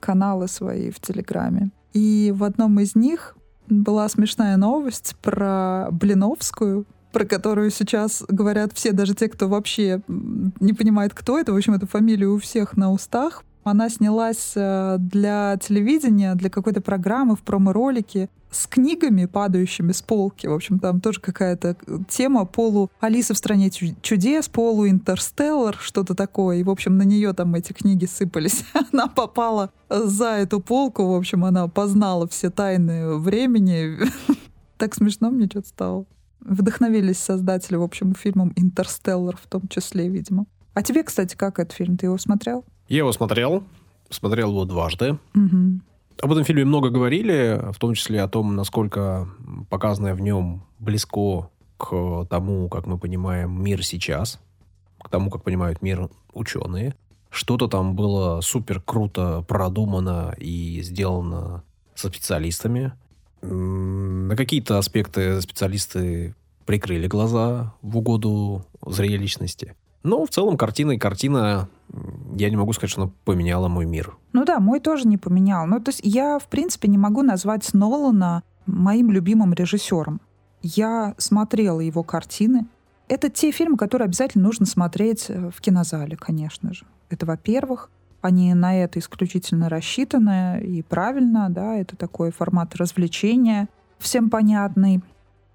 каналы 0.00 0.48
свои 0.48 0.90
в 0.90 1.00
Телеграме. 1.00 1.70
И 1.92 2.32
в 2.34 2.44
одном 2.44 2.78
из 2.78 2.94
них 2.94 3.36
была 3.70 4.08
смешная 4.08 4.56
новость 4.56 5.16
про 5.22 5.88
Блиновскую, 5.90 6.86
про 7.12 7.24
которую 7.24 7.70
сейчас 7.70 8.24
говорят 8.28 8.72
все, 8.74 8.92
даже 8.92 9.14
те, 9.14 9.28
кто 9.28 9.48
вообще 9.48 10.02
не 10.08 10.72
понимает, 10.72 11.14
кто 11.14 11.38
это. 11.38 11.52
В 11.52 11.56
общем, 11.56 11.74
эта 11.74 11.86
фамилия 11.86 12.26
у 12.26 12.38
всех 12.38 12.76
на 12.76 12.92
устах. 12.92 13.44
Она 13.62 13.88
снялась 13.88 14.52
э, 14.56 14.96
для 14.98 15.58
телевидения, 15.58 16.34
для 16.34 16.48
какой-то 16.48 16.80
программы 16.80 17.36
в 17.36 17.40
промо-ролике 17.40 18.30
с 18.50 18.66
книгами, 18.66 19.26
падающими 19.26 19.92
с 19.92 20.02
полки. 20.02 20.46
В 20.46 20.52
общем, 20.52 20.78
там 20.78 21.00
тоже 21.00 21.20
какая-то 21.20 21.76
тема 22.08 22.44
полу 22.44 22.90
Алиса 23.00 23.34
в 23.34 23.38
стране 23.38 23.70
чудес, 23.70 24.48
полу 24.48 24.88
Интерстеллар, 24.88 25.76
что-то 25.80 26.14
такое. 26.14 26.58
И, 26.58 26.62
в 26.62 26.70
общем, 26.70 26.96
на 26.96 27.02
нее 27.02 27.32
там 27.32 27.54
эти 27.54 27.72
книги 27.72 28.06
сыпались. 28.06 28.64
Она 28.92 29.06
попала 29.06 29.70
за 29.88 30.36
эту 30.36 30.60
полку. 30.60 31.06
В 31.06 31.14
общем, 31.14 31.44
она 31.44 31.68
познала 31.68 32.26
все 32.28 32.50
тайны 32.50 33.16
времени. 33.16 33.98
Так 34.76 34.94
смешно 34.94 35.28
мне 35.30 35.44
что-то 35.44 35.68
стало. 35.68 36.06
Вдохновились 36.40 37.18
создатели, 37.18 37.76
в 37.76 37.82
общем, 37.82 38.14
фильмом 38.14 38.54
«Интерстеллар» 38.56 39.36
в 39.36 39.46
том 39.46 39.68
числе, 39.68 40.08
видимо. 40.08 40.46
А 40.72 40.82
тебе, 40.82 41.02
кстати, 41.02 41.36
как 41.36 41.58
этот 41.58 41.74
фильм? 41.74 41.98
Ты 41.98 42.06
его 42.06 42.16
смотрел? 42.16 42.64
Я 42.88 42.98
его 42.98 43.12
смотрел. 43.12 43.62
Смотрел 44.08 44.48
его 44.48 44.64
дважды. 44.64 45.18
Угу. 45.34 45.80
Об 46.22 46.32
этом 46.32 46.44
фильме 46.44 46.64
много 46.66 46.90
говорили, 46.90 47.58
в 47.72 47.78
том 47.78 47.94
числе 47.94 48.20
о 48.20 48.28
том, 48.28 48.54
насколько 48.54 49.26
показанное 49.70 50.14
в 50.14 50.20
нем 50.20 50.64
близко 50.78 51.48
к 51.78 52.26
тому, 52.28 52.68
как 52.68 52.86
мы 52.86 52.98
понимаем 52.98 53.62
мир 53.62 53.82
сейчас, 53.82 54.38
к 55.02 55.08
тому, 55.08 55.30
как 55.30 55.42
понимают 55.42 55.80
мир 55.80 56.10
ученые. 56.34 56.94
Что-то 57.30 57.68
там 57.68 57.96
было 57.96 58.42
супер 58.42 58.82
круто 58.82 59.42
продумано 59.48 60.34
и 60.36 60.82
сделано 60.82 61.62
со 61.94 62.08
специалистами. 62.08 62.92
На 63.40 64.36
какие-то 64.36 64.76
аспекты 64.76 65.40
специалисты 65.40 66.34
прикрыли 66.66 67.06
глаза 67.06 67.72
в 67.80 67.96
угоду 67.96 68.66
зрелищности. 68.84 69.74
Но 70.02 70.24
в 70.24 70.30
целом 70.30 70.56
картина 70.56 70.92
и 70.92 70.98
картина 70.98 71.68
я 72.36 72.50
не 72.50 72.56
могу 72.56 72.72
сказать, 72.72 72.90
что 72.90 73.02
она 73.02 73.10
поменяла 73.24 73.68
мой 73.68 73.86
мир. 73.86 74.16
Ну 74.32 74.44
да, 74.44 74.60
мой 74.60 74.80
тоже 74.80 75.06
не 75.06 75.18
поменял. 75.18 75.66
Ну, 75.66 75.80
то 75.80 75.90
есть 75.90 76.00
я, 76.02 76.38
в 76.38 76.46
принципе, 76.46 76.88
не 76.88 76.98
могу 76.98 77.22
назвать 77.22 77.72
Нолана 77.74 78.42
моим 78.66 79.10
любимым 79.10 79.52
режиссером. 79.52 80.20
Я 80.62 81.14
смотрела 81.18 81.80
его 81.80 82.02
картины. 82.02 82.66
Это 83.08 83.28
те 83.28 83.50
фильмы, 83.50 83.76
которые 83.76 84.06
обязательно 84.06 84.44
нужно 84.44 84.66
смотреть 84.66 85.26
э, 85.28 85.50
в 85.50 85.60
кинозале, 85.60 86.16
конечно 86.16 86.72
же. 86.72 86.84
Это, 87.08 87.26
во-первых, 87.26 87.90
они 88.20 88.54
на 88.54 88.76
это 88.76 88.98
исключительно 88.98 89.68
рассчитаны 89.68 90.60
и 90.62 90.82
правильно, 90.82 91.48
да, 91.50 91.74
это 91.74 91.96
такой 91.96 92.30
формат 92.30 92.76
развлечения, 92.76 93.68
всем 93.98 94.30
понятный. 94.30 95.00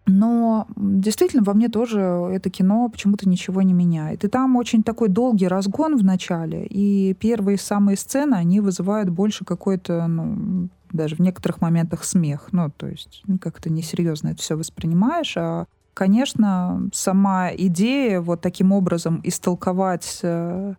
Но 0.07 0.67
действительно 0.75 1.43
во 1.43 1.53
мне 1.53 1.67
тоже 1.67 1.99
это 1.99 2.49
кино 2.49 2.87
почему-то 2.89 3.27
ничего 3.27 3.61
не 3.63 3.73
меняет. 3.73 4.23
И 4.23 4.27
там 4.27 4.55
очень 4.55 4.83
такой 4.83 5.09
долгий 5.09 5.47
разгон 5.47 5.97
в 5.97 6.03
начале, 6.03 6.65
и 6.65 7.13
первые 7.15 7.57
самые 7.57 7.97
сцены, 7.97 8.35
они 8.35 8.59
вызывают 8.59 9.09
больше 9.09 9.45
какой-то, 9.45 10.05
ну, 10.07 10.69
даже 10.91 11.15
в 11.15 11.19
некоторых 11.19 11.59
моментах 11.61 12.03
смех. 12.03 12.49
Ну, 12.51 12.69
то 12.69 12.87
есть 12.87 13.23
ну, 13.25 13.39
как-то 13.39 13.71
несерьезно 13.71 14.29
это 14.29 14.41
все 14.41 14.55
воспринимаешь, 14.55 15.35
а 15.37 15.65
Конечно, 15.95 16.89
сама 16.91 17.51
идея 17.55 18.19
вот 18.19 18.41
таким 18.41 18.73
образом 18.73 19.21
истолковать 19.23 20.19
э, 20.23 20.73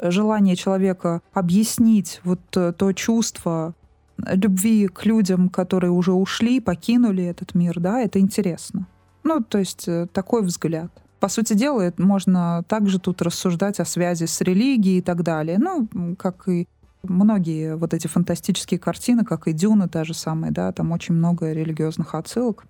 желание 0.00 0.56
человека 0.56 1.20
объяснить 1.34 2.22
вот 2.24 2.40
э, 2.56 2.72
то 2.72 2.92
чувство, 2.94 3.74
любви 4.18 4.88
к 4.88 5.04
людям, 5.04 5.48
которые 5.48 5.90
уже 5.90 6.12
ушли, 6.12 6.60
покинули 6.60 7.24
этот 7.24 7.54
мир, 7.54 7.80
да, 7.80 8.00
это 8.00 8.18
интересно. 8.18 8.86
Ну, 9.24 9.40
то 9.40 9.58
есть 9.58 9.86
э, 9.88 10.06
такой 10.12 10.42
взгляд. 10.42 10.90
По 11.20 11.28
сути 11.28 11.54
дела, 11.54 11.92
можно 11.98 12.64
также 12.66 12.98
тут 12.98 13.22
рассуждать 13.22 13.78
о 13.78 13.84
связи 13.84 14.24
с 14.24 14.40
религией 14.40 14.98
и 14.98 15.02
так 15.02 15.22
далее. 15.22 15.58
Ну, 15.58 16.16
как 16.16 16.48
и 16.48 16.66
Многие 17.02 17.76
вот 17.76 17.94
эти 17.94 18.06
фантастические 18.06 18.78
картины, 18.78 19.24
как 19.24 19.48
и 19.48 19.52
Дюна 19.52 19.88
та 19.88 20.04
же 20.04 20.14
самая, 20.14 20.52
да, 20.52 20.70
там 20.72 20.92
очень 20.92 21.14
много 21.14 21.52
религиозных 21.52 22.14
отсылок. 22.14 22.64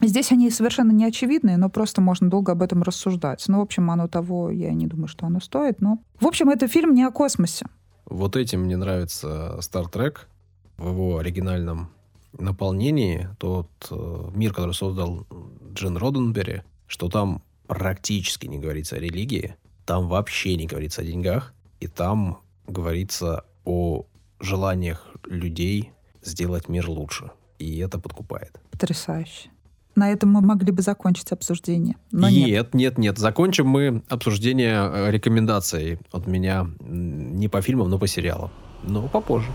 Здесь 0.00 0.32
они 0.32 0.50
совершенно 0.50 0.90
не 0.90 1.04
очевидные, 1.04 1.56
но 1.56 1.68
просто 1.68 2.00
можно 2.00 2.28
долго 2.28 2.52
об 2.52 2.62
этом 2.62 2.82
рассуждать. 2.82 3.44
Ну, 3.46 3.58
в 3.58 3.62
общем, 3.62 3.90
оно 3.90 4.08
того, 4.08 4.50
я 4.50 4.72
не 4.72 4.86
думаю, 4.86 5.08
что 5.08 5.26
оно 5.26 5.40
стоит. 5.40 5.80
Но, 5.80 5.98
в 6.18 6.26
общем, 6.26 6.48
это 6.48 6.66
фильм 6.66 6.94
не 6.94 7.04
о 7.04 7.10
космосе. 7.10 7.66
Вот 8.06 8.36
этим 8.36 8.62
мне 8.62 8.76
нравится 8.76 9.58
Star 9.60 9.90
Trek 9.90 10.16
в 10.76 10.88
его 10.88 11.18
оригинальном 11.18 11.90
наполнении. 12.32 13.28
Тот 13.38 13.68
э, 13.90 14.30
мир, 14.34 14.52
который 14.52 14.74
создал 14.74 15.26
Джин 15.72 15.96
Роденбери, 15.96 16.62
что 16.86 17.08
там 17.08 17.42
практически 17.66 18.46
не 18.46 18.58
говорится 18.58 18.96
о 18.96 19.00
религии, 19.00 19.56
там 19.84 20.08
вообще 20.08 20.56
не 20.56 20.66
говорится 20.66 21.02
о 21.02 21.04
деньгах, 21.04 21.54
и 21.80 21.86
там 21.86 22.38
говорится 22.66 23.44
о 23.64 24.06
желаниях 24.40 25.08
людей 25.24 25.92
сделать 26.22 26.68
мир 26.68 26.88
лучше. 26.88 27.30
И 27.58 27.78
это 27.78 27.98
подкупает. 27.98 28.60
Потрясающе. 28.70 29.50
На 29.96 30.10
этом 30.10 30.30
мы 30.30 30.40
могли 30.40 30.72
бы 30.72 30.82
закончить 30.82 31.30
обсуждение. 31.30 31.94
Но 32.10 32.28
нет, 32.28 32.46
нет, 32.48 32.74
нет, 32.74 32.98
нет. 32.98 33.18
Закончим 33.18 33.68
мы 33.68 34.02
обсуждение 34.08 34.90
э, 34.92 35.10
рекомендаций 35.10 36.00
от 36.10 36.26
меня 36.26 36.66
не 36.80 37.48
по 37.48 37.62
фильмам, 37.62 37.90
но 37.90 37.98
по 37.98 38.08
сериалам. 38.08 38.50
Но 38.82 39.06
попозже. 39.06 39.48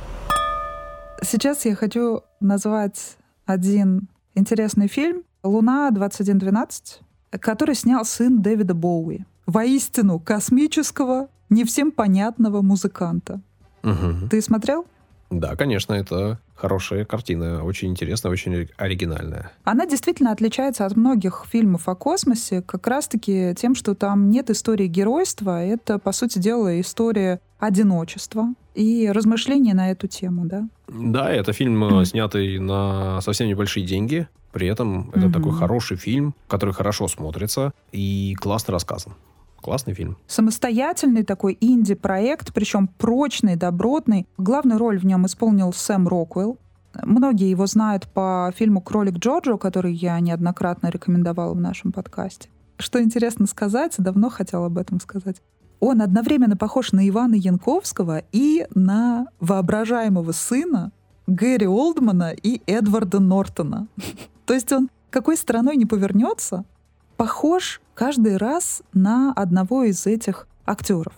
Сейчас 1.21 1.65
я 1.65 1.75
хочу 1.75 2.21
назвать 2.39 3.17
один 3.45 4.07
интересный 4.35 4.87
фильм 4.87 5.23
«Луна 5.43 5.89
2112», 5.91 7.01
который 7.31 7.75
снял 7.75 8.05
сын 8.05 8.41
Дэвида 8.41 8.73
Боуи. 8.73 9.25
Воистину 9.45 10.19
космического, 10.19 11.27
не 11.49 11.65
всем 11.65 11.91
понятного 11.91 12.61
музыканта. 12.61 13.41
Угу. 13.83 14.29
Ты 14.29 14.41
смотрел? 14.41 14.85
Да, 15.29 15.55
конечно, 15.55 15.93
это 15.93 16.39
хорошая 16.59 17.05
картина, 17.05 17.63
очень 17.63 17.89
интересная, 17.89 18.31
очень 18.31 18.67
оригинальная. 18.77 19.51
Она 19.63 19.85
действительно 19.85 20.31
отличается 20.31 20.85
от 20.85 20.95
многих 20.95 21.45
фильмов 21.49 21.87
о 21.87 21.95
космосе 21.95 22.61
как 22.61 22.85
раз-таки 22.87 23.53
тем, 23.57 23.75
что 23.75 23.95
там 23.95 24.29
нет 24.29 24.49
истории 24.49 24.87
геройства, 24.87 25.63
это, 25.63 25.99
по 25.99 26.11
сути 26.11 26.39
дела, 26.39 26.79
история 26.79 27.39
одиночества 27.59 28.53
и 28.75 29.09
размышления 29.11 29.73
на 29.73 29.91
эту 29.91 30.07
тему, 30.07 30.45
да? 30.45 30.67
Да, 30.87 31.31
это 31.31 31.53
фильм, 31.53 31.83
mm. 31.83 32.05
снятый 32.05 32.59
на 32.59 33.21
совсем 33.21 33.47
небольшие 33.47 33.85
деньги, 33.85 34.27
при 34.51 34.67
этом 34.67 35.09
это 35.11 35.27
mm-hmm. 35.27 35.33
такой 35.33 35.53
хороший 35.53 35.97
фильм, 35.97 36.33
который 36.47 36.73
хорошо 36.73 37.07
смотрится 37.07 37.71
и 37.91 38.35
классно 38.39 38.73
рассказан. 38.73 39.13
Классный 39.61 39.93
фильм. 39.93 40.17
Самостоятельный 40.27 41.23
такой 41.23 41.57
инди-проект, 41.59 42.53
причем 42.53 42.87
прочный, 42.87 43.55
добротный. 43.55 44.27
Главную 44.37 44.79
роль 44.79 44.99
в 44.99 45.05
нем 45.05 45.25
исполнил 45.25 45.73
Сэм 45.73 46.07
Роквелл. 46.07 46.57
Многие 47.03 47.49
его 47.49 47.65
знают 47.65 48.07
по 48.07 48.51
фильму 48.55 48.81
«Кролик 48.81 49.17
Джорджо», 49.17 49.57
который 49.57 49.93
я 49.93 50.19
неоднократно 50.19 50.87
рекомендовала 50.87 51.53
в 51.53 51.59
нашем 51.59 51.91
подкасте. 51.91 52.49
Что 52.77 53.01
интересно 53.01 53.45
сказать, 53.45 53.95
давно 53.97 54.29
хотела 54.29 54.67
об 54.67 54.77
этом 54.77 54.99
сказать. 54.99 55.41
Он 55.79 56.01
одновременно 56.01 56.57
похож 56.57 56.91
на 56.91 57.07
Ивана 57.07 57.35
Янковского 57.35 58.23
и 58.31 58.65
на 58.73 59.27
воображаемого 59.39 60.31
сына 60.31 60.91
Гэри 61.27 61.67
Олдмана 61.67 62.31
и 62.31 62.61
Эдварда 62.65 63.19
Нортона. 63.19 63.87
То 64.45 64.53
есть 64.53 64.71
он 64.71 64.89
какой 65.09 65.37
стороной 65.37 65.75
не 65.75 65.85
повернется, 65.85 66.65
похож 67.17 67.81
каждый 67.99 68.37
раз 68.37 68.81
на 68.93 69.33
одного 69.33 69.83
из 69.83 70.07
этих 70.07 70.47
актеров. 70.65 71.11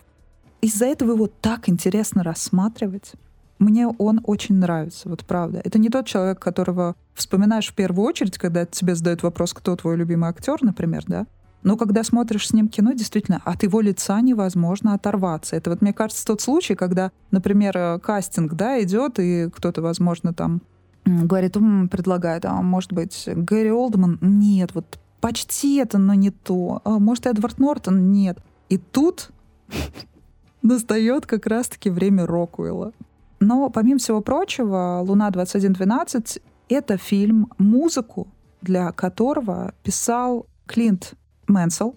Из-за 0.62 0.86
этого 0.86 1.12
его 1.12 1.28
так 1.28 1.68
интересно 1.68 2.24
рассматривать. 2.24 3.12
Мне 3.60 3.86
он 3.86 4.20
очень 4.24 4.56
нравится, 4.56 5.08
вот 5.08 5.24
правда. 5.24 5.60
Это 5.62 5.78
не 5.78 5.90
тот 5.90 6.06
человек, 6.06 6.40
которого 6.40 6.96
вспоминаешь 7.14 7.70
в 7.70 7.74
первую 7.76 8.04
очередь, 8.04 8.36
когда 8.36 8.66
тебе 8.66 8.96
задают 8.96 9.22
вопрос, 9.22 9.54
кто 9.54 9.76
твой 9.76 9.96
любимый 9.96 10.28
актер, 10.28 10.58
например, 10.60 11.04
да? 11.06 11.28
Но 11.62 11.76
когда 11.76 12.02
смотришь 12.02 12.48
с 12.48 12.52
ним 12.52 12.68
кино, 12.68 12.94
действительно, 12.94 13.40
от 13.44 13.62
его 13.62 13.80
лица 13.80 14.20
невозможно 14.20 14.94
оторваться. 14.94 15.54
Это 15.54 15.70
вот, 15.70 15.82
мне 15.82 15.92
кажется, 15.92 16.26
тот 16.26 16.40
случай, 16.40 16.74
когда, 16.74 17.12
например, 17.30 17.76
э, 17.76 17.98
кастинг, 18.00 18.54
да, 18.54 18.82
идет, 18.82 19.20
и 19.20 19.48
кто-то, 19.54 19.82
возможно, 19.82 20.34
там 20.34 20.62
говорит, 21.04 21.56
м, 21.56 21.88
предлагает, 21.88 22.44
а 22.44 22.60
может 22.60 22.92
быть, 22.92 23.28
Гэри 23.28 23.70
Олдман? 23.70 24.18
Нет, 24.20 24.74
вот 24.74 24.98
почти 25.22 25.76
это, 25.76 25.96
но 25.96 26.12
не 26.12 26.30
то. 26.30 26.82
А, 26.84 26.98
может, 26.98 27.26
Эдвард 27.26 27.58
Нортон? 27.58 28.10
Нет. 28.10 28.38
И 28.68 28.76
тут 28.76 29.30
настает 30.62 31.26
как 31.26 31.46
раз-таки 31.46 31.88
время 31.88 32.26
Рокуэлла. 32.26 32.92
Но, 33.40 33.70
помимо 33.70 33.98
всего 33.98 34.20
прочего, 34.20 35.00
«Луна-2112»— 35.06 36.42
это 36.68 36.96
фильм, 36.96 37.50
музыку 37.58 38.28
для 38.60 38.92
которого 38.92 39.74
писал 39.82 40.46
Клинт 40.66 41.14
Мэнсел. 41.46 41.96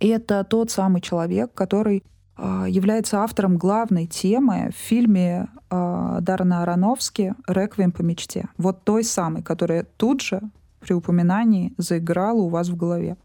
Это 0.00 0.44
тот 0.44 0.70
самый 0.70 1.00
человек, 1.00 1.52
который 1.54 2.02
э, 2.36 2.66
является 2.68 3.20
автором 3.20 3.58
главной 3.58 4.06
темы 4.06 4.70
в 4.72 4.76
фильме 4.76 5.48
э, 5.70 6.18
Дарна 6.20 6.62
Аронофски 6.62 7.34
«Реквием 7.46 7.92
по 7.92 8.02
мечте». 8.02 8.48
Вот 8.56 8.84
той 8.84 9.04
самой, 9.04 9.42
которая 9.42 9.84
тут 9.96 10.20
же 10.22 10.40
при 10.84 10.92
упоминании 10.92 11.72
заиграла 11.78 12.40
у 12.40 12.48
вас 12.48 12.68
в 12.68 12.76
голове. 12.76 13.16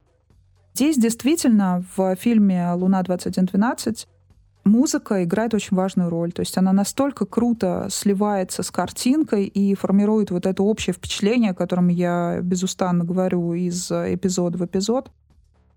Здесь 0.73 0.97
действительно 0.97 1.83
в 1.95 2.15
фильме 2.15 2.71
«Луна-2112» 2.73 4.07
музыка 4.63 5.23
играет 5.23 5.53
очень 5.53 5.75
важную 5.75 6.09
роль. 6.09 6.31
То 6.31 6.41
есть 6.41 6.57
она 6.57 6.71
настолько 6.71 7.25
круто 7.25 7.87
сливается 7.89 8.63
с 8.63 8.71
картинкой 8.71 9.45
и 9.45 9.75
формирует 9.75 10.31
вот 10.31 10.45
это 10.45 10.63
общее 10.63 10.93
впечатление, 10.93 11.51
о 11.51 11.55
котором 11.55 11.89
я 11.89 12.39
безустанно 12.41 13.03
говорю 13.03 13.53
из 13.53 13.91
эпизода 13.91 14.57
в 14.57 14.65
эпизод. 14.65 15.11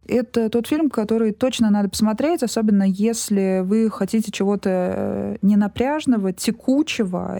Это 0.06 0.48
тот 0.50 0.66
фильм, 0.66 0.90
который 0.90 1.32
точно 1.32 1.70
надо 1.70 1.88
посмотреть, 1.88 2.42
особенно 2.42 2.82
если 2.82 3.62
вы 3.64 3.88
хотите 3.88 4.32
чего-то 4.32 4.70
э, 4.70 5.36
ненапряжного, 5.42 6.32
текучего, 6.32 7.38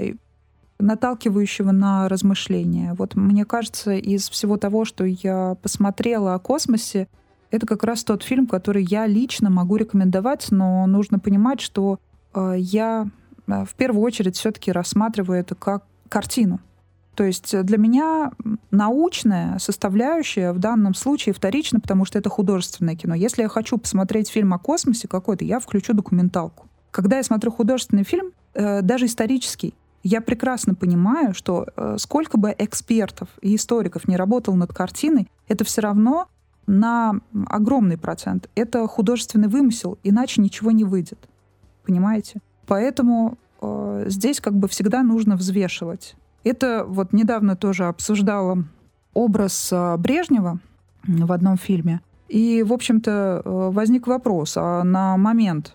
наталкивающего 0.83 1.71
на 1.71 2.09
размышления. 2.09 2.95
Вот 2.95 3.15
мне 3.15 3.45
кажется, 3.45 3.93
из 3.93 4.29
всего 4.29 4.57
того, 4.57 4.85
что 4.85 5.05
я 5.05 5.57
посмотрела 5.63 6.35
о 6.35 6.39
космосе, 6.39 7.09
это 7.51 7.67
как 7.67 7.85
раз 7.85 8.03
тот 8.05 8.23
фильм, 8.23 8.47
который 8.47 8.85
я 8.85 9.07
лично 9.07 9.51
могу 9.51 9.77
рекомендовать, 9.77 10.49
но 10.51 10.87
нужно 10.87 11.19
понимать, 11.19 11.61
что 11.61 11.99
э, 12.35 12.55
я 12.59 13.07
э, 13.47 13.65
в 13.65 13.75
первую 13.75 14.03
очередь 14.03 14.37
все-таки 14.37 14.73
рассматриваю 14.73 15.41
это 15.41 15.55
как 15.55 15.85
картину. 16.09 16.61
То 17.15 17.25
есть 17.25 17.55
для 17.63 17.77
меня 17.77 18.33
научная 18.71 19.59
составляющая 19.59 20.53
в 20.53 20.59
данном 20.59 20.95
случае 20.95 21.35
вторична, 21.35 21.79
потому 21.79 22.07
что 22.07 22.19
это 22.19 22.31
художественное 22.31 22.97
кино. 22.97 23.15
Если 23.15 23.43
я 23.43 23.49
хочу 23.49 23.77
посмотреть 23.77 24.31
фильм 24.31 24.55
о 24.55 24.59
космосе 24.59 25.09
какой-то, 25.09 25.45
я 25.45 25.61
включу 25.61 25.93
документалку. 25.93 26.69
Когда 26.91 27.19
я 27.19 27.23
смотрю 27.23 27.53
художественный 27.53 28.05
фильм, 28.05 28.33
э, 28.55 28.81
даже 28.81 29.07
исторический, 29.07 29.75
я 30.03 30.21
прекрасно 30.21 30.75
понимаю, 30.75 31.35
что 31.35 31.67
э, 31.77 31.97
сколько 31.99 32.39
бы 32.39 32.55
экспертов 32.59 33.29
и 33.41 33.55
историков 33.55 34.09
не 34.09 34.17
работал 34.17 34.55
над 34.55 34.73
картиной, 34.73 35.29
это 35.49 35.65
все 35.65 35.81
равно 35.83 36.29
на 36.67 37.21
огромный 37.47 37.99
процент. 37.99 38.49
Это 38.55 38.87
художественный 38.87 39.49
вымысел, 39.49 39.99
иначе 40.03 40.41
ничего 40.41 40.71
не 40.71 40.85
выйдет. 40.85 41.19
Понимаете? 41.85 42.41
Поэтому 42.67 43.39
э, 43.61 44.05
здесь 44.07 44.41
как 44.41 44.55
бы 44.55 44.69
всегда 44.69 45.03
нужно 45.03 45.37
взвешивать. 45.37 46.17
Это 46.45 46.85
вот 46.87 47.13
недавно 47.13 47.57
тоже 47.57 47.85
обсуждала 47.85 48.65
образ 49.15 49.71
э, 49.73 49.97
Брежнева 49.99 50.59
в 51.07 51.33
одном 51.33 51.57
фильме. 51.57 52.01
И, 52.29 52.63
в 52.63 52.73
общем-то, 52.73 53.43
э, 53.45 53.71
возник 53.73 54.07
вопрос, 54.07 54.55
а 54.57 54.83
на 54.85 55.17
момент 55.17 55.75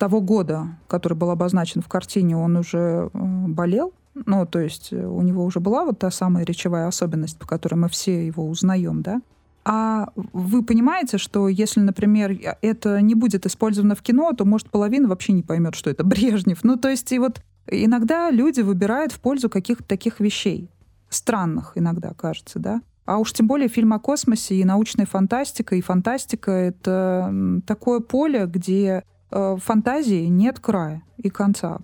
того 0.00 0.22
года, 0.22 0.78
который 0.88 1.12
был 1.12 1.30
обозначен 1.30 1.82
в 1.82 1.88
картине, 1.88 2.34
он 2.34 2.56
уже 2.56 3.10
э, 3.12 3.18
болел. 3.48 3.92
Ну, 4.14 4.46
то 4.46 4.58
есть 4.58 4.94
э, 4.94 5.06
у 5.06 5.20
него 5.20 5.44
уже 5.44 5.60
была 5.60 5.84
вот 5.84 5.98
та 5.98 6.10
самая 6.10 6.46
речевая 6.46 6.88
особенность, 6.88 7.38
по 7.38 7.46
которой 7.46 7.74
мы 7.74 7.90
все 7.90 8.26
его 8.26 8.48
узнаем, 8.48 9.02
да? 9.02 9.20
А 9.62 10.08
вы 10.14 10.62
понимаете, 10.62 11.18
что 11.18 11.48
если, 11.48 11.80
например, 11.80 12.34
это 12.62 13.02
не 13.02 13.14
будет 13.14 13.44
использовано 13.44 13.94
в 13.94 14.00
кино, 14.00 14.32
то, 14.32 14.46
может, 14.46 14.70
половина 14.70 15.06
вообще 15.06 15.34
не 15.34 15.42
поймет, 15.42 15.74
что 15.74 15.90
это 15.90 16.02
Брежнев. 16.12 16.64
Ну, 16.64 16.78
то 16.78 16.88
есть 16.88 17.12
и 17.12 17.18
вот 17.18 17.42
иногда 17.66 18.30
люди 18.30 18.62
выбирают 18.62 19.12
в 19.12 19.20
пользу 19.20 19.50
каких-то 19.50 19.84
таких 19.84 20.18
вещей. 20.18 20.70
Странных 21.10 21.72
иногда, 21.74 22.14
кажется, 22.14 22.58
да? 22.58 22.80
А 23.04 23.18
уж 23.18 23.34
тем 23.34 23.46
более 23.46 23.68
фильм 23.68 23.92
о 23.92 23.98
космосе 23.98 24.54
и 24.54 24.64
научная 24.64 25.04
фантастика. 25.04 25.76
И 25.76 25.82
фантастика— 25.82 26.50
это 26.52 27.60
такое 27.66 28.00
поле, 28.00 28.46
где 28.46 29.04
фантазии 29.30 30.26
нет 30.26 30.60
края 30.60 31.02
и 31.16 31.28
конца. 31.28 31.78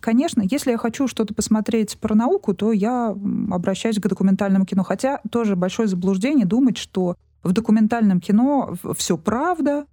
Конечно, 0.00 0.42
если 0.42 0.70
я 0.70 0.76
хочу 0.76 1.08
что-то 1.08 1.32
посмотреть 1.32 1.98
про 1.98 2.14
науку, 2.14 2.52
то 2.52 2.72
я 2.72 3.16
обращаюсь 3.50 3.98
к 3.98 4.06
документальному 4.06 4.66
кино. 4.66 4.82
Хотя 4.82 5.20
тоже 5.30 5.56
большое 5.56 5.88
заблуждение 5.88 6.44
думать, 6.44 6.76
что 6.76 7.16
в 7.42 7.52
документальном 7.52 8.20
кино 8.20 8.74
все 8.96 9.16
правда, 9.16 9.86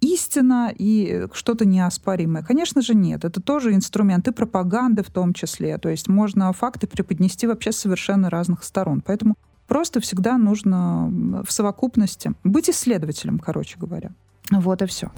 истина 0.00 0.72
и 0.76 1.28
что-то 1.32 1.64
неоспоримое. 1.64 2.42
Конечно 2.42 2.82
же, 2.82 2.94
нет. 2.94 3.24
Это 3.24 3.40
тоже 3.40 3.72
инструменты 3.72 4.32
пропаганды 4.32 5.04
в 5.04 5.10
том 5.10 5.32
числе. 5.32 5.78
То 5.78 5.88
есть 5.88 6.08
можно 6.08 6.52
факты 6.52 6.88
преподнести 6.88 7.46
вообще 7.46 7.70
с 7.70 7.76
совершенно 7.76 8.30
разных 8.30 8.64
сторон. 8.64 9.00
Поэтому 9.00 9.36
просто 9.68 10.00
всегда 10.00 10.38
нужно 10.38 11.08
в 11.46 11.52
совокупности 11.52 12.32
быть 12.42 12.68
исследователем, 12.68 13.38
короче 13.38 13.78
говоря. 13.78 14.10
Вот 14.50 14.82
и 14.82 14.86
все. 14.86 15.10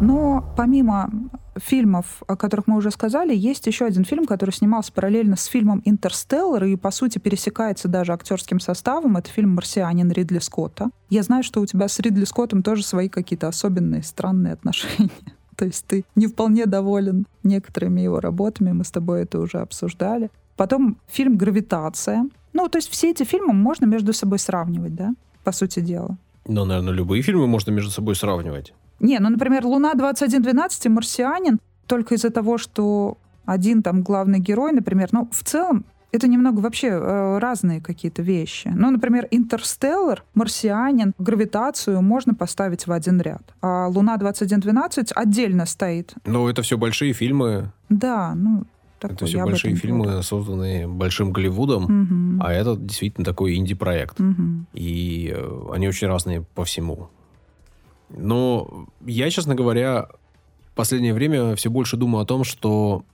Но 0.00 0.44
помимо 0.56 1.10
фильмов, 1.56 2.22
о 2.26 2.36
которых 2.36 2.66
мы 2.66 2.76
уже 2.76 2.90
сказали, 2.90 3.34
есть 3.36 3.66
еще 3.66 3.84
один 3.84 4.04
фильм, 4.04 4.26
который 4.26 4.50
снимался 4.50 4.92
параллельно 4.92 5.36
с 5.36 5.44
фильмом 5.44 5.80
«Интерстеллар» 5.84 6.64
и, 6.64 6.76
по 6.76 6.90
сути, 6.90 7.18
пересекается 7.18 7.88
даже 7.88 8.12
актерским 8.12 8.58
составом. 8.58 9.16
Это 9.16 9.30
фильм 9.30 9.50
«Марсианин» 9.50 10.10
Ридли 10.10 10.40
Скотта. 10.40 10.90
Я 11.08 11.22
знаю, 11.22 11.44
что 11.44 11.60
у 11.60 11.66
тебя 11.66 11.86
с 11.86 12.00
Ридли 12.00 12.24
Скоттом 12.24 12.62
тоже 12.62 12.82
свои 12.82 13.08
какие-то 13.08 13.48
особенные, 13.48 14.02
странные 14.02 14.54
отношения. 14.54 15.10
То 15.56 15.66
есть 15.66 15.86
ты 15.86 16.04
не 16.16 16.26
вполне 16.26 16.66
доволен 16.66 17.26
некоторыми 17.44 18.00
его 18.00 18.18
работами, 18.18 18.72
мы 18.72 18.84
с 18.84 18.90
тобой 18.90 19.22
это 19.22 19.38
уже 19.38 19.58
обсуждали. 19.58 20.30
Потом 20.56 20.98
фильм 21.06 21.36
«Гравитация». 21.36 22.28
Ну, 22.52 22.68
то 22.68 22.78
есть 22.78 22.90
все 22.90 23.10
эти 23.10 23.24
фильмы 23.24 23.52
можно 23.52 23.86
между 23.86 24.12
собой 24.12 24.38
сравнивать, 24.38 24.94
да, 24.94 25.14
по 25.44 25.52
сути 25.52 25.80
дела. 25.80 26.16
Ну, 26.46 26.64
наверное, 26.64 26.92
любые 26.92 27.22
фильмы 27.22 27.46
можно 27.46 27.70
между 27.70 27.90
собой 27.90 28.16
сравнивать. 28.16 28.74
Не, 29.00 29.18
ну, 29.18 29.30
например, 29.30 29.64
«Луна-2112» 29.64 30.86
и 30.86 30.88
«Марсианин» 30.88 31.58
только 31.86 32.14
из-за 32.14 32.30
того, 32.30 32.58
что 32.58 33.18
один 33.44 33.82
там 33.82 34.02
главный 34.02 34.38
герой, 34.38 34.72
например, 34.72 35.08
ну, 35.12 35.28
в 35.32 35.42
целом 35.42 35.84
это 36.12 36.28
немного 36.28 36.60
вообще 36.60 36.88
э, 36.88 37.38
разные 37.38 37.80
какие-то 37.80 38.22
вещи. 38.22 38.70
Ну, 38.74 38.90
например, 38.90 39.26
«Интерстеллар», 39.30 40.22
«Марсианин», 40.34 41.14
«Гравитацию» 41.18 42.02
можно 42.02 42.34
поставить 42.34 42.86
в 42.86 42.92
один 42.92 43.20
ряд. 43.20 43.42
А 43.62 43.88
«Луна-2112» 43.88 45.12
отдельно 45.14 45.66
стоит. 45.66 46.14
Ну, 46.26 46.48
это 46.48 46.62
все 46.62 46.76
большие 46.76 47.14
фильмы. 47.14 47.72
Да, 47.88 48.34
ну, 48.34 48.64
такой, 49.02 49.14
это 49.16 49.26
все 49.26 49.44
большие 49.44 49.74
фильмы, 49.74 50.04
говорю. 50.04 50.22
созданные 50.22 50.88
большим 50.88 51.32
Голливудом, 51.32 51.84
угу. 51.84 52.42
а 52.44 52.52
это 52.52 52.76
действительно 52.76 53.24
такой 53.24 53.56
инди-проект. 53.56 54.20
Угу. 54.20 54.66
И 54.74 55.32
э, 55.34 55.70
они 55.72 55.88
очень 55.88 56.06
разные 56.06 56.42
по 56.42 56.64
всему. 56.64 57.08
Но 58.08 58.86
я, 59.04 59.30
честно 59.30 59.54
говоря, 59.54 60.08
в 60.72 60.74
последнее 60.74 61.14
время 61.14 61.54
все 61.56 61.70
больше 61.70 61.96
думаю 61.96 62.22
о 62.22 62.26
том, 62.26 62.44
что 62.44 63.04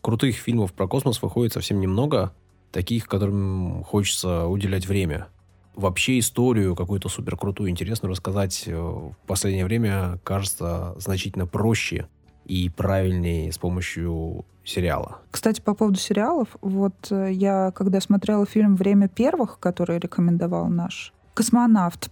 крутых 0.00 0.36
фильмов 0.36 0.72
про 0.72 0.86
космос 0.86 1.20
выходит 1.22 1.52
совсем 1.52 1.80
немного, 1.80 2.32
таких, 2.70 3.06
которым 3.06 3.84
хочется 3.84 4.46
уделять 4.46 4.86
время. 4.86 5.28
Вообще 5.74 6.18
историю 6.18 6.74
какую-то 6.74 7.08
супер 7.08 7.36
крутую, 7.36 7.70
интересную 7.70 8.12
рассказать 8.12 8.64
э, 8.66 8.74
в 8.74 9.14
последнее 9.26 9.64
время 9.64 10.18
кажется 10.22 10.94
значительно 10.98 11.46
проще 11.46 12.08
и 12.44 12.68
правильнее 12.68 13.52
с 13.52 13.58
помощью 13.58 14.44
сериала. 14.64 15.18
Кстати, 15.30 15.60
по 15.60 15.74
поводу 15.74 15.98
сериалов, 15.98 16.56
вот 16.60 16.94
э, 17.10 17.32
я 17.32 17.72
когда 17.72 18.00
смотрела 18.00 18.46
фильм 18.46 18.76
«Время 18.76 19.08
первых», 19.08 19.58
который 19.58 19.98
рекомендовал 19.98 20.68
наш 20.68 21.12
космонавт, 21.34 22.10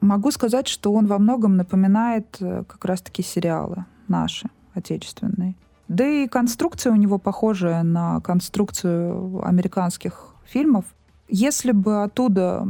Могу 0.00 0.30
сказать, 0.30 0.68
что 0.68 0.92
он 0.92 1.06
во 1.06 1.18
многом 1.18 1.56
напоминает 1.56 2.36
э, 2.40 2.64
как 2.68 2.84
раз-таки 2.84 3.22
сериалы 3.22 3.86
наши, 4.08 4.48
отечественные. 4.74 5.56
Да 5.88 6.06
и 6.06 6.28
конструкция 6.28 6.92
у 6.92 6.96
него 6.96 7.18
похожая 7.18 7.82
на 7.82 8.20
конструкцию 8.20 9.44
американских 9.44 10.34
фильмов. 10.44 10.84
Если 11.28 11.72
бы 11.72 12.02
оттуда 12.02 12.66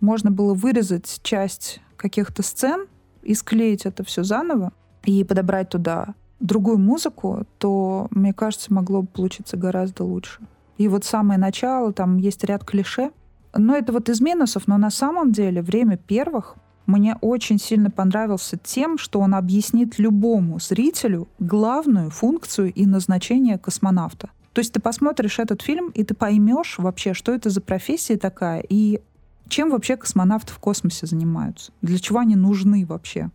можно 0.00 0.30
было 0.30 0.54
вырезать 0.54 1.20
часть 1.22 1.80
каких-то 1.96 2.42
сцен 2.42 2.86
и 3.22 3.34
склеить 3.34 3.84
это 3.84 4.04
все 4.04 4.22
заново 4.22 4.72
и 5.04 5.24
подобрать 5.24 5.70
туда 5.70 6.14
другую 6.40 6.78
музыку, 6.78 7.44
то, 7.58 8.08
мне 8.10 8.32
кажется, 8.32 8.72
могло 8.72 9.02
бы 9.02 9.08
получиться 9.08 9.56
гораздо 9.56 10.04
лучше. 10.04 10.40
И 10.76 10.88
вот 10.88 11.04
самое 11.04 11.38
начало, 11.38 11.92
там 11.92 12.16
есть 12.16 12.44
ряд 12.44 12.64
клише. 12.64 13.10
Но 13.54 13.74
это 13.74 13.92
вот 13.92 14.08
из 14.08 14.20
минусов, 14.20 14.68
но 14.68 14.78
на 14.78 14.90
самом 14.90 15.32
деле 15.32 15.62
время 15.62 15.96
первых 15.96 16.56
мне 16.86 17.16
очень 17.20 17.58
сильно 17.58 17.90
понравился 17.90 18.56
тем, 18.56 18.96
что 18.96 19.20
он 19.20 19.34
объяснит 19.34 19.98
любому 19.98 20.58
зрителю 20.58 21.28
главную 21.38 22.10
функцию 22.10 22.72
и 22.72 22.86
назначение 22.86 23.58
космонавта. 23.58 24.30
То 24.54 24.60
есть 24.60 24.72
ты 24.72 24.80
посмотришь 24.80 25.38
этот 25.38 25.62
фильм, 25.62 25.90
и 25.90 26.02
ты 26.02 26.14
поймешь 26.14 26.78
вообще, 26.78 27.14
что 27.14 27.32
это 27.32 27.50
за 27.50 27.60
профессия 27.60 28.16
такая, 28.16 28.64
и 28.66 29.00
чем 29.48 29.70
вообще 29.70 29.96
космонавты 29.96 30.52
в 30.52 30.58
космосе 30.58 31.06
занимаются, 31.06 31.72
для 31.82 31.98
чего 31.98 32.20
они 32.20 32.36
нужны 32.36 32.86
вообще, 32.86 33.30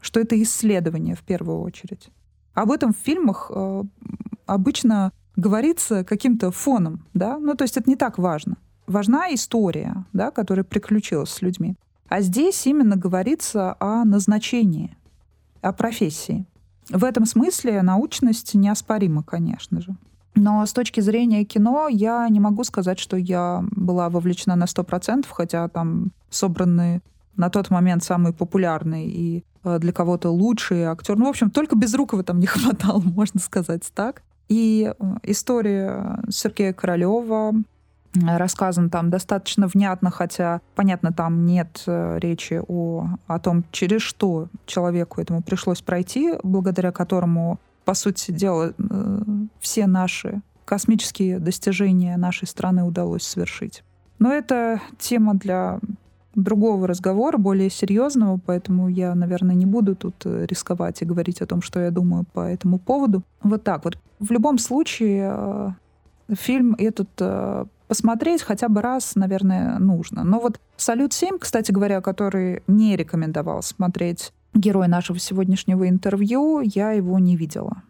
что 0.00 0.20
это 0.20 0.40
исследование 0.42 1.14
в 1.14 1.22
первую 1.22 1.60
очередь. 1.60 2.10
Об 2.54 2.70
этом 2.70 2.92
в 2.92 2.96
фильмах 2.96 3.50
э, 3.54 3.84
обычно 4.46 5.12
говорится 5.36 6.04
каким-то 6.04 6.50
фоном, 6.50 7.04
да, 7.12 7.38
ну 7.38 7.54
то 7.54 7.62
есть 7.62 7.76
это 7.76 7.90
не 7.90 7.96
так 7.96 8.18
важно. 8.18 8.56
Важна 8.86 9.34
история, 9.34 10.04
да, 10.12 10.30
которая 10.30 10.64
приключилась 10.64 11.30
с 11.30 11.42
людьми. 11.42 11.76
А 12.08 12.20
здесь 12.20 12.66
именно 12.66 12.96
говорится 12.96 13.76
о 13.80 14.04
назначении, 14.04 14.96
о 15.62 15.72
профессии. 15.72 16.46
В 16.90 17.02
этом 17.02 17.24
смысле 17.24 17.82
научность 17.82 18.54
неоспорима, 18.54 19.22
конечно 19.22 19.80
же. 19.80 19.96
Но 20.34 20.64
с 20.66 20.72
точки 20.72 21.00
зрения 21.00 21.44
кино 21.44 21.88
я 21.88 22.28
не 22.28 22.40
могу 22.40 22.64
сказать, 22.64 22.98
что 22.98 23.16
я 23.16 23.64
была 23.70 24.10
вовлечена 24.10 24.56
на 24.56 24.64
100%, 24.64 25.26
хотя 25.30 25.68
там 25.68 26.12
собраны 26.28 27.02
на 27.36 27.50
тот 27.50 27.70
момент 27.70 28.04
самые 28.04 28.32
популярные 28.32 29.08
и 29.08 29.44
э, 29.64 29.78
для 29.78 29.92
кого-то 29.92 30.30
лучшие 30.30 30.88
актеры. 30.88 31.18
Ну, 31.18 31.26
в 31.26 31.30
общем, 31.30 31.50
только 31.50 31.76
Безрукова 31.76 32.22
там 32.22 32.40
не 32.40 32.46
хватало, 32.46 33.00
можно 33.00 33.40
сказать 33.40 33.90
так. 33.94 34.22
И 34.48 34.92
э, 34.98 35.04
история 35.22 36.20
Сергея 36.28 36.72
Королева, 36.72 37.54
рассказан 38.14 38.90
там 38.90 39.10
достаточно 39.10 39.66
внятно, 39.66 40.10
хотя, 40.10 40.60
понятно, 40.74 41.12
там 41.12 41.46
нет 41.46 41.82
э, 41.86 42.18
речи 42.20 42.60
о, 42.66 43.08
о 43.26 43.38
том, 43.38 43.64
через 43.72 44.02
что 44.02 44.48
человеку 44.66 45.20
этому 45.20 45.42
пришлось 45.42 45.82
пройти, 45.82 46.34
благодаря 46.42 46.92
которому, 46.92 47.58
по 47.84 47.94
сути 47.94 48.30
дела, 48.30 48.72
э, 48.78 49.22
все 49.60 49.86
наши 49.86 50.42
космические 50.64 51.38
достижения 51.38 52.16
нашей 52.16 52.46
страны 52.46 52.84
удалось 52.84 53.22
совершить. 53.22 53.82
Но 54.18 54.32
это 54.32 54.80
тема 54.98 55.34
для 55.34 55.80
другого 56.34 56.86
разговора, 56.86 57.38
более 57.38 57.70
серьезного, 57.70 58.40
поэтому 58.44 58.88
я, 58.88 59.14
наверное, 59.14 59.54
не 59.54 59.66
буду 59.66 59.94
тут 59.94 60.14
э, 60.24 60.46
рисковать 60.46 61.02
и 61.02 61.04
говорить 61.04 61.40
о 61.40 61.46
том, 61.46 61.62
что 61.62 61.80
я 61.80 61.90
думаю 61.90 62.24
по 62.32 62.40
этому 62.40 62.78
поводу. 62.78 63.22
Вот 63.42 63.62
так 63.64 63.84
вот. 63.84 63.98
В 64.20 64.30
любом 64.30 64.58
случае, 64.58 65.76
фильм 66.32 66.74
этот 66.78 67.08
посмотреть 67.88 68.42
хотя 68.42 68.68
бы 68.68 68.80
раз, 68.80 69.14
наверное, 69.14 69.78
нужно. 69.78 70.24
Но 70.24 70.40
вот 70.40 70.58
«Салют-7», 70.76 71.38
кстати 71.38 71.70
говоря, 71.70 72.00
который 72.00 72.62
не 72.66 72.96
рекомендовал 72.96 73.62
смотреть 73.62 74.32
герой 74.54 74.88
нашего 74.88 75.18
сегодняшнего 75.18 75.88
интервью, 75.88 76.60
я 76.60 76.92
его 76.92 77.18
не 77.18 77.36
видела. 77.36 77.82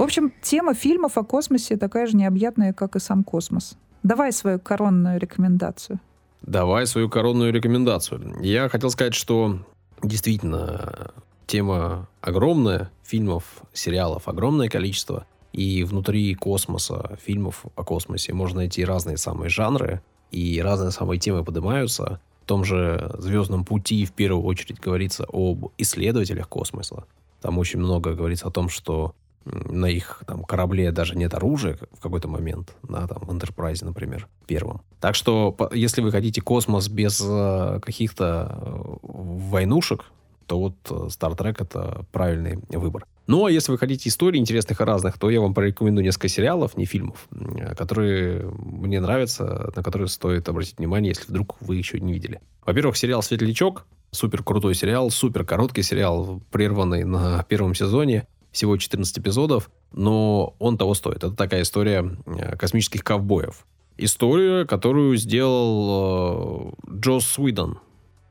В 0.00 0.02
общем, 0.02 0.32
тема 0.40 0.72
фильмов 0.72 1.18
о 1.18 1.24
космосе 1.24 1.76
такая 1.76 2.06
же 2.06 2.16
необъятная, 2.16 2.72
как 2.72 2.96
и 2.96 2.98
сам 2.98 3.22
космос. 3.22 3.76
Давай 4.02 4.32
свою 4.32 4.58
коронную 4.58 5.20
рекомендацию. 5.20 6.00
Давай 6.40 6.86
свою 6.86 7.10
коронную 7.10 7.52
рекомендацию. 7.52 8.34
Я 8.40 8.70
хотел 8.70 8.88
сказать, 8.88 9.12
что 9.12 9.58
действительно 10.02 11.10
тема 11.46 12.08
огромная, 12.22 12.90
фильмов, 13.02 13.44
сериалов 13.74 14.26
огромное 14.26 14.70
количество. 14.70 15.26
И 15.52 15.84
внутри 15.84 16.34
космоса, 16.34 17.18
фильмов 17.22 17.66
о 17.76 17.84
космосе 17.84 18.32
можно 18.32 18.60
найти 18.60 18.86
разные 18.86 19.18
самые 19.18 19.50
жанры, 19.50 20.00
и 20.30 20.62
разные 20.62 20.92
самые 20.92 21.20
темы 21.20 21.44
поднимаются. 21.44 22.22
В 22.44 22.46
том 22.46 22.64
же 22.64 23.14
«Звездном 23.18 23.66
пути» 23.66 24.06
в 24.06 24.12
первую 24.12 24.46
очередь 24.46 24.80
говорится 24.80 25.26
об 25.30 25.72
исследователях 25.76 26.48
космоса. 26.48 27.04
Там 27.42 27.58
очень 27.58 27.80
много 27.80 28.14
говорится 28.14 28.48
о 28.48 28.50
том, 28.50 28.70
что 28.70 29.14
на 29.44 29.86
их 29.86 30.22
там, 30.26 30.44
корабле 30.44 30.92
даже 30.92 31.16
нет 31.16 31.34
оружия 31.34 31.78
в 31.92 32.00
какой-то 32.00 32.28
момент, 32.28 32.74
да, 32.82 33.06
там, 33.06 33.22
в 33.22 33.30
Enterprise, 33.30 33.84
например, 33.84 34.28
первом. 34.46 34.82
Так 35.00 35.14
что, 35.14 35.56
если 35.72 36.02
вы 36.02 36.10
хотите 36.10 36.40
космос 36.40 36.88
без 36.88 37.20
э, 37.24 37.80
каких-то 37.82 38.58
э, 38.60 38.96
войнушек, 39.02 40.04
то 40.46 40.58
вот 40.58 40.74
э, 40.90 41.08
Star 41.08 41.36
Trek 41.36 41.56
это 41.60 42.04
правильный 42.12 42.58
выбор. 42.68 43.06
Ну, 43.26 43.46
а 43.46 43.50
если 43.50 43.70
вы 43.70 43.78
хотите 43.78 44.08
историй 44.08 44.40
интересных 44.40 44.80
и 44.80 44.84
разных, 44.84 45.16
то 45.18 45.30
я 45.30 45.40
вам 45.40 45.54
порекомендую 45.54 46.04
несколько 46.04 46.28
сериалов, 46.28 46.76
не 46.76 46.84
фильмов, 46.84 47.28
которые 47.76 48.50
мне 48.58 49.00
нравятся, 49.00 49.72
на 49.76 49.82
которые 49.84 50.08
стоит 50.08 50.48
обратить 50.48 50.78
внимание, 50.78 51.10
если 51.10 51.30
вдруг 51.30 51.56
вы 51.60 51.76
еще 51.76 52.00
не 52.00 52.12
видели. 52.12 52.40
Во-первых, 52.66 52.96
сериал 52.96 53.22
«Светлячок», 53.22 53.86
супер 54.10 54.42
крутой 54.42 54.74
сериал, 54.74 55.10
супер 55.10 55.44
короткий 55.44 55.82
сериал, 55.82 56.42
прерванный 56.50 57.04
на 57.04 57.44
первом 57.44 57.76
сезоне. 57.76 58.26
Всего 58.52 58.76
14 58.76 59.18
эпизодов, 59.18 59.70
но 59.92 60.54
он 60.58 60.76
того 60.76 60.94
стоит. 60.94 61.18
Это 61.18 61.32
такая 61.32 61.62
история 61.62 62.16
э, 62.26 62.56
космических 62.56 63.04
ковбоев. 63.04 63.66
История, 63.96 64.64
которую 64.64 65.16
сделал 65.16 66.74
э, 66.88 66.96
Джос 66.98 67.26
Суидон. 67.26 67.78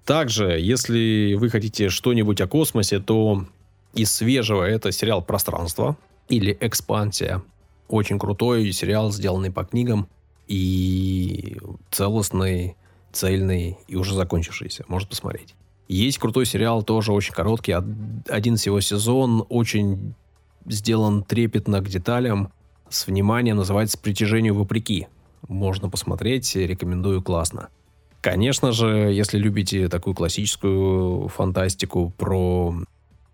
Также, 0.06 0.60
если 0.60 1.36
вы 1.36 1.50
хотите 1.50 1.90
что-нибудь 1.90 2.42
о 2.42 2.48
космосе, 2.48 3.00
то 3.00 3.46
из 3.94 4.12
свежего 4.12 4.64
это 4.64 4.92
сериал 4.92 5.22
«Пространство» 5.22 5.98
или 6.28 6.58
«Экспансия». 6.60 7.44
Очень 7.88 8.20
крутой 8.20 8.72
сериал, 8.72 9.12
сделанный 9.12 9.52
по 9.52 9.64
книгам 9.64 10.08
и 10.48 11.58
целостный, 11.92 12.76
цельный 13.12 13.78
и 13.88 13.96
уже 13.96 14.16
закончившийся. 14.16 14.86
Может 14.88 15.10
посмотреть. 15.10 15.56
Есть 15.90 16.20
крутой 16.20 16.46
сериал, 16.46 16.84
тоже 16.84 17.12
очень 17.12 17.34
короткий, 17.34 17.76
один 18.30 18.58
всего 18.58 18.80
сезон, 18.80 19.44
очень 19.50 20.14
сделан 20.68 21.24
трепетно 21.24 21.82
к 21.82 21.90
деталям, 21.90 22.54
с 22.90 23.08
вниманием, 23.08 23.58
называется 23.58 23.98
«Притяжению 23.98 24.54
вопреки». 24.54 25.08
Можно 25.48 25.90
посмотреть, 25.90 26.56
рекомендую, 26.56 27.24
классно. 27.24 27.70
Конечно 28.22 28.72
же, 28.72 28.88
если 29.12 29.40
любите 29.40 29.90
такую 29.90 30.14
классическую 30.14 31.28
фантастику 31.30 32.14
про 32.16 32.76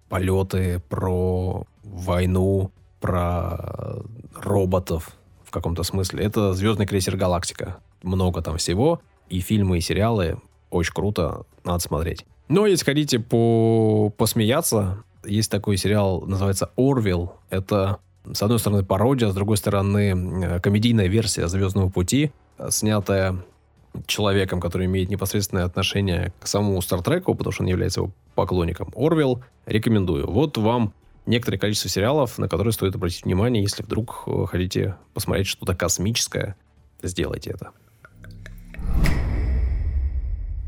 полеты, 0.08 0.82
про 0.88 1.66
войну, 1.84 2.72
про 3.02 3.98
роботов 4.34 5.12
в 5.44 5.52
каком-то 5.52 5.84
смысле, 5.84 6.24
это 6.24 6.54
«Звездный 6.54 6.86
крейсер 6.88 7.18
Галактика». 7.18 7.80
Много 8.02 8.42
там 8.42 8.58
всего, 8.58 9.02
и 9.28 9.42
фильмы, 9.42 9.80
и 9.80 9.82
сериалы. 9.82 10.40
Очень 10.70 10.94
круто, 10.94 11.46
надо 11.66 11.80
смотреть. 11.80 12.26
Но 12.48 12.68
если 12.68 12.86
хотите 12.86 13.20
по 13.20 14.12
посмеяться, 14.18 15.04
есть 15.26 15.50
такой 15.50 15.78
сериал, 15.78 16.22
называется 16.22 16.72
«Орвилл». 16.78 17.34
Это, 17.50 18.00
с 18.32 18.42
одной 18.44 18.60
стороны, 18.60 18.84
пародия, 18.84 19.30
с 19.30 19.34
другой 19.34 19.58
стороны, 19.58 20.46
э, 20.46 20.60
комедийная 20.60 21.08
версия 21.08 21.48
«Звездного 21.48 21.90
пути», 21.90 22.32
снятая 22.70 23.38
человеком, 24.06 24.60
который 24.60 24.86
имеет 24.86 25.10
непосредственное 25.10 25.66
отношение 25.66 26.34
к 26.40 26.48
самому 26.48 26.82
Стартреку, 26.82 27.34
потому 27.34 27.52
что 27.52 27.64
он 27.64 27.70
является 27.70 28.02
его 28.02 28.12
поклонником. 28.36 28.92
Орвилл 28.96 29.42
рекомендую. 29.66 30.30
Вот 30.30 30.58
вам 30.58 30.94
некоторое 31.26 31.58
количество 31.58 31.90
сериалов, 31.90 32.38
на 32.38 32.48
которые 32.48 32.74
стоит 32.74 32.96
обратить 32.96 33.26
внимание, 33.26 33.64
если 33.64 33.84
вдруг 33.84 34.24
э, 34.28 34.46
хотите 34.48 34.96
посмотреть 35.14 35.48
что-то 35.48 35.76
космическое, 35.76 36.56
сделайте 37.02 37.52
это. 37.52 37.72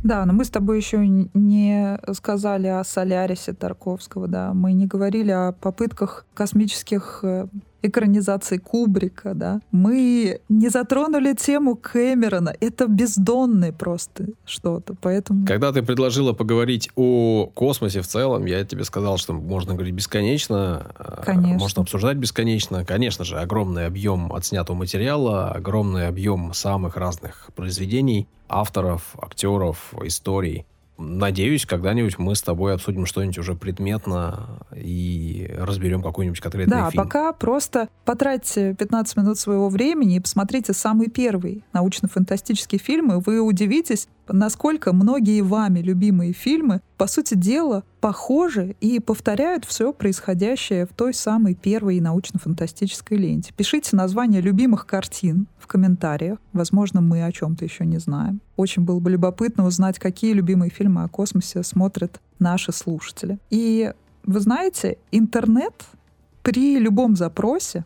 Да, 0.07 0.25
но 0.25 0.31
мы 0.31 0.45
с 0.45 0.49
тобой 0.49 0.77
еще 0.77 1.05
не 1.05 1.99
сказали 2.13 2.67
о 2.67 2.85
Солярисе 2.85 3.51
Тарковского, 3.51 4.29
да. 4.29 4.53
Мы 4.53 4.71
не 4.71 4.87
говорили 4.87 5.31
о 5.31 5.51
попытках 5.51 6.25
космических 6.33 7.19
э, 7.23 7.47
экранизации 7.81 8.57
Кубрика, 8.57 9.33
да. 9.33 9.61
Мы 9.71 10.41
не 10.49 10.69
затронули 10.69 11.33
тему 11.33 11.75
Кэмерона. 11.75 12.53
Это 12.59 12.87
бездонное 12.87 13.71
просто 13.71 14.27
что-то, 14.45 14.95
поэтому... 14.99 15.45
Когда 15.45 15.71
ты 15.71 15.81
предложила 15.83 16.33
поговорить 16.33 16.89
о 16.95 17.47
космосе 17.53 18.01
в 18.01 18.07
целом, 18.07 18.45
я 18.45 18.63
тебе 18.65 18.83
сказал, 18.83 19.17
что 19.17 19.33
можно 19.33 19.73
говорить 19.73 19.93
бесконечно. 19.93 20.87
А, 20.97 21.23
Конечно. 21.25 21.57
Можно 21.59 21.81
обсуждать 21.83 22.17
бесконечно. 22.17 22.85
Конечно 22.85 23.25
же, 23.25 23.39
огромный 23.39 23.85
объем 23.85 24.33
отснятого 24.33 24.75
материала, 24.75 25.51
огромный 25.51 26.07
объем 26.07 26.53
самых 26.53 26.97
разных 26.97 27.49
произведений, 27.55 28.27
авторов, 28.49 29.15
актеров, 29.21 29.93
историй. 30.03 30.65
Надеюсь, 30.97 31.65
когда-нибудь 31.65 32.17
мы 32.17 32.35
с 32.35 32.41
тобой 32.41 32.73
обсудим 32.73 33.05
что-нибудь 33.05 33.37
уже 33.37 33.53
предметно 33.53 34.59
и 34.75 35.53
разберем 35.57 36.01
какой-нибудь 36.01 36.39
конкретный 36.39 36.71
да, 36.75 36.89
фильм. 36.89 37.03
Да, 37.03 37.03
пока 37.03 37.33
просто 37.33 37.89
потратьте 38.03 38.73
15 38.73 39.17
минут 39.17 39.37
своего 39.37 39.69
времени 39.69 40.15
и 40.15 40.19
посмотрите 40.19 40.73
самый 40.73 41.09
первый 41.09 41.63
научно-фантастический 41.73 42.79
фильм, 42.79 43.11
и 43.11 43.21
вы 43.23 43.39
удивитесь, 43.41 44.07
насколько 44.29 44.93
многие 44.93 45.41
вами 45.41 45.79
любимые 45.79 46.33
фильмы, 46.33 46.81
по 46.97 47.07
сути 47.07 47.35
дела, 47.35 47.83
похожи 47.99 48.75
и 48.81 48.99
повторяют 48.99 49.65
все 49.65 49.93
происходящее 49.93 50.85
в 50.85 50.93
той 50.93 51.13
самой 51.13 51.55
первой 51.55 51.99
научно-фантастической 51.99 53.17
ленте. 53.17 53.53
Пишите 53.55 53.95
названия 53.95 54.41
любимых 54.41 54.85
картин 54.85 55.47
в 55.59 55.67
комментариях. 55.67 56.39
Возможно, 56.53 57.01
мы 57.01 57.23
о 57.23 57.31
чем-то 57.31 57.65
еще 57.65 57.85
не 57.85 57.97
знаем. 57.97 58.41
Очень 58.55 58.83
было 58.83 58.99
бы 58.99 59.11
любопытно 59.11 59.65
узнать, 59.65 59.99
какие 59.99 60.33
любимые 60.33 60.69
фильмы 60.69 61.03
о 61.03 61.07
космосе 61.07 61.63
смотрят 61.63 62.19
наши 62.39 62.71
слушатели. 62.71 63.39
И 63.49 63.93
вы 64.23 64.39
знаете, 64.39 64.97
интернет 65.11 65.73
при 66.43 66.79
любом 66.79 67.15
запросе 67.15 67.85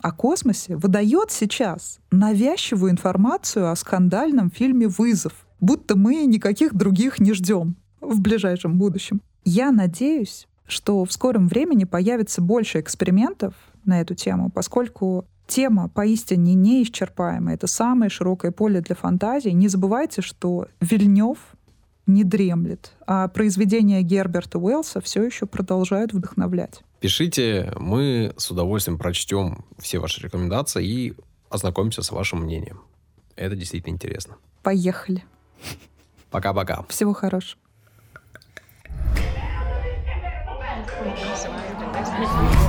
о 0.00 0.12
космосе 0.12 0.76
выдает 0.76 1.30
сейчас 1.30 1.98
навязчивую 2.10 2.92
информацию 2.92 3.70
о 3.70 3.76
скандальном 3.76 4.50
фильме 4.50 4.86
«Вызов», 4.86 5.47
будто 5.60 5.96
мы 5.96 6.24
никаких 6.26 6.74
других 6.74 7.18
не 7.20 7.32
ждем 7.32 7.76
в 8.00 8.20
ближайшем 8.20 8.78
будущем. 8.78 9.20
Я 9.44 9.70
надеюсь, 9.72 10.46
что 10.66 11.04
в 11.04 11.12
скором 11.12 11.48
времени 11.48 11.84
появится 11.84 12.40
больше 12.40 12.80
экспериментов 12.80 13.54
на 13.84 14.00
эту 14.00 14.14
тему, 14.14 14.50
поскольку 14.50 15.24
тема 15.46 15.88
поистине 15.88 16.54
неисчерпаемая. 16.54 17.54
Это 17.54 17.66
самое 17.66 18.10
широкое 18.10 18.52
поле 18.52 18.80
для 18.80 18.94
фантазии. 18.94 19.50
Не 19.50 19.68
забывайте, 19.68 20.22
что 20.22 20.68
Вильнев 20.80 21.38
не 22.06 22.24
дремлет, 22.24 22.92
а 23.06 23.28
произведения 23.28 24.02
Герберта 24.02 24.58
Уэллса 24.58 25.00
все 25.00 25.22
еще 25.22 25.46
продолжают 25.46 26.12
вдохновлять. 26.12 26.82
Пишите, 27.00 27.72
мы 27.78 28.32
с 28.36 28.50
удовольствием 28.50 28.98
прочтем 28.98 29.64
все 29.78 29.98
ваши 29.98 30.22
рекомендации 30.22 30.86
и 30.86 31.14
ознакомимся 31.50 32.02
с 32.02 32.10
вашим 32.10 32.42
мнением. 32.42 32.80
Это 33.36 33.56
действительно 33.56 33.94
интересно. 33.94 34.36
Поехали. 34.62 35.24
Пока-пока. 36.30 36.84
Всего 36.88 37.14
хорошего. 37.14 37.60
Thank 42.18 42.62
you. 42.62 42.67